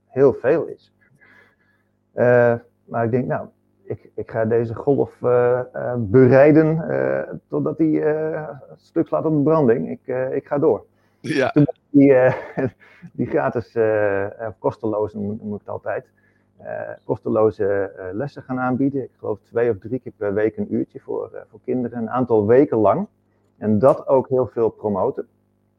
heel 0.08 0.34
veel 0.34 0.65
is. 0.65 0.93
Uh, 2.15 2.54
maar 2.86 3.06
ik 3.06 3.12
denk, 3.12 3.26
nou, 3.26 3.48
ik, 3.84 4.10
ik 4.15 4.32
ga 4.32 4.46
deze 4.46 4.76
golf 4.76 5.17
bereiden 5.98 6.84
totdat 7.48 7.78
die 7.78 8.04
stuk 8.76 9.08
slaat 9.08 9.26
op 9.26 9.36
de 9.36 9.41
branding. 9.43 9.89
Ik, 9.89 10.32
ik 10.34 10.48
ga 10.48 10.58
door. 10.58 10.86
Ja. 11.20 11.54
Die, 11.89 12.13
die 13.17 13.28
gratis, 13.28 13.78
kosteloze 14.60 15.17
noem, 15.17 15.39
noem 15.41 15.54
ik 15.54 15.60
het 15.60 15.70
altijd, 15.70 16.06
kosteloze 17.04 17.91
lessen 18.13 18.43
gaan 18.43 18.60
aanbieden. 18.60 19.04
Ik 19.04 19.12
geloof 19.17 19.39
twee 19.39 19.70
of 19.70 19.78
drie 19.78 20.00
keer 20.00 20.13
per 20.17 20.34
week 20.34 20.58
een 20.58 20.74
uurtje 20.74 21.00
voor, 21.00 21.46
voor 21.50 21.60
kinderen, 21.63 21.98
een 21.98 22.10
aantal 22.10 22.46
weken 22.46 22.78
lang. 22.78 23.08
En 23.58 23.80
dat 23.80 24.08
ook 24.08 24.30
heel 24.30 24.48
veel 24.48 24.70
promoten. 24.70 25.28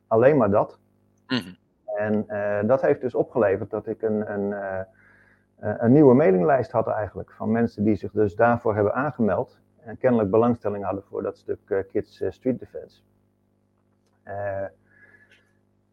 Alleen 0.09 0.37
maar 0.37 0.51
dat. 0.51 0.79
Mhm. 1.27 1.55
En 1.97 2.25
uh, 2.29 2.69
dat 2.69 2.83
heeft 2.83 3.01
dus 3.01 3.15
opgeleverd 3.15 3.71
dat 3.71 3.87
ik 3.87 4.03
een, 4.03 4.33
een, 4.33 4.51
uh, 4.51 4.81
een 5.79 5.93
nieuwe 5.93 6.15
mailinglijst 6.15 6.71
had 6.71 6.89
eigenlijk. 6.89 7.33
Van 7.33 7.51
mensen 7.51 7.85
die 7.85 7.95
zich 7.95 8.13
dus 8.13 8.35
daarvoor 8.35 8.75
hebben 8.75 8.95
aangemeld. 8.95 9.61
En 9.81 9.99
kennelijk 9.99 10.31
belangstelling 10.31 10.85
hadden 10.85 11.05
voor 11.05 11.23
dat 11.23 11.39
stuk 11.39 11.59
uh, 11.67 11.79
Kids 11.89 12.23
Street 12.29 12.59
Defense. 12.59 13.01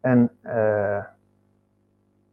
en 0.00 0.30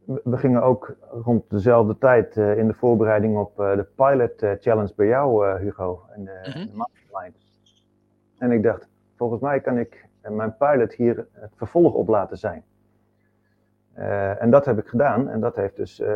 we 0.04 0.36
gingen 0.36 0.62
ook 0.62 0.96
rond 1.10 1.50
dezelfde 1.50 1.98
tijd 1.98 2.36
in 2.36 2.66
de 2.66 2.74
voorbereiding 2.74 3.38
op 3.38 3.56
de 3.56 3.86
Pilot 3.94 4.60
Challenge 4.60 4.92
bij 4.96 5.06
jou, 5.06 5.58
Hugo, 5.58 6.02
en 6.10 6.24
de, 6.24 6.54
mm 6.56 6.66
de 6.66 6.76
Mastermind. 6.76 7.36
En 8.38 8.50
ik 8.50 8.62
dacht, 8.62 8.88
volgens 9.16 9.40
mij 9.40 9.60
kan 9.60 9.78
ik 9.78 10.08
en 10.24 10.36
mijn 10.36 10.56
pilot 10.56 10.92
hier 10.92 11.26
het 11.32 11.52
vervolg 11.56 11.92
op 11.92 12.08
laten 12.08 12.38
zijn. 12.38 12.64
Uh, 13.98 14.42
en 14.42 14.50
dat 14.50 14.64
heb 14.64 14.78
ik 14.78 14.86
gedaan 14.86 15.28
en 15.28 15.40
dat 15.40 15.56
heeft 15.56 15.76
dus 15.76 16.00
uh, 16.00 16.08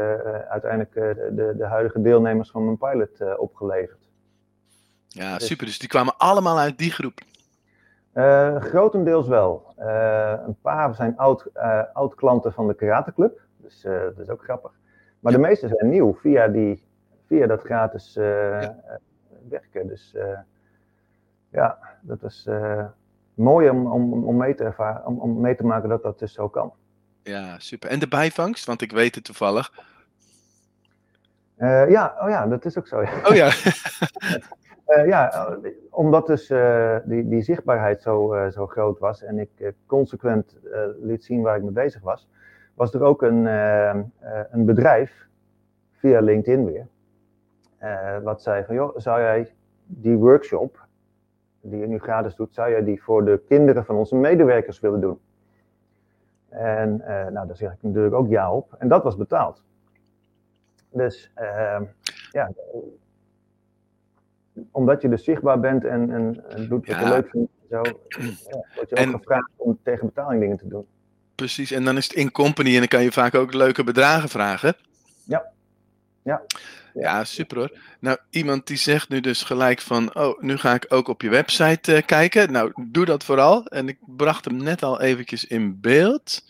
uiteindelijk 0.49 0.94
uh, 0.94 1.03
de, 1.37 1.55
de, 1.57 1.64
huidige 1.64 2.01
deelnemers 2.01 2.51
van 2.51 2.64
mijn 2.64 2.79
pilot 2.79 3.37
opgeleverd. 3.37 4.09
Ja, 5.09 5.38
dus, 5.38 5.46
super. 5.46 5.67
Dus 5.67 5.79
die 5.79 5.88
kwamen 5.88 6.17
allemaal 6.17 6.59
uit 6.59 6.79
die 6.79 6.90
groep? 6.90 7.27
grotendeels 8.59 9.29
wel. 9.29 9.75
een 10.46 10.56
paar 10.63 10.94
zijn 10.94 11.17
oud, 11.17 11.50
oud 11.92 12.15
klanten 12.15 12.52
van 12.52 12.67
de 12.67 12.75
Karate 12.75 13.13
Club, 13.13 13.40
dus 13.56 13.81
dat 13.83 14.19
is 14.19 14.29
ook 14.29 14.42
grappig. 14.42 14.73
Maar 15.21 15.33
de 15.33 15.38
meeste 15.38 15.69
zijn 15.69 15.88
nieuw 15.88 16.15
via, 16.15 16.48
die, 16.48 16.85
via 17.27 17.46
dat 17.46 17.63
gratis 17.63 18.15
ja. 18.15 19.00
werken. 19.48 19.87
Dus 19.87 20.17
ja, 21.50 21.79
dat 22.02 22.23
is 22.23 22.48
mooi 23.38 23.68
om, 23.68 23.86
om, 23.86 24.24
om, 24.24 24.36
mee 24.36 24.54
te 24.54 24.64
ervaren, 24.64 25.06
om, 25.06 25.18
om 25.18 25.40
mee 25.40 25.54
te 25.54 25.66
maken 25.66 25.88
dat 25.88 26.02
dat 26.02 26.18
dus 26.18 26.32
zo 26.32 26.48
kan. 26.48 26.72
Ja, 27.22 27.58
super. 27.58 27.90
En 27.90 27.98
de 27.98 28.08
bijvangst? 28.08 28.66
Want 28.66 28.82
ik 28.82 28.92
weet 28.92 29.14
het 29.14 29.24
toevallig. 29.24 29.72
Uh, 31.58 31.90
ja, 31.90 32.16
oh 32.20 32.28
ja, 32.28 32.46
dat 32.46 32.64
is 32.64 32.78
ook 32.78 32.86
zo. 32.86 33.00
Oh 33.00 33.34
ja. 33.34 33.46
uh, 34.86 35.06
ja, 35.12 35.48
omdat 35.90 36.26
dus 36.26 36.50
uh, 36.50 36.96
die, 37.04 37.28
die 37.28 37.42
zichtbaarheid 37.42 38.02
zo, 38.02 38.48
zo 38.50 38.66
groot 38.66 38.98
was 38.98 39.22
en 39.22 39.38
ik 39.38 39.72
consequent 39.86 40.56
liet 41.00 41.24
zien 41.24 41.42
waar 41.42 41.56
ik 41.56 41.62
mee 41.62 41.72
bezig 41.72 42.02
was, 42.02 42.28
was 42.74 42.94
er 42.94 43.02
ook 43.02 43.22
een, 43.22 43.44
een 44.50 44.64
bedrijf 44.64 45.26
via 45.92 46.20
LinkedIn 46.20 46.64
weer, 46.64 46.86
wat 48.22 48.42
zei 48.42 48.64
van, 48.64 48.74
joh, 48.74 48.96
zou 48.96 49.20
jij 49.20 49.52
die 49.86 50.16
workshop 50.16 50.86
die 51.69 51.81
je 51.81 51.87
nu 51.87 51.98
gratis 51.98 52.35
doet, 52.35 52.54
zou 52.54 52.71
jij 52.71 52.85
die 52.85 53.02
voor 53.02 53.25
de 53.25 53.40
kinderen 53.48 53.85
van 53.85 53.96
onze 53.96 54.16
medewerkers 54.16 54.81
willen 54.81 55.00
doen? 55.00 55.19
En 56.48 56.96
nou, 57.33 57.46
daar 57.46 57.56
zeg 57.56 57.73
ik 57.73 57.79
natuurlijk 57.81 58.14
ook 58.14 58.29
ja 58.29 58.52
op. 58.52 58.75
En 58.79 58.88
dat 58.88 59.02
was 59.02 59.16
betaald. 59.16 59.62
Dus 60.90 61.31
ehm, 61.35 61.85
ja, 62.31 62.50
omdat 64.71 65.02
je 65.02 65.08
dus 65.08 65.25
zichtbaar 65.25 65.60
bent 65.60 65.85
en, 65.85 66.10
en, 66.10 66.44
en 66.48 66.69
doet 66.69 66.87
wat 66.87 66.98
je 66.98 67.08
leuk 67.08 67.29
vindt, 67.29 67.52
zo, 67.71 67.83
ja, 67.83 68.64
word 68.75 68.88
je 68.88 68.96
ook 68.96 69.10
gevraagd 69.10 69.50
om 69.56 69.79
tegen 69.83 70.06
betaling 70.06 70.40
dingen 70.40 70.56
te 70.56 70.69
doen. 70.69 70.87
Precies, 71.35 71.71
en 71.71 71.85
dan 71.85 71.96
is 71.96 72.04
het 72.04 72.16
in 72.16 72.33
company 72.33 72.73
en 72.73 72.79
dan 72.79 72.88
kan 72.88 73.02
je 73.02 73.12
vaak 73.12 73.35
ook 73.35 73.52
leuke 73.52 73.85
bedragen 73.85 74.29
vragen. 74.29 74.75
Ja. 75.25 75.52
Ja. 76.29 76.42
Ja, 76.94 77.24
super 77.24 77.56
hoor. 77.56 77.79
Nou, 78.00 78.18
iemand 78.31 78.66
die 78.66 78.76
zegt 78.76 79.08
nu 79.08 79.20
dus 79.20 79.42
gelijk 79.42 79.81
van, 79.81 80.14
oh, 80.14 80.40
nu 80.40 80.56
ga 80.56 80.74
ik 80.74 80.87
ook 80.88 81.08
op 81.08 81.22
je 81.22 81.29
website 81.29 81.96
uh, 81.96 82.02
kijken. 82.06 82.52
Nou, 82.52 82.72
doe 82.87 83.04
dat 83.04 83.24
vooral. 83.24 83.66
En 83.66 83.88
ik 83.88 83.98
bracht 84.06 84.44
hem 84.44 84.56
net 84.56 84.83
al 84.83 85.00
eventjes 85.00 85.44
in 85.44 85.81
beeld. 85.81 86.44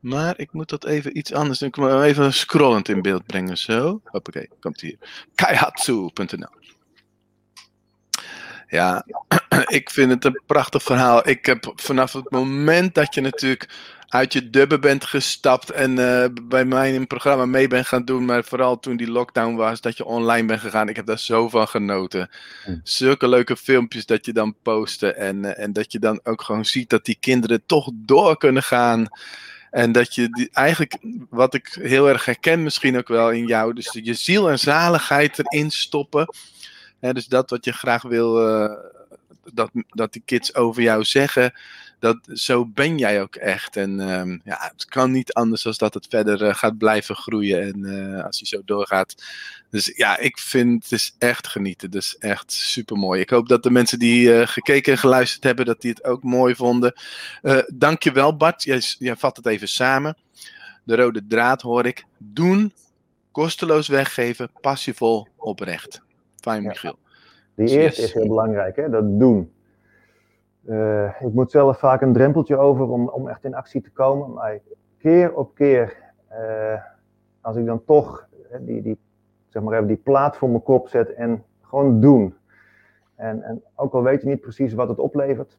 Maar 0.00 0.38
ik 0.38 0.52
moet 0.52 0.68
dat 0.68 0.84
even 0.84 1.18
iets 1.18 1.32
anders 1.32 1.58
doen. 1.58 1.68
Ik 1.68 1.76
moet 1.76 1.88
hem 1.88 2.02
even 2.02 2.32
scrollend 2.32 2.88
in 2.88 3.02
beeld 3.02 3.26
brengen. 3.26 3.58
Zo. 3.58 4.00
Hoppakee, 4.04 4.48
komt 4.60 4.80
hier. 4.80 4.96
Kaihatsu.nl 5.34 6.59
Ja, 8.70 9.04
ik 9.78 9.90
vind 9.90 10.10
het 10.10 10.24
een 10.24 10.40
prachtig 10.46 10.82
verhaal. 10.82 11.28
Ik 11.28 11.46
heb 11.46 11.72
vanaf 11.74 12.12
het 12.12 12.30
moment 12.30 12.94
dat 12.94 13.14
je 13.14 13.20
natuurlijk 13.20 13.68
uit 14.08 14.32
je 14.32 14.50
dubben 14.50 14.80
bent 14.80 15.04
gestapt 15.04 15.70
en 15.70 15.98
uh, 15.98 16.24
bij 16.42 16.64
mij 16.64 16.88
in 16.88 16.94
een 16.94 17.06
programma 17.06 17.46
mee 17.46 17.68
bent 17.68 17.86
gaan 17.86 18.04
doen, 18.04 18.24
maar 18.24 18.44
vooral 18.44 18.80
toen 18.80 18.96
die 18.96 19.10
lockdown 19.10 19.54
was, 19.54 19.80
dat 19.80 19.96
je 19.96 20.04
online 20.04 20.46
bent 20.46 20.60
gegaan. 20.60 20.88
Ik 20.88 20.96
heb 20.96 21.06
daar 21.06 21.18
zo 21.18 21.48
van 21.48 21.68
genoten. 21.68 22.30
Hm. 22.64 22.78
Zulke 22.82 23.28
leuke 23.28 23.56
filmpjes 23.56 24.06
dat 24.06 24.26
je 24.26 24.32
dan 24.32 24.54
postte 24.62 25.12
en, 25.12 25.36
uh, 25.36 25.58
en 25.58 25.72
dat 25.72 25.92
je 25.92 25.98
dan 25.98 26.20
ook 26.22 26.42
gewoon 26.42 26.64
ziet 26.64 26.90
dat 26.90 27.04
die 27.04 27.16
kinderen 27.20 27.62
toch 27.66 27.90
door 27.94 28.38
kunnen 28.38 28.62
gaan. 28.62 29.08
En 29.70 29.92
dat 29.92 30.14
je 30.14 30.28
die, 30.28 30.48
eigenlijk, 30.52 30.98
wat 31.28 31.54
ik 31.54 31.78
heel 31.80 32.08
erg 32.08 32.24
herken 32.24 32.62
misschien 32.62 32.96
ook 32.96 33.08
wel 33.08 33.30
in 33.30 33.46
jou, 33.46 33.74
dus 33.74 33.98
je 34.02 34.14
ziel 34.14 34.50
en 34.50 34.58
zaligheid 34.58 35.38
erin 35.38 35.70
stoppen. 35.70 36.28
Dus 37.00 37.26
dat 37.26 37.50
wat 37.50 37.64
je 37.64 37.72
graag 37.72 38.02
wil, 38.02 38.48
uh, 38.48 38.72
dat, 39.52 39.70
dat 39.88 40.12
die 40.12 40.22
kids 40.24 40.54
over 40.54 40.82
jou 40.82 41.04
zeggen, 41.04 41.54
dat, 41.98 42.18
zo 42.32 42.66
ben 42.66 42.98
jij 42.98 43.22
ook 43.22 43.34
echt. 43.34 43.76
En 43.76 44.00
um, 44.00 44.40
ja, 44.44 44.70
het 44.72 44.84
kan 44.84 45.10
niet 45.10 45.32
anders 45.32 45.62
dan 45.62 45.74
dat 45.76 45.94
het 45.94 46.06
verder 46.10 46.42
uh, 46.42 46.54
gaat 46.54 46.78
blijven 46.78 47.14
groeien. 47.16 47.62
En 47.62 47.78
uh, 47.78 48.24
als 48.24 48.38
je 48.38 48.46
zo 48.46 48.62
doorgaat. 48.64 49.14
Dus 49.70 49.92
ja, 49.96 50.18
ik 50.18 50.38
vind 50.38 50.82
het 50.82 50.92
is 50.92 51.14
echt 51.18 51.48
genieten. 51.48 51.90
Dus 51.90 52.18
echt 52.18 52.52
super 52.52 52.96
mooi. 52.96 53.20
Ik 53.20 53.30
hoop 53.30 53.48
dat 53.48 53.62
de 53.62 53.70
mensen 53.70 53.98
die 53.98 54.46
gekeken 54.46 54.92
en 54.92 54.98
geluisterd 54.98 55.44
hebben, 55.44 55.64
dat 55.64 55.80
die 55.80 55.90
het 55.90 56.04
ook 56.04 56.22
mooi 56.22 56.54
vonden. 56.54 56.92
dankjewel 57.74 58.36
Bart. 58.36 58.62
Jij, 58.62 58.82
jij 58.98 59.16
vat 59.16 59.36
het 59.36 59.46
even 59.46 59.68
samen. 59.68 60.16
De 60.84 60.96
rode 60.96 61.26
draad 61.26 61.62
hoor 61.62 61.86
ik. 61.86 62.04
Doen, 62.18 62.72
kosteloos 63.32 63.88
weggeven, 63.88 64.50
passievol, 64.60 65.28
oprecht. 65.36 66.02
Fijn, 66.40 66.62
Michiel. 66.62 66.98
Die 67.54 67.68
eerste 67.68 68.00
yes. 68.00 68.08
is 68.08 68.12
heel 68.12 68.28
belangrijk, 68.28 68.76
hè? 68.76 68.88
dat 68.88 69.18
doen. 69.18 69.52
Uh, 70.64 71.22
ik 71.22 71.32
moet 71.32 71.50
zelf 71.50 71.78
vaak 71.78 72.00
een 72.00 72.12
drempeltje 72.12 72.56
over 72.56 72.88
om, 72.88 73.08
om 73.08 73.28
echt 73.28 73.44
in 73.44 73.54
actie 73.54 73.80
te 73.80 73.90
komen. 73.90 74.32
Maar 74.32 74.58
keer 74.98 75.34
op 75.34 75.54
keer, 75.54 75.96
uh, 76.32 76.82
als 77.40 77.56
ik 77.56 77.66
dan 77.66 77.84
toch 77.84 78.28
die, 78.60 78.82
die, 78.82 78.98
zeg 79.48 79.62
maar 79.62 79.74
even 79.74 79.86
die 79.86 79.96
plaat 79.96 80.36
voor 80.36 80.48
mijn 80.48 80.62
kop 80.62 80.88
zet 80.88 81.14
en 81.14 81.44
gewoon 81.60 82.00
doen. 82.00 82.34
En, 83.14 83.42
en 83.42 83.62
ook 83.74 83.92
al 83.92 84.02
weet 84.02 84.22
je 84.22 84.28
niet 84.28 84.40
precies 84.40 84.72
wat 84.72 84.88
het 84.88 84.98
oplevert, 84.98 85.58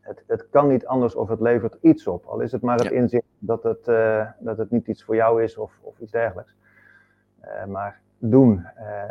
het, 0.00 0.22
het 0.26 0.48
kan 0.50 0.68
niet 0.68 0.86
anders 0.86 1.14
of 1.14 1.28
het 1.28 1.40
levert 1.40 1.76
iets 1.80 2.06
op. 2.06 2.24
Al 2.24 2.40
is 2.40 2.52
het 2.52 2.62
maar 2.62 2.78
het 2.78 2.88
ja. 2.88 2.90
inzicht 2.90 3.26
dat 3.38 3.62
het, 3.62 3.88
uh, 3.88 4.26
dat 4.38 4.58
het 4.58 4.70
niet 4.70 4.86
iets 4.86 5.04
voor 5.04 5.14
jou 5.14 5.42
is 5.42 5.56
of, 5.56 5.78
of 5.80 5.98
iets 5.98 6.12
dergelijks. 6.12 6.54
maar 7.68 8.00
doen, 8.18 8.66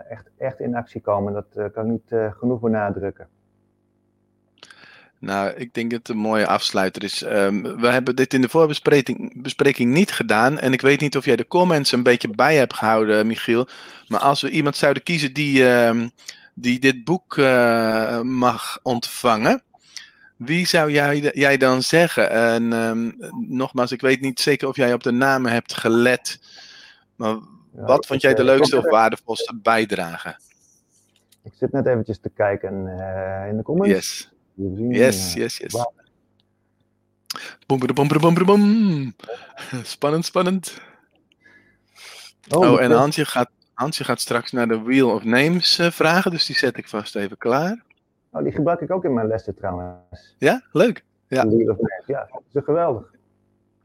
echt, 0.09 0.29
echt 0.37 0.59
in 0.59 0.75
actie 0.75 1.01
komen, 1.01 1.33
dat 1.33 1.71
kan 1.73 1.85
ik 1.85 1.91
niet 1.91 2.33
genoeg 2.39 2.59
benadrukken. 2.59 3.27
Nou, 5.19 5.49
ik 5.49 5.73
denk 5.73 5.89
dat 5.91 5.99
het 5.99 6.09
een 6.09 6.17
mooie 6.17 6.47
afsluiter 6.47 7.03
is. 7.03 7.21
Um, 7.21 7.79
we 7.79 7.87
hebben 7.87 8.15
dit 8.15 8.33
in 8.33 8.41
de 8.41 8.49
voorbespreking 8.49 9.41
bespreking 9.41 9.93
niet 9.93 10.11
gedaan. 10.11 10.59
En 10.59 10.73
ik 10.73 10.81
weet 10.81 10.99
niet 10.99 11.17
of 11.17 11.25
jij 11.25 11.35
de 11.35 11.47
comments 11.47 11.91
een 11.91 12.03
beetje 12.03 12.29
bij 12.29 12.55
hebt 12.55 12.73
gehouden, 12.73 13.27
Michiel. 13.27 13.67
Maar 14.07 14.19
als 14.19 14.41
we 14.41 14.49
iemand 14.49 14.75
zouden 14.75 15.03
kiezen 15.03 15.33
die, 15.33 15.63
um, 15.63 16.11
die 16.53 16.79
dit 16.79 17.03
boek 17.03 17.37
mag 18.23 18.79
ontvangen. 18.83 19.63
Wie 20.37 20.67
zou 20.67 20.91
jij, 20.91 21.19
jij 21.33 21.57
dan 21.57 21.81
zeggen? 21.81 22.29
En 22.29 22.73
um, 22.73 23.15
nogmaals, 23.47 23.91
ik 23.91 24.01
weet 24.01 24.21
niet 24.21 24.39
zeker 24.39 24.67
of 24.67 24.75
jij 24.75 24.93
op 24.93 25.03
de 25.03 25.11
namen 25.11 25.51
hebt 25.51 25.73
gelet. 25.73 26.39
Maar 27.15 27.37
ja, 27.75 27.85
wat 27.85 28.05
vond 28.05 28.21
jij 28.21 28.33
de 28.33 28.43
leukste 28.43 28.77
of 28.77 28.89
waardevolste 28.89 29.59
bijdrage? 29.61 30.35
Ik 31.43 31.53
zit 31.53 31.71
net 31.71 31.85
eventjes 31.85 32.19
te 32.19 32.29
kijken 32.29 32.73
uh, 32.73 33.47
in 33.49 33.57
de 33.57 33.63
comments. 33.63 33.91
Yes. 33.91 34.29
Yes, 34.89 35.33
yes, 35.33 35.57
yes. 35.57 35.73
Bom, 37.67 37.79
bom, 37.79 38.07
bom, 38.07 38.33
bom, 38.33 38.45
bom. 38.45 39.13
Spannend, 39.83 40.25
spannend. 40.25 40.81
Oh, 42.49 42.71
oh 42.71 42.81
en 42.81 42.91
Hansje 42.91 43.25
gaat, 43.25 43.49
Hansje 43.73 44.03
gaat 44.03 44.19
straks 44.19 44.51
naar 44.51 44.67
de 44.67 44.81
Wheel 44.81 45.09
of 45.09 45.23
Names 45.23 45.79
uh, 45.79 45.91
vragen, 45.91 46.31
dus 46.31 46.45
die 46.45 46.55
zet 46.55 46.77
ik 46.77 46.87
vast 46.87 47.15
even 47.15 47.37
klaar. 47.37 47.83
Oh, 48.31 48.43
die 48.43 48.51
gebruik 48.51 48.81
ik 48.81 48.91
ook 48.91 49.03
in 49.03 49.13
mijn 49.13 49.27
lessen 49.27 49.55
trouwens. 49.55 50.35
Ja, 50.37 50.63
leuk. 50.71 51.03
Ja, 51.27 51.47
Wheel 51.47 51.69
of 51.69 51.77
Names. 51.77 52.05
ja 52.05 52.27
dat 52.31 52.41
is 52.53 52.61
geweldig. 52.63 53.14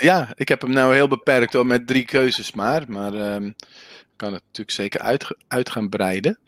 Ja, 0.01 0.29
ik 0.35 0.49
heb 0.49 0.61
hem 0.61 0.71
nou 0.71 0.95
heel 0.95 1.09
beperkt 1.09 1.53
hoor, 1.53 1.67
met 1.67 1.87
drie 1.87 2.05
keuzes 2.05 2.53
maar. 2.53 2.85
Maar 2.89 3.13
um, 3.13 3.55
kan 4.17 4.33
het 4.33 4.43
natuurlijk 4.43 4.71
zeker 4.71 5.01
uit, 5.01 5.37
uit 5.49 5.71
gaan 5.71 5.89
breiden. 5.89 6.39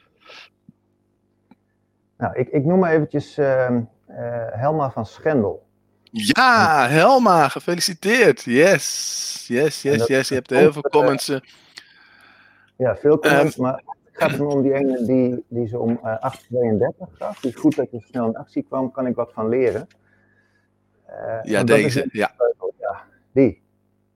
Nou, 2.16 2.38
ik, 2.38 2.48
ik 2.48 2.64
noem 2.64 2.78
maar 2.78 2.92
eventjes 2.92 3.38
uh, 3.38 3.68
uh, 3.70 3.84
Helma 4.50 4.90
van 4.90 5.07
Schendel. 5.07 5.66
Ja, 6.11 6.88
Helma, 6.88 7.48
gefeliciteerd. 7.48 8.42
Yes, 8.42 9.44
yes, 9.48 9.82
yes, 9.82 10.07
yes. 10.07 10.28
Je 10.28 10.34
hebt 10.34 10.50
heel 10.50 10.72
veel 10.72 10.82
comments. 10.82 11.28
Uh, 11.28 11.38
ja, 12.76 12.96
veel 12.96 13.18
comments, 13.18 13.57
um, 13.57 13.62
maar 13.62 13.82
het 14.12 14.22
gaat 14.22 14.40
om 14.40 14.62
die 14.62 14.74
ene 14.74 15.05
die, 15.05 15.44
die 15.48 15.66
ze 15.66 15.78
om 15.78 16.00
uh, 16.05 16.32
8.32 16.34 17.12
gaf. 17.12 17.40
Dus 17.40 17.55
goed 17.55 17.76
dat 17.76 17.90
je 17.90 18.00
snel 18.00 18.26
in 18.26 18.36
actie 18.36 18.62
kwam, 18.62 18.90
kan 18.90 19.07
ik 19.07 19.14
wat 19.14 19.32
van 19.32 19.48
leren. 19.48 19.88
ja, 21.42 21.64
deze, 21.64 22.09
ja. 22.12 22.32
Die. 23.32 23.62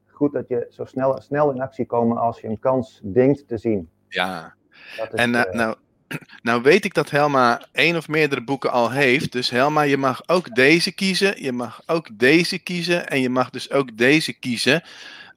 Goed 0.06 0.32
dat 0.32 0.48
je 0.48 0.66
zo 0.70 0.84
snel, 0.84 1.20
snel 1.20 1.50
in 1.50 1.60
actie 1.60 1.86
komt 1.86 2.18
als 2.18 2.40
je 2.40 2.48
een 2.48 2.58
kans 2.58 3.00
denkt 3.02 3.48
te 3.48 3.58
zien. 3.58 3.88
Ja, 4.08 4.54
is, 4.96 5.08
en 5.08 5.30
nou, 5.30 5.74
nou 6.42 6.62
weet 6.62 6.84
ik 6.84 6.94
dat 6.94 7.10
Helma 7.10 7.66
één 7.72 7.96
of 7.96 8.08
meerdere 8.08 8.44
boeken 8.44 8.72
al 8.72 8.90
heeft. 8.90 9.32
Dus 9.32 9.50
Helma, 9.50 9.82
je 9.82 9.96
mag 9.96 10.22
ook 10.26 10.54
deze 10.54 10.92
kiezen. 10.92 11.42
Je 11.42 11.52
mag 11.52 11.82
ook 11.86 12.18
deze 12.18 12.58
kiezen. 12.58 13.08
En 13.08 13.20
je 13.20 13.30
mag 13.30 13.50
dus 13.50 13.70
ook 13.70 13.96
deze 13.96 14.32
kiezen. 14.32 14.82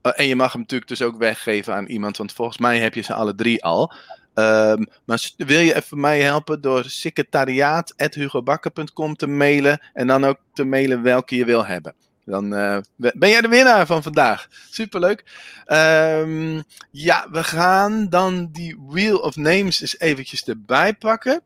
Uh, 0.04 0.12
en 0.16 0.28
je 0.28 0.36
mag 0.36 0.52
hem 0.52 0.62
natuurlijk 0.62 0.90
dus 0.90 1.02
ook 1.02 1.18
weggeven 1.18 1.74
aan 1.74 1.86
iemand. 1.86 2.18
Want 2.18 2.34
volgens 2.34 2.58
mij 2.58 2.80
heb 2.80 2.94
je 2.94 3.02
ze 3.02 3.14
alle 3.14 3.36
drie 3.36 3.64
al. 3.64 3.94
Um, 4.34 4.88
maar 5.06 5.32
wil 5.38 5.60
je 5.60 5.76
even 5.76 6.00
mij 6.00 6.22
helpen 6.22 6.62
door 6.62 6.84
secretariaat.hugobakker.com 6.86 9.16
te 9.16 9.28
mailen. 9.28 9.82
En 9.94 10.08
dan 10.08 10.26
ook 10.26 10.38
te 10.54 10.64
mailen 10.64 11.02
welke 11.02 11.36
je 11.36 11.46
wil 11.46 11.66
hebben. 11.66 11.96
Dan 12.30 12.54
uh, 12.54 12.78
ben 12.96 13.30
jij 13.30 13.42
de 13.42 13.48
winnaar 13.48 13.86
van 13.86 14.04
vandaag. 14.04 14.48
Superleuk. 14.70 15.24
Um, 15.68 16.64
ja, 16.92 17.28
we 17.32 17.44
gaan 17.44 18.10
dan 18.10 18.50
die 18.52 18.78
Wheel 18.88 19.18
of 19.18 19.36
Names 19.36 19.82
eens 19.82 20.00
eventjes 20.00 20.44
erbij 20.46 20.94
pakken. 20.94 21.42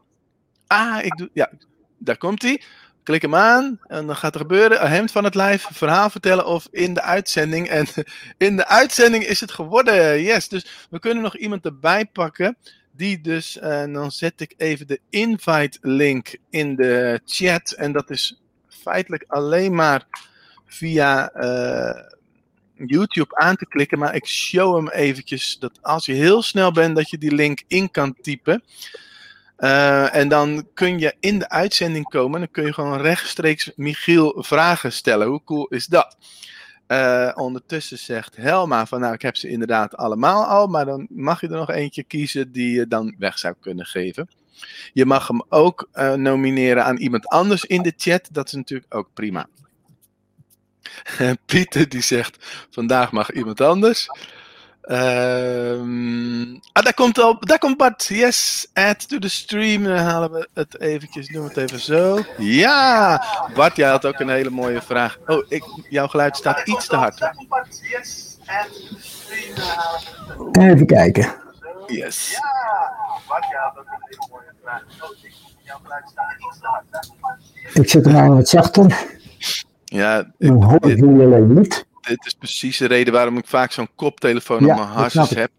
Ah, 0.67 1.05
ik 1.05 1.17
doe. 1.17 1.29
Ja, 1.34 1.49
daar 1.97 2.17
komt 2.17 2.41
hij. 2.41 2.61
Klik 3.03 3.21
hem 3.21 3.36
aan 3.36 3.79
en 3.88 4.07
dan 4.07 4.15
gaat 4.15 4.34
er 4.34 4.39
gebeuren. 4.39 4.84
Een 4.84 4.91
hemd 4.91 5.11
van 5.11 5.23
het 5.23 5.36
lijf, 5.36 5.67
verhaal 5.71 6.09
vertellen 6.09 6.45
of 6.45 6.67
in 6.71 6.93
de 6.93 7.01
uitzending. 7.01 7.69
En 7.69 7.86
in 8.47 8.55
de 8.55 8.67
uitzending 8.67 9.25
is 9.25 9.39
het 9.39 9.51
geworden. 9.51 10.21
Yes, 10.21 10.47
dus 10.47 10.88
we 10.89 10.99
kunnen 10.99 11.23
nog 11.23 11.38
iemand 11.38 11.65
erbij 11.65 12.05
pakken. 12.05 12.57
Die 12.91 13.21
dus, 13.21 13.57
en 13.57 13.93
dan 13.93 14.11
zet 14.11 14.41
ik 14.41 14.53
even 14.57 14.88
de 14.88 14.99
invite 15.09 15.77
link 15.81 16.36
in 16.49 16.75
de 16.75 17.21
chat. 17.25 17.71
En 17.71 17.91
dat 17.91 18.09
is 18.09 18.41
feitelijk 18.67 19.23
alleen 19.27 19.75
maar 19.75 20.31
via 20.74 21.32
uh, 21.36 22.01
YouTube 22.76 23.36
aan 23.36 23.55
te 23.55 23.65
klikken. 23.65 23.99
Maar 23.99 24.15
ik 24.15 24.26
show 24.26 24.76
hem 24.76 24.89
eventjes 24.89 25.57
dat 25.59 25.80
als 25.82 26.05
je 26.05 26.13
heel 26.13 26.41
snel 26.41 26.71
bent, 26.71 26.95
dat 26.95 27.09
je 27.09 27.17
die 27.17 27.36
link 27.36 27.63
in 27.67 27.91
kan 27.91 28.15
typen. 28.21 28.63
Uh, 29.57 30.15
en 30.15 30.28
dan 30.28 30.67
kun 30.74 30.99
je 30.99 31.15
in 31.19 31.39
de 31.39 31.49
uitzending 31.49 32.09
komen. 32.09 32.39
Dan 32.39 32.51
kun 32.51 32.65
je 32.65 32.74
gewoon 32.74 33.01
rechtstreeks 33.01 33.71
Michiel 33.76 34.43
vragen 34.43 34.91
stellen. 34.91 35.28
Hoe 35.28 35.43
cool 35.43 35.67
is 35.67 35.86
dat? 35.86 36.17
Uh, 36.88 37.32
ondertussen 37.36 37.97
zegt 37.97 38.36
Helma 38.36 38.86
van 38.86 38.99
nou 38.99 39.13
ik 39.13 39.21
heb 39.21 39.36
ze 39.36 39.49
inderdaad 39.49 39.95
allemaal 39.95 40.45
al. 40.45 40.67
Maar 40.67 40.86
dan 40.86 41.07
mag 41.09 41.41
je 41.41 41.47
er 41.47 41.57
nog 41.57 41.69
eentje 41.69 42.03
kiezen 42.03 42.51
die 42.51 42.76
je 42.76 42.88
dan 42.88 43.15
weg 43.17 43.39
zou 43.39 43.55
kunnen 43.59 43.86
geven. 43.86 44.28
Je 44.93 45.05
mag 45.05 45.28
hem 45.28 45.43
ook 45.49 45.89
nomineren 46.15 46.86
aan 46.86 46.97
iemand 46.97 47.28
anders 47.28 47.65
in 47.65 47.82
de 47.82 47.93
chat. 47.97 48.30
Dat 48.32 48.47
is 48.47 48.53
natuurlijk 48.53 48.95
ook 48.95 49.09
prima. 49.13 49.47
En 51.18 51.38
Pieter 51.46 51.89
die 51.89 52.02
zegt, 52.02 52.38
vandaag 52.70 53.12
mag 53.12 53.32
iemand 53.32 53.62
anders. 53.62 54.10
Ehm, 54.84 56.56
ah, 56.72 56.84
daar 56.84 56.94
komt, 56.94 57.20
al, 57.20 57.39
daar 57.39 57.58
komt 57.58 57.78
Bart. 57.78 58.06
Yes, 58.06 58.68
add 58.74 59.10
to 59.10 59.20
the 59.20 59.30
stream. 59.30 59.84
Dan 59.84 59.98
halen 59.98 60.32
we 60.32 60.48
het 60.54 60.82
eventjes, 60.82 61.28
doen 61.28 61.41
we 61.41 61.48
het 61.48 61.58
even 61.58 61.80
zo. 61.80 62.20
Ja, 62.38 63.24
Bart, 63.54 63.76
jij 63.76 63.89
had 63.89 64.06
ook 64.06 64.20
een 64.20 64.30
hele 64.30 64.50
mooie 64.50 64.82
vraag. 64.82 65.18
Oh, 65.28 65.46
ik, 65.48 65.64
jouw 65.89 66.08
geluid 66.08 66.38
staat 66.38 66.68
iets 66.68 66.88
te 66.88 66.96
hard. 66.96 67.32
Even 70.52 70.86
kijken. 70.86 71.36
Yes. 71.88 72.32
Ja, 72.32 72.91
Bart, 73.28 73.46
jij 73.50 73.60
had 73.60 73.78
ook 73.78 73.86
een 73.88 74.00
hele 74.00 74.28
mooie 74.30 74.54
vraag. 74.64 74.84
Oh, 75.02 75.18
jouw 75.64 75.80
geluid 75.84 76.10
staat 76.10 76.36
iets 76.50 76.60
te 76.60 76.68
hard. 76.68 77.12
Ik 77.74 77.89
zet 77.89 78.06
hem 78.06 78.18
aan 78.18 78.36
wat 78.36 78.50
zachter. 78.50 79.06
Ja, 79.94 80.20
ik- 80.38 80.80
dit, 80.82 81.02
niet. 81.48 81.86
dit 82.02 82.26
is 82.26 82.34
precies 82.34 82.78
de 82.78 82.86
reden 82.86 83.14
waarom 83.14 83.38
ik 83.38 83.48
vaak 83.48 83.72
zo'n 83.72 83.89
koptelefoon 83.96 84.66
Ja, 84.66 84.72
op 84.72 84.78
mijn 84.78 84.89
ik. 85.30 85.38
heb. 85.38 85.52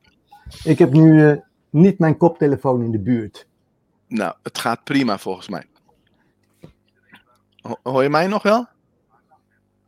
Ik 0.64 0.78
heb 0.78 0.92
nu 0.92 1.30
eh, 1.30 1.36
niet 1.70 1.98
mijn 1.98 2.16
koptelefoon 2.16 2.82
in 2.82 2.90
de 2.90 2.98
buurt. 2.98 3.46
Nou, 4.08 4.34
het 4.42 4.58
gaat 4.58 4.84
prima 4.84 5.18
volgens 5.18 5.48
mij. 5.48 5.64
Ho- 7.60 7.78
Hoor 7.82 8.02
je 8.02 8.08
mij 8.08 8.26
nog 8.26 8.42
wel? 8.42 8.66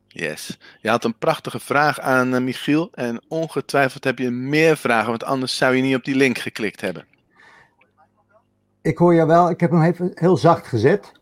Yes. 0.09 0.59
Je 0.81 0.89
had 0.89 1.05
een 1.05 1.19
prachtige 1.19 1.61
vraag 1.61 2.01
aan 2.01 2.35
eh, 2.35 2.41
Michiel. 2.41 2.89
En 2.93 3.25
ongetwijfeld 3.29 4.05
heb 4.05 4.19
je 4.19 4.31
meer 4.31 4.77
vragen, 4.77 5.09
want 5.09 5.25
anders 5.25 5.57
zou 5.57 5.75
je 5.75 5.83
niet 5.83 5.97
op 5.97 6.05
die 6.05 6.17
link 6.17 6.39
geklikt 6.39 6.81
hebben. 6.81 7.05
Ik 8.83 8.99
hoor 8.99 9.15
jou 9.15 9.27
wel, 9.29 9.51
ik 9.51 9.61
heb 9.61 9.71
hem 9.71 9.83
even 9.83 10.11
heel 10.15 10.37
zacht 10.37 10.67
gezet. 10.67 11.13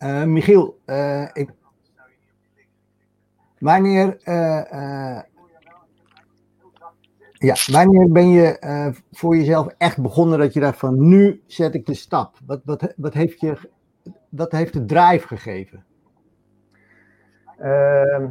Eh, 0.00 0.24
Michiel, 0.24 0.80
eh, 0.84 1.28
ik... 1.32 1.50
wanneer, 3.58 4.18
eh, 4.22 5.20
ja, 7.32 7.54
wanneer 7.72 8.12
ben 8.12 8.28
je 8.28 8.94
voor 9.12 9.36
jezelf 9.36 9.74
echt 9.78 10.02
begonnen 10.02 10.38
dat 10.38 10.52
je 10.52 10.60
dacht 10.60 10.78
van 10.78 11.08
nu 11.08 11.42
zet 11.46 11.74
ik 11.74 11.86
de 11.86 11.94
stap? 11.94 12.36
Wat, 12.46 12.60
wat, 12.64 12.94
wat, 12.96 13.14
heeft, 13.14 13.40
je, 13.40 13.70
wat 14.28 14.52
heeft 14.52 14.72
de 14.72 14.84
drive 14.84 15.26
gegeven? 15.26 15.84
Ehm, 17.58 18.26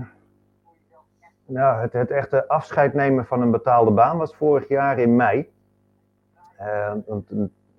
nou, 1.46 1.82
het, 1.82 1.94
het 1.94 2.12
echte 2.12 2.48
afscheid 2.48 2.94
nemen 2.94 3.26
van 3.26 3.42
een 3.42 3.52
betaalde 3.52 3.92
baan 3.92 4.18
was 4.18 4.36
vorig 4.36 4.68
jaar 4.68 5.00
in 5.00 5.16
mei. 5.16 5.50
Eh, 6.58 6.94
want 7.06 7.30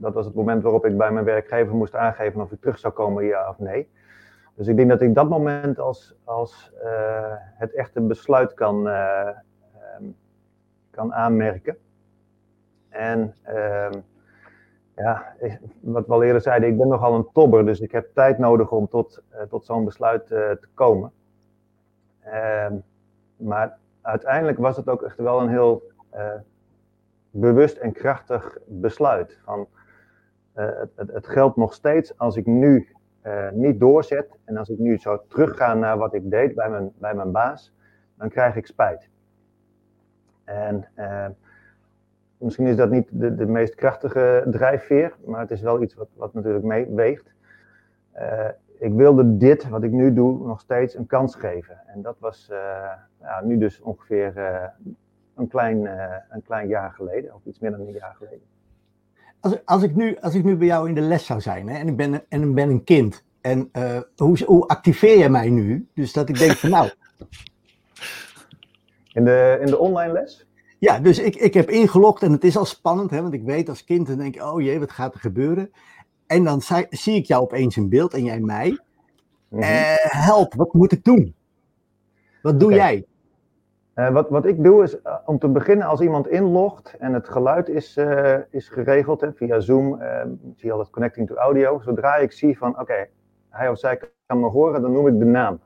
dat 0.00 0.14
was 0.14 0.26
het 0.26 0.34
moment 0.34 0.62
waarop 0.62 0.86
ik 0.86 0.96
bij 0.96 1.10
mijn 1.10 1.24
werkgever 1.24 1.74
moest 1.74 1.94
aangeven 1.94 2.40
of 2.40 2.52
ik 2.52 2.60
terug 2.60 2.78
zou 2.78 2.92
komen, 2.92 3.24
ja 3.24 3.48
of 3.48 3.58
nee. 3.58 3.88
Dus 4.54 4.66
ik 4.66 4.76
denk 4.76 4.88
dat 4.88 5.00
ik 5.00 5.14
dat 5.14 5.28
moment 5.28 5.78
als, 5.78 6.16
als 6.24 6.72
eh, 6.82 7.32
het 7.34 7.74
echte 7.74 8.00
besluit 8.00 8.54
kan, 8.54 8.88
eh, 8.88 9.28
ehm, 9.28 10.04
kan 10.90 11.14
aanmerken. 11.14 11.76
En 12.88 13.34
ehm, 13.42 14.00
ja, 14.96 15.34
wat 15.80 16.06
we 16.06 16.12
al 16.12 16.22
eerder 16.22 16.40
zeiden, 16.40 16.68
ik 16.68 16.78
ben 16.78 16.88
nogal 16.88 17.14
een 17.14 17.28
tobber, 17.32 17.66
dus 17.66 17.80
ik 17.80 17.92
heb 17.92 18.14
tijd 18.14 18.38
nodig 18.38 18.70
om 18.70 18.88
tot, 18.88 19.22
eh, 19.28 19.42
tot 19.42 19.64
zo'n 19.64 19.84
besluit 19.84 20.26
te 20.26 20.68
komen. 20.74 21.12
Ehm, 22.20 22.74
maar 23.36 23.78
uiteindelijk 24.00 24.58
was 24.58 24.76
het 24.76 24.88
ook 24.88 25.02
echt 25.02 25.16
wel 25.16 25.40
een 25.40 25.48
heel 25.48 25.82
bewust 27.30 27.76
en 27.76 27.92
krachtig 27.92 28.58
besluit. 28.66 29.38
Van, 29.44 29.68
het, 30.60 30.90
het, 30.96 31.12
het 31.12 31.26
geldt 31.26 31.56
nog 31.56 31.74
steeds 31.74 32.18
als 32.18 32.36
ik 32.36 32.46
nu 32.46 32.88
eh, 33.20 33.50
niet 33.50 33.80
doorzet 33.80 34.38
en 34.44 34.56
als 34.56 34.68
ik 34.68 34.78
nu 34.78 34.98
zou 34.98 35.20
teruggaan 35.28 35.78
naar 35.78 35.98
wat 35.98 36.14
ik 36.14 36.30
deed 36.30 36.54
bij 36.54 36.70
mijn, 36.70 36.92
bij 36.98 37.14
mijn 37.14 37.32
baas, 37.32 37.74
dan 38.14 38.28
krijg 38.28 38.56
ik 38.56 38.66
spijt. 38.66 39.08
En 40.44 40.88
eh, 40.94 41.26
misschien 42.38 42.66
is 42.66 42.76
dat 42.76 42.90
niet 42.90 43.08
de, 43.10 43.34
de 43.34 43.46
meest 43.46 43.74
krachtige 43.74 44.46
drijfveer, 44.50 45.16
maar 45.24 45.40
het 45.40 45.50
is 45.50 45.60
wel 45.60 45.82
iets 45.82 45.94
wat, 45.94 46.08
wat 46.14 46.34
natuurlijk 46.34 46.64
meeweegt. 46.64 47.34
Eh, 48.12 48.48
ik 48.78 48.92
wilde 48.92 49.36
dit, 49.36 49.68
wat 49.68 49.82
ik 49.82 49.90
nu 49.90 50.12
doe, 50.12 50.46
nog 50.46 50.60
steeds 50.60 50.94
een 50.94 51.06
kans 51.06 51.34
geven. 51.34 51.80
En 51.86 52.02
dat 52.02 52.18
was 52.18 52.50
eh, 53.20 53.40
nu 53.42 53.58
dus 53.58 53.80
ongeveer 53.80 54.36
eh, 54.36 54.68
een, 55.34 55.48
klein, 55.48 55.86
eh, 55.86 56.16
een 56.28 56.42
klein 56.42 56.68
jaar 56.68 56.92
geleden, 56.92 57.34
of 57.34 57.44
iets 57.44 57.58
meer 57.58 57.70
dan 57.70 57.80
een 57.80 57.92
jaar 57.92 58.14
geleden. 58.14 58.42
Als, 59.40 59.56
als, 59.64 59.82
ik, 59.82 59.96
nu, 59.96 60.16
als 60.20 60.34
ik 60.34 60.44
nu 60.44 60.56
bij 60.56 60.66
jou 60.66 60.88
in 60.88 60.94
de 60.94 61.00
les 61.00 61.26
zou 61.26 61.40
zijn 61.40 61.68
hè, 61.68 61.78
en 61.78 61.88
ik 61.88 61.96
ben, 61.96 62.24
en 62.28 62.42
ik 62.42 62.54
ben 62.54 62.70
een 62.70 62.84
kind, 62.84 63.24
en 63.40 63.68
eh, 63.72 64.00
hoe, 64.16 64.38
hoe 64.46 64.66
activeer 64.66 65.18
je 65.18 65.28
mij 65.28 65.50
nu? 65.50 65.88
Dus 65.94 66.12
dat 66.12 66.28
ik 66.28 66.38
denk 66.38 66.52
van 66.52 66.70
nou, 66.70 66.90
In 69.12 69.24
de, 69.24 69.58
in 69.60 69.66
de 69.66 69.78
online 69.78 70.12
les? 70.12 70.46
Ja, 70.78 70.98
dus 70.98 71.18
ik, 71.18 71.36
ik 71.36 71.54
heb 71.54 71.70
ingelogd 71.70 72.22
en 72.22 72.32
het 72.32 72.44
is 72.44 72.56
al 72.56 72.64
spannend, 72.64 73.10
hè, 73.10 73.22
want 73.22 73.34
ik 73.34 73.42
weet 73.42 73.68
als 73.68 73.84
kind, 73.84 74.06
dan 74.06 74.18
denk 74.18 74.34
ik, 74.34 74.42
oh 74.42 74.60
jee, 74.60 74.78
wat 74.78 74.90
gaat 74.90 75.14
er 75.14 75.20
gebeuren? 75.20 75.70
En 76.26 76.44
dan 76.44 76.62
zie 76.90 77.14
ik 77.14 77.26
jou 77.26 77.42
opeens 77.42 77.76
in 77.76 77.88
beeld 77.88 78.14
en 78.14 78.24
jij 78.24 78.40
mij. 78.40 78.78
Eh, 79.50 79.94
help, 79.98 80.54
wat 80.54 80.74
moet 80.74 80.92
ik 80.92 81.04
doen? 81.04 81.34
Wat 82.42 82.60
doe 82.60 82.72
jij? 82.72 83.04
Eh, 84.00 84.08
wat, 84.08 84.28
wat 84.28 84.46
ik 84.46 84.62
doe 84.62 84.82
is 84.82 85.02
eh, 85.02 85.14
om 85.24 85.38
te 85.38 85.48
beginnen 85.48 85.86
als 85.86 86.00
iemand 86.00 86.28
inlogt 86.28 86.96
en 86.98 87.12
het 87.12 87.28
geluid 87.28 87.68
is, 87.68 87.96
eh, 87.96 88.38
is 88.50 88.68
geregeld 88.68 89.26
via 89.34 89.60
Zoom, 89.60 89.98
zie 90.56 90.66
je 90.66 90.72
altijd 90.72 90.90
connecting 90.90 91.26
to 91.26 91.34
audio. 91.34 91.80
Zodra 91.80 92.16
ik 92.16 92.32
zie 92.32 92.58
van 92.58 92.80
oké, 92.80 93.08
hij 93.48 93.68
of 93.68 93.78
zij 93.78 94.00
kan 94.26 94.40
me 94.40 94.46
horen, 94.46 94.82
dan 94.82 94.92
noem 94.92 95.06
ik 95.06 95.18
de 95.18 95.24
naam. 95.24 95.60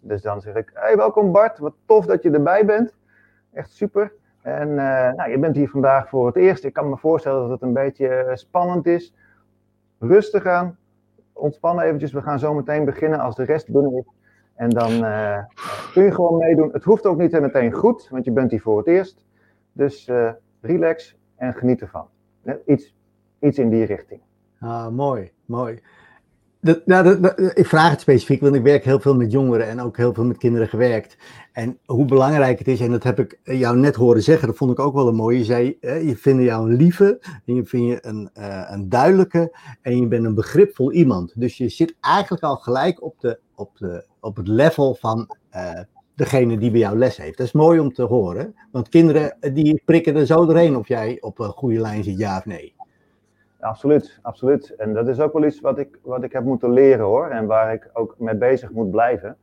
Dus 0.00 0.22
dan 0.22 0.40
zeg 0.40 0.54
ik, 0.54 0.70
hey, 0.74 0.96
welkom 0.96 1.32
Bart, 1.32 1.58
wat 1.58 1.74
tof 1.86 2.06
dat 2.06 2.22
je 2.22 2.30
erbij 2.30 2.64
bent. 2.64 2.94
Echt 3.52 3.70
super. 3.70 4.12
En 4.42 4.74
nou, 4.74 5.30
je 5.30 5.38
bent 5.38 5.56
hier 5.56 5.68
vandaag 5.68 6.08
voor 6.08 6.26
het 6.26 6.36
eerst. 6.36 6.64
Ik 6.64 6.72
kan 6.72 6.88
me 6.88 6.96
voorstellen 6.96 7.40
dat 7.40 7.50
het 7.50 7.62
een 7.62 7.72
beetje 7.72 8.30
spannend 8.34 8.86
is. 8.86 9.14
Rustig 9.98 10.46
aan, 10.46 10.78
ontspannen 11.32 11.84
eventjes. 11.84 12.12
We 12.12 12.22
gaan 12.22 12.38
zo 12.38 12.54
meteen 12.54 12.84
beginnen 12.84 13.18
als 13.18 13.36
de 13.36 13.44
rest 13.44 13.72
binnen 13.72 13.92
is. 13.92 14.19
En 14.60 14.70
dan 14.70 15.04
eh, 15.04 15.38
kun 15.92 16.04
je 16.04 16.12
gewoon 16.12 16.38
meedoen. 16.38 16.72
Het 16.72 16.84
hoeft 16.84 17.06
ook 17.06 17.18
niet 17.18 17.40
meteen 17.40 17.72
goed, 17.72 18.08
want 18.08 18.24
je 18.24 18.30
bent 18.30 18.50
hier 18.50 18.60
voor 18.60 18.78
het 18.78 18.86
eerst. 18.86 19.24
Dus 19.72 20.08
eh, 20.08 20.32
relax 20.60 21.16
en 21.36 21.54
geniet 21.54 21.80
ervan. 21.80 22.06
Iets, 22.66 22.96
iets 23.38 23.58
in 23.58 23.70
die 23.70 23.84
richting. 23.84 24.20
Ah, 24.58 24.88
mooi, 24.88 25.32
mooi. 25.44 25.82
Nou, 26.60 27.20
dat, 27.20 27.40
ik 27.54 27.66
vraag 27.66 27.90
het 27.90 28.00
specifiek, 28.00 28.40
want 28.40 28.54
ik 28.54 28.62
werk 28.62 28.84
heel 28.84 29.00
veel 29.00 29.14
met 29.14 29.32
jongeren 29.32 29.68
en 29.68 29.80
ook 29.80 29.96
heel 29.96 30.14
veel 30.14 30.24
met 30.24 30.38
kinderen 30.38 30.68
gewerkt. 30.68 31.16
En 31.52 31.78
hoe 31.86 32.04
belangrijk 32.04 32.58
het 32.58 32.68
is, 32.68 32.80
en 32.80 32.90
dat 32.90 33.02
heb 33.02 33.18
ik 33.18 33.38
jou 33.42 33.76
net 33.76 33.94
horen 33.96 34.22
zeggen, 34.22 34.48
dat 34.48 34.56
vond 34.56 34.70
ik 34.70 34.78
ook 34.78 34.94
wel 34.94 35.08
een 35.08 35.14
mooie. 35.14 35.38
Je 35.38 35.44
zei, 35.44 35.76
je 35.80 36.16
vindt 36.16 36.42
jou 36.42 36.70
een 36.70 36.76
lieve, 36.76 37.18
en 37.46 37.54
je 37.54 37.64
vindt 37.64 37.86
je 37.86 38.08
een, 38.08 38.30
eh, 38.32 38.62
een 38.66 38.88
duidelijke, 38.88 39.56
en 39.82 40.00
je 40.00 40.06
bent 40.06 40.24
een 40.24 40.34
begripvol 40.34 40.92
iemand. 40.92 41.32
Dus 41.36 41.56
je 41.56 41.68
zit 41.68 41.94
eigenlijk 42.00 42.42
al 42.42 42.56
gelijk 42.56 43.02
op, 43.02 43.20
de, 43.20 43.38
op, 43.54 43.78
de, 43.78 44.04
op 44.20 44.36
het 44.36 44.48
level 44.48 44.94
van 44.94 45.36
eh, 45.50 45.80
degene 46.14 46.58
die 46.58 46.70
bij 46.70 46.80
jou 46.80 46.98
les 46.98 47.16
heeft. 47.16 47.38
Dat 47.38 47.46
is 47.46 47.52
mooi 47.52 47.80
om 47.80 47.92
te 47.92 48.02
horen, 48.02 48.54
want 48.72 48.88
kinderen 48.88 49.40
eh, 49.40 49.54
die 49.54 49.82
prikken 49.84 50.16
er 50.16 50.26
zo 50.26 50.46
doorheen 50.46 50.76
of 50.76 50.88
jij 50.88 51.18
op 51.20 51.38
een 51.38 51.50
goede 51.50 51.80
lijn 51.80 52.04
zit, 52.04 52.18
ja 52.18 52.36
of 52.36 52.44
nee. 52.44 52.74
Absoluut, 53.60 54.18
absoluut. 54.22 54.74
En 54.76 54.94
dat 54.94 55.08
is 55.08 55.20
ook 55.20 55.32
wel 55.32 55.44
iets 55.44 55.60
wat 55.60 55.78
ik, 55.78 55.98
wat 56.02 56.22
ik 56.22 56.32
heb 56.32 56.44
moeten 56.44 56.72
leren 56.72 57.04
hoor. 57.04 57.26
En 57.28 57.46
waar 57.46 57.72
ik 57.72 57.90
ook 57.92 58.14
mee 58.18 58.36
bezig 58.36 58.70
moet 58.70 58.90
blijven. 58.90 59.36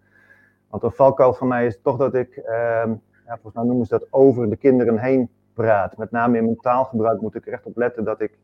Want 0.69 0.83
een 0.83 0.91
valkuil 0.91 1.33
van 1.33 1.47
mij 1.47 1.65
is 1.65 1.79
toch 1.81 1.97
dat 1.97 2.13
ik, 2.13 2.35
ehm, 2.37 2.89
ja, 3.25 3.33
volgens 3.33 3.53
mij 3.53 3.63
noemen 3.63 3.85
ze 3.85 3.97
dat 3.97 4.07
over 4.09 4.49
de 4.49 4.55
kinderen 4.55 4.97
heen 4.97 5.29
praat. 5.53 5.97
Met 5.97 6.11
name 6.11 6.37
in 6.37 6.43
mijn 6.43 6.59
taalgebruik 6.59 7.21
moet 7.21 7.35
ik 7.35 7.47
er 7.47 7.53
echt 7.53 7.65
op 7.65 7.77
letten 7.77 8.03
dat 8.03 8.21
ik 8.21 8.37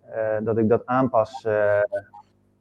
eh, 0.00 0.36
dat, 0.42 0.58
ik 0.58 0.68
dat 0.68 0.86
aanpas 0.86 1.44
eh, 1.44 1.52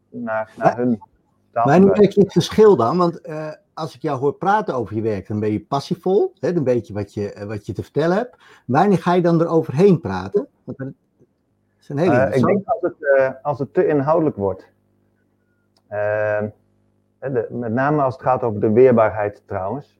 naar, 0.09 0.51
naar 0.57 0.77
hun 0.77 0.89
Maar 0.89 1.07
taalgebruik. 1.51 1.97
merk 1.99 2.11
je 2.11 2.21
het 2.21 2.31
verschil 2.31 2.75
dan? 2.75 2.97
Want 2.97 3.21
eh, 3.21 3.51
als 3.73 3.95
ik 3.95 4.01
jou 4.01 4.19
hoor 4.19 4.33
praten 4.33 4.75
over 4.75 4.95
je 4.95 5.01
werk, 5.01 5.27
dan 5.27 5.39
ben 5.39 5.51
je 5.51 5.59
passievol, 5.59 6.33
hè, 6.39 6.53
dan 6.53 6.63
weet 6.63 6.87
je 6.87 6.93
wat 6.93 7.13
je, 7.13 7.33
eh, 7.33 7.47
wat 7.47 7.65
je 7.65 7.73
te 7.73 7.83
vertellen 7.83 8.17
hebt. 8.17 8.35
Wanneer 8.65 8.97
ga 8.97 9.13
je 9.13 9.21
dan 9.21 9.41
eroverheen 9.41 9.99
praten? 9.99 10.47
Want 10.63 10.77
is 11.85 11.89
een 11.89 11.97
hele 11.97 12.15
Eh, 12.15 12.37
ik 12.37 12.45
denk 12.45 12.61
als 12.65 12.81
het, 12.81 13.15
eh, 13.17 13.29
als 13.41 13.59
het 13.59 13.73
te 13.73 13.87
inhoudelijk 13.87 14.35
wordt. 14.35 14.69
De- 17.19 17.47
met 17.49 17.71
name 17.71 18.01
als 18.01 18.13
het 18.13 18.23
gaat 18.23 18.43
over 18.43 18.59
de 18.59 18.71
weerbaarheid 18.71 19.43
trouwens. 19.45 19.99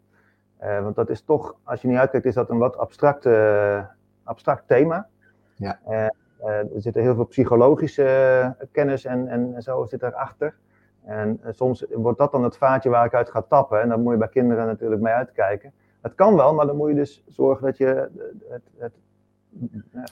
Eh, 0.58 0.82
want 0.84 0.96
dat 0.96 1.10
is 1.10 1.22
toch, 1.22 1.56
als 1.64 1.82
je 1.82 1.88
niet 1.88 1.98
uitkijkt, 1.98 2.26
is 2.26 2.34
dat 2.34 2.50
een 2.50 2.58
wat 2.58 2.78
abstract, 2.78 3.26
eh, 3.26 3.84
abstract 4.24 4.68
thema. 4.68 5.08
Ja. 5.56 5.80
Eh, 5.86 6.06
eh, 6.06 6.58
er 6.58 6.82
zitten 6.82 7.02
heel 7.02 7.16
veel 7.16 7.26
psychologische 7.26 8.04
eh, 8.04 8.50
kennis 8.72 9.06
en, 9.06 9.28
en, 9.28 9.62
zo 9.62 9.86
zit 9.86 10.04
erachter. 10.04 10.56
En 11.04 11.40
eh, 11.44 11.52
soms 11.54 11.86
wordt 11.92 12.18
dat 12.20 12.32
dan 12.32 12.44
het 12.44 12.58
vaatje 12.58 12.90
waar 12.90 13.06
ik 13.06 13.14
uit 13.14 13.30
ga 13.30 13.42
tappen. 13.42 13.82
En 13.82 13.90
daar 13.90 14.00
moet 14.00 14.12
je 14.14 14.20
bij 14.20 14.28
kinderen 14.28 14.66
natuurlijk 14.66 15.02
mee 15.02 15.14
uitkijken. 15.14 15.74
Het 16.02 16.16
kan 16.16 16.36
wel, 16.36 16.54
maar 16.54 16.66
dan 16.66 16.76
moet 16.76 16.90
je 16.90 16.96
dus 16.96 17.24
zorgen 17.28 17.66
dat 17.66 17.78
je 17.78 18.10
het, 18.50 18.64
het 18.78 18.94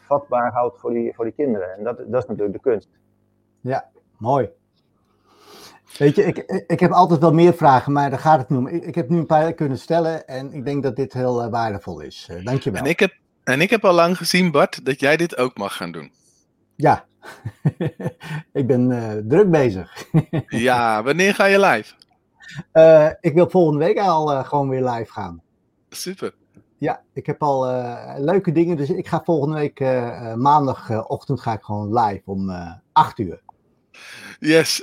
vatbaar 0.08 0.52
houdt 0.52 0.80
voor 0.80 0.94
die, 0.94 1.14
voor 1.14 1.26
die 1.26 1.34
kinderen. 1.34 1.78
En 1.78 1.84
dat, 1.84 1.98
dat 1.98 2.22
is 2.24 2.28
natuurlijk 2.28 2.54
de 2.54 2.70
kunst. 2.70 2.90
Mooi. 4.24 4.50
Weet 5.98 6.16
je, 6.16 6.24
ik, 6.24 6.64
ik 6.68 6.80
heb 6.80 6.92
altijd 6.92 7.20
wel 7.20 7.34
meer 7.34 7.54
vragen, 7.54 7.92
maar 7.92 8.10
daar 8.10 8.20
gaat 8.20 8.40
het 8.40 8.58
om. 8.58 8.68
Ik, 8.68 8.84
ik 8.84 8.96
heb 8.96 9.10
nu 9.10 9.18
een 9.18 9.26
paar 9.26 9.54
kunnen 9.54 9.78
stellen 9.78 10.28
en 10.28 10.54
ik 10.54 10.66
denk 10.66 10.84
dat 10.84 10.96
dit 10.96 11.14
heel 11.14 11.44
eh, 11.44 11.50
waardevol 11.50 12.00
is. 12.00 12.28
Uh, 12.32 12.46
dankjewel. 12.46 12.82
En 12.82 12.90
ik, 12.90 13.00
heb, 13.00 13.14
en 13.44 13.62
ik 13.62 13.70
heb 13.70 13.86
al 13.86 13.94
lang 13.94 14.18
gezien, 14.18 14.52
Bart, 14.52 14.86
dat 14.86 15.00
jij 15.00 15.18
dit 15.18 15.38
ook 15.38 15.58
mag 15.58 15.76
gaan 15.76 15.92
doen. 15.92 16.12
Ja, 16.76 17.06
ik 18.52 18.68
ben 18.68 18.90
uh, 18.90 19.12
druk 19.28 19.52
bezig. 19.52 20.06
ja, 20.68 21.04
wanneer 21.04 21.34
ga 21.34 21.46
je 21.46 21.60
live? 21.60 21.94
ik 23.20 23.34
wil 23.34 23.50
volgende 23.50 23.86
week 23.86 24.00
al 24.00 24.44
gewoon 24.44 24.70
weer 24.70 24.90
live 24.90 25.12
gaan. 25.12 25.42
Super. 25.90 26.34
Ja, 26.84 27.02
ik 27.14 27.26
heb 27.26 27.44
al 27.44 27.66
leuke 28.18 28.52
dingen, 28.52 28.78
dus 28.78 28.90
ik 28.90 29.08
ga 29.08 29.22
volgende 29.24 29.56
week 29.56 29.80
maandagochtend 30.36 31.42
ga 31.42 31.54
ik 31.54 31.64
gewoon 31.64 32.00
live 32.00 32.22
om 32.26 32.52
8 32.92 33.20
uur. 33.20 33.42
Yes. 34.40 34.82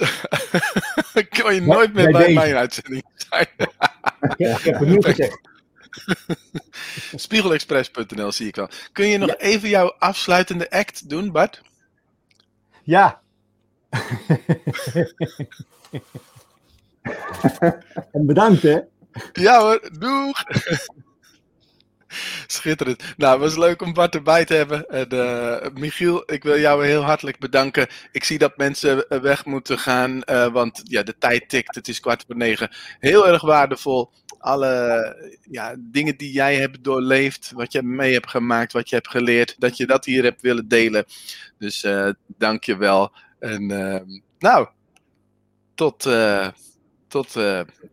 kan 1.43 1.55
je 1.55 1.61
nooit 1.61 1.93
meer 1.93 2.11
bij, 2.11 2.23
bij 2.25 2.33
mijn 2.33 2.55
uitzending 2.55 3.05
zijn. 3.15 3.47
ja, 4.37 4.57
ik 4.57 4.65
heb 4.65 4.79
het 4.79 4.89
nu 4.89 5.03
gezegd. 5.03 5.41
Spiegelexpress.nl 7.27 8.33
zie 8.33 8.47
ik 8.47 8.57
wel. 8.57 8.69
Kun 8.93 9.07
je 9.07 9.19
nog 9.19 9.29
ja. 9.29 9.37
even 9.37 9.69
jouw 9.69 9.95
afsluitende 9.99 10.71
act 10.71 11.09
doen, 11.09 11.33
Bart? 11.33 11.63
Ja. 12.83 13.21
en 18.13 18.27
bedankt, 18.27 18.63
hè? 18.63 18.81
Ja 19.33 19.61
hoor, 19.61 19.91
doeg! 19.99 20.43
Schitterend. 22.47 23.03
Nou, 23.17 23.33
het 23.33 23.41
was 23.41 23.65
leuk 23.65 23.83
om 23.83 23.93
Bart 23.93 24.15
erbij 24.15 24.45
te 24.45 24.55
hebben. 24.55 24.89
En, 24.89 25.15
uh, 25.15 25.71
Michiel, 25.75 26.23
ik 26.33 26.43
wil 26.43 26.59
jou 26.59 26.87
heel 26.87 27.03
hartelijk 27.03 27.39
bedanken. 27.39 27.87
Ik 28.13 28.25
zie 28.25 28.39
dat 28.39 28.57
mensen 28.57 29.05
weg 29.23 29.45
moeten 29.45 29.79
gaan, 29.79 30.23
uh, 30.31 30.47
want 30.53 30.81
ja, 30.85 31.03
de 31.03 31.19
tijd 31.19 31.49
tikt. 31.49 31.75
Het 31.75 31.89
is 31.89 32.01
kwart 32.01 32.25
voor 32.27 32.37
negen. 32.37 32.71
Heel 32.99 33.29
erg 33.29 33.43
waardevol. 33.43 34.11
Alle 34.39 35.39
ja, 35.51 35.75
dingen 35.79 36.17
die 36.17 36.33
jij 36.33 36.57
hebt 36.57 36.85
doorleefd, 36.85 37.53
wat 37.55 37.73
je 37.73 37.83
mee 37.83 38.13
hebt 38.13 38.31
gemaakt, 38.31 38.73
wat 38.73 38.89
je 38.89 38.95
hebt 38.95 39.09
geleerd, 39.09 39.55
dat 39.59 39.77
je 39.77 39.87
dat 39.87 40.05
hier 40.05 40.23
hebt 40.23 40.43
willen 40.43 40.69
delen. 40.69 41.05
Dus 41.59 41.85
uh, 41.85 42.09
dank 42.27 42.65
je 42.65 42.77
wel. 42.77 43.13
En 43.39 43.67
nou, 44.39 44.69
tot, 45.75 46.09
tot 47.09 47.35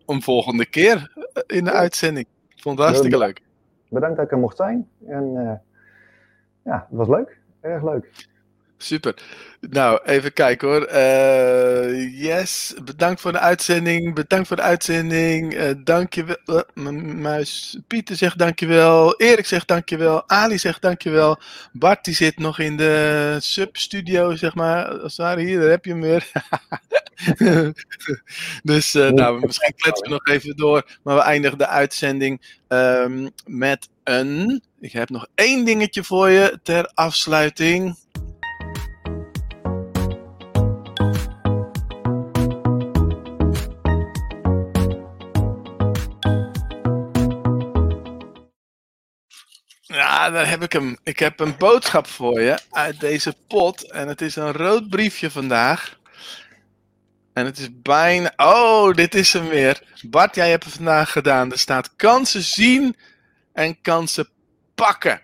een 0.06 0.22
volgende 0.22 0.66
keer 0.66 1.12
in 1.48 1.64
de 1.64 1.72
uitzending. 1.72 2.28
Ik 2.56 2.62
vond 2.62 2.78
het 2.78 2.88
hartstikke 2.88 3.18
leuk 3.18 3.46
bedankt 3.90 4.16
dat 4.16 4.26
ik 4.26 4.32
er 4.32 4.38
mocht 4.38 4.58
zijn. 4.58 4.90
En 5.08 5.34
uh, 5.36 5.54
ja, 6.64 6.88
het 6.90 6.98
was 6.98 7.08
leuk. 7.08 7.38
Erg 7.62 7.84
leuk. 7.84 8.28
Super. 8.78 9.16
Nou, 9.60 10.00
even 10.04 10.34
kijken 10.34 10.68
hoor. 10.68 10.90
Uh, 10.92 12.24
yes, 12.24 12.74
bedankt 12.84 13.22
voor 13.22 13.32
de 13.32 13.40
uitzending. 13.40 14.16
Bedankt 14.16 14.48
voor 14.48 14.56
de 14.56 14.62
uitzending. 14.62 15.54
Uh, 15.54 15.72
dankjewel. 15.84 16.38
Uh, 16.76 16.90
muis. 17.16 17.80
Pieter 17.88 18.16
zegt 18.16 18.38
dankjewel. 18.38 19.16
Erik 19.16 19.46
zegt 19.46 19.68
dankjewel. 19.68 20.30
Ali 20.30 20.58
zegt 20.58 20.82
dankjewel. 20.82 21.40
Bart 21.72 22.06
die 22.06 22.16
zit 22.16 22.38
nog 22.38 22.60
in 22.60 22.78
de 22.78 23.36
substudio, 23.40 24.36
zeg 24.36 24.56
maar. 24.56 25.00
Als 25.00 25.18
hier, 25.18 25.60
daar 25.60 25.70
heb 25.70 25.86
je 25.86 25.92
hem 25.92 26.02
weer. 26.02 26.32
dus 28.64 28.94
nou, 28.94 29.46
misschien 29.46 29.74
kletsen 29.76 30.08
we 30.08 30.10
nog 30.10 30.28
even 30.28 30.56
door. 30.56 30.98
Maar 31.04 31.16
we 31.16 31.22
eindigen 31.22 31.58
de 31.58 31.68
uitzending 31.68 32.60
um, 32.68 33.30
met 33.46 33.90
een... 34.04 34.62
Ik 34.80 34.92
heb 34.92 35.10
nog 35.10 35.28
één 35.36 35.66
dingetje 35.66 36.04
voor 36.04 36.30
je 36.30 36.60
ter 36.64 36.92
afsluiting. 36.94 37.96
Ja, 49.82 50.30
daar 50.30 50.50
heb 50.50 50.64
ik 50.64 50.72
hem. 50.72 50.98
Ik 51.04 51.20
heb 51.20 51.40
een 51.40 51.58
boodschap 51.58 52.08
voor 52.08 52.42
je 52.42 52.60
uit 52.72 53.00
deze 53.00 53.36
pot. 53.48 53.92
En 53.92 54.08
het 54.08 54.22
is 54.22 54.36
een 54.36 54.52
rood 54.52 54.90
briefje 54.90 55.32
vandaag. 55.32 55.97
En 57.38 57.46
het 57.46 57.58
is 57.58 57.70
bijna. 57.82 58.34
Oh, 58.38 58.94
dit 58.94 59.16
is 59.16 59.34
hem 59.34 59.48
weer. 59.48 59.82
Bart, 60.02 60.36
jij 60.36 60.50
hebt 60.50 60.64
het 60.64 60.74
vandaag 60.74 61.12
gedaan. 61.12 61.52
Er 61.52 61.60
staat 61.60 61.96
kansen 61.96 62.42
zien 62.42 62.96
en 63.54 63.82
kansen 63.82 64.28
pakken. 64.76 65.22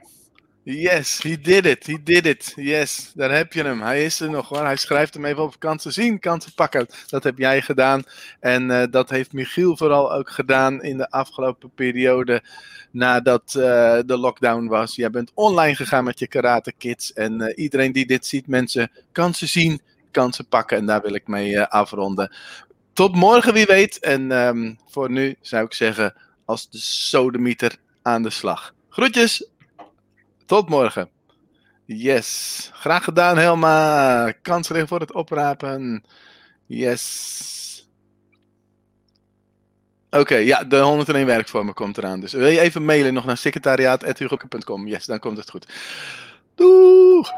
Yes, 0.64 1.22
he 1.22 1.42
did 1.42 1.66
it. 1.66 1.88
He 1.88 1.98
did 2.04 2.26
it. 2.26 2.54
Yes, 2.56 3.12
daar 3.16 3.32
heb 3.32 3.54
je 3.54 3.64
hem. 3.64 3.82
Hij 3.82 4.06
is 4.06 4.20
er 4.20 4.30
nog 4.30 4.50
hoor. 4.50 4.64
Hij 4.64 4.76
schrijft 4.76 5.14
hem 5.14 5.26
even 5.26 5.44
op 5.44 5.60
kansen 5.60 5.94
zien, 5.94 6.20
kansen 6.20 6.54
pakken. 6.54 6.88
Dat 7.08 7.24
heb 7.24 7.38
jij 7.38 7.62
gedaan. 7.62 8.04
En 8.40 8.70
uh, 8.70 8.84
dat 8.90 9.10
heeft 9.10 9.34
Michiel 9.34 9.78
vooral 9.78 10.14
ook 10.14 10.30
gedaan 10.30 10.84
in 10.84 10.98
de 10.98 11.10
afgelopen 11.10 11.72
periode 11.76 12.44
nadat 12.92 13.54
uh, 13.58 13.64
de 14.06 14.18
lockdown 14.18 14.68
was. 14.68 14.96
Jij 14.96 15.10
bent 15.10 15.32
online 15.34 15.76
gegaan 15.76 16.04
met 16.04 16.20
je 16.20 16.28
karate 16.28 16.74
kids. 16.78 17.14
En 17.14 17.42
uh, 17.42 17.48
iedereen 17.56 17.92
die 17.92 18.06
dit 18.06 18.26
ziet, 18.26 18.48
mensen, 18.48 18.92
kansen 19.12 19.48
zien, 19.48 19.82
kansen 20.14 20.48
pakken. 20.48 20.78
En 20.78 20.86
daar 20.86 21.02
wil 21.02 21.14
ik 21.14 21.28
mee 21.28 21.62
afronden. 21.62 22.32
Tot 22.94 23.16
morgen 23.16 23.54
wie 23.54 23.66
weet. 23.66 24.00
En 24.00 24.32
um, 24.32 24.80
voor 24.88 25.12
nu 25.12 25.36
zou 25.42 25.66
ik 25.66 25.74
zeggen, 25.74 26.14
als 26.46 26.70
de 26.70 26.78
sodemieter 26.78 27.76
aan 28.02 28.24
de 28.24 28.30
slag. 28.30 28.74
Groetjes! 28.90 29.48
Tot 30.46 30.70
morgen. 30.70 31.10
Yes. 31.86 32.70
Graag 32.74 33.04
gedaan, 33.04 33.38
Helma. 33.38 34.34
Kansrecht 34.42 34.88
voor 34.88 35.00
het 35.00 35.14
oprapen. 35.14 36.04
Yes. 36.66 37.52
Oké, 40.10 40.36
ja, 40.36 40.64
de 40.64 40.80
101 40.80 41.26
werkvormen 41.26 41.74
komt 41.74 41.98
eraan. 41.98 42.20
Dus 42.20 42.34
wil 42.34 42.48
je 42.48 42.60
even 42.60 42.86
mailen 42.86 43.14
nog 43.14 43.26
naar 43.26 43.38
secretariaat.hugokke.com? 43.38 44.88
Yes, 44.88 45.06
dan 45.06 45.20
komt 45.20 45.38
het 45.38 45.50
goed. 45.50 45.68
Doeg! 46.56 47.32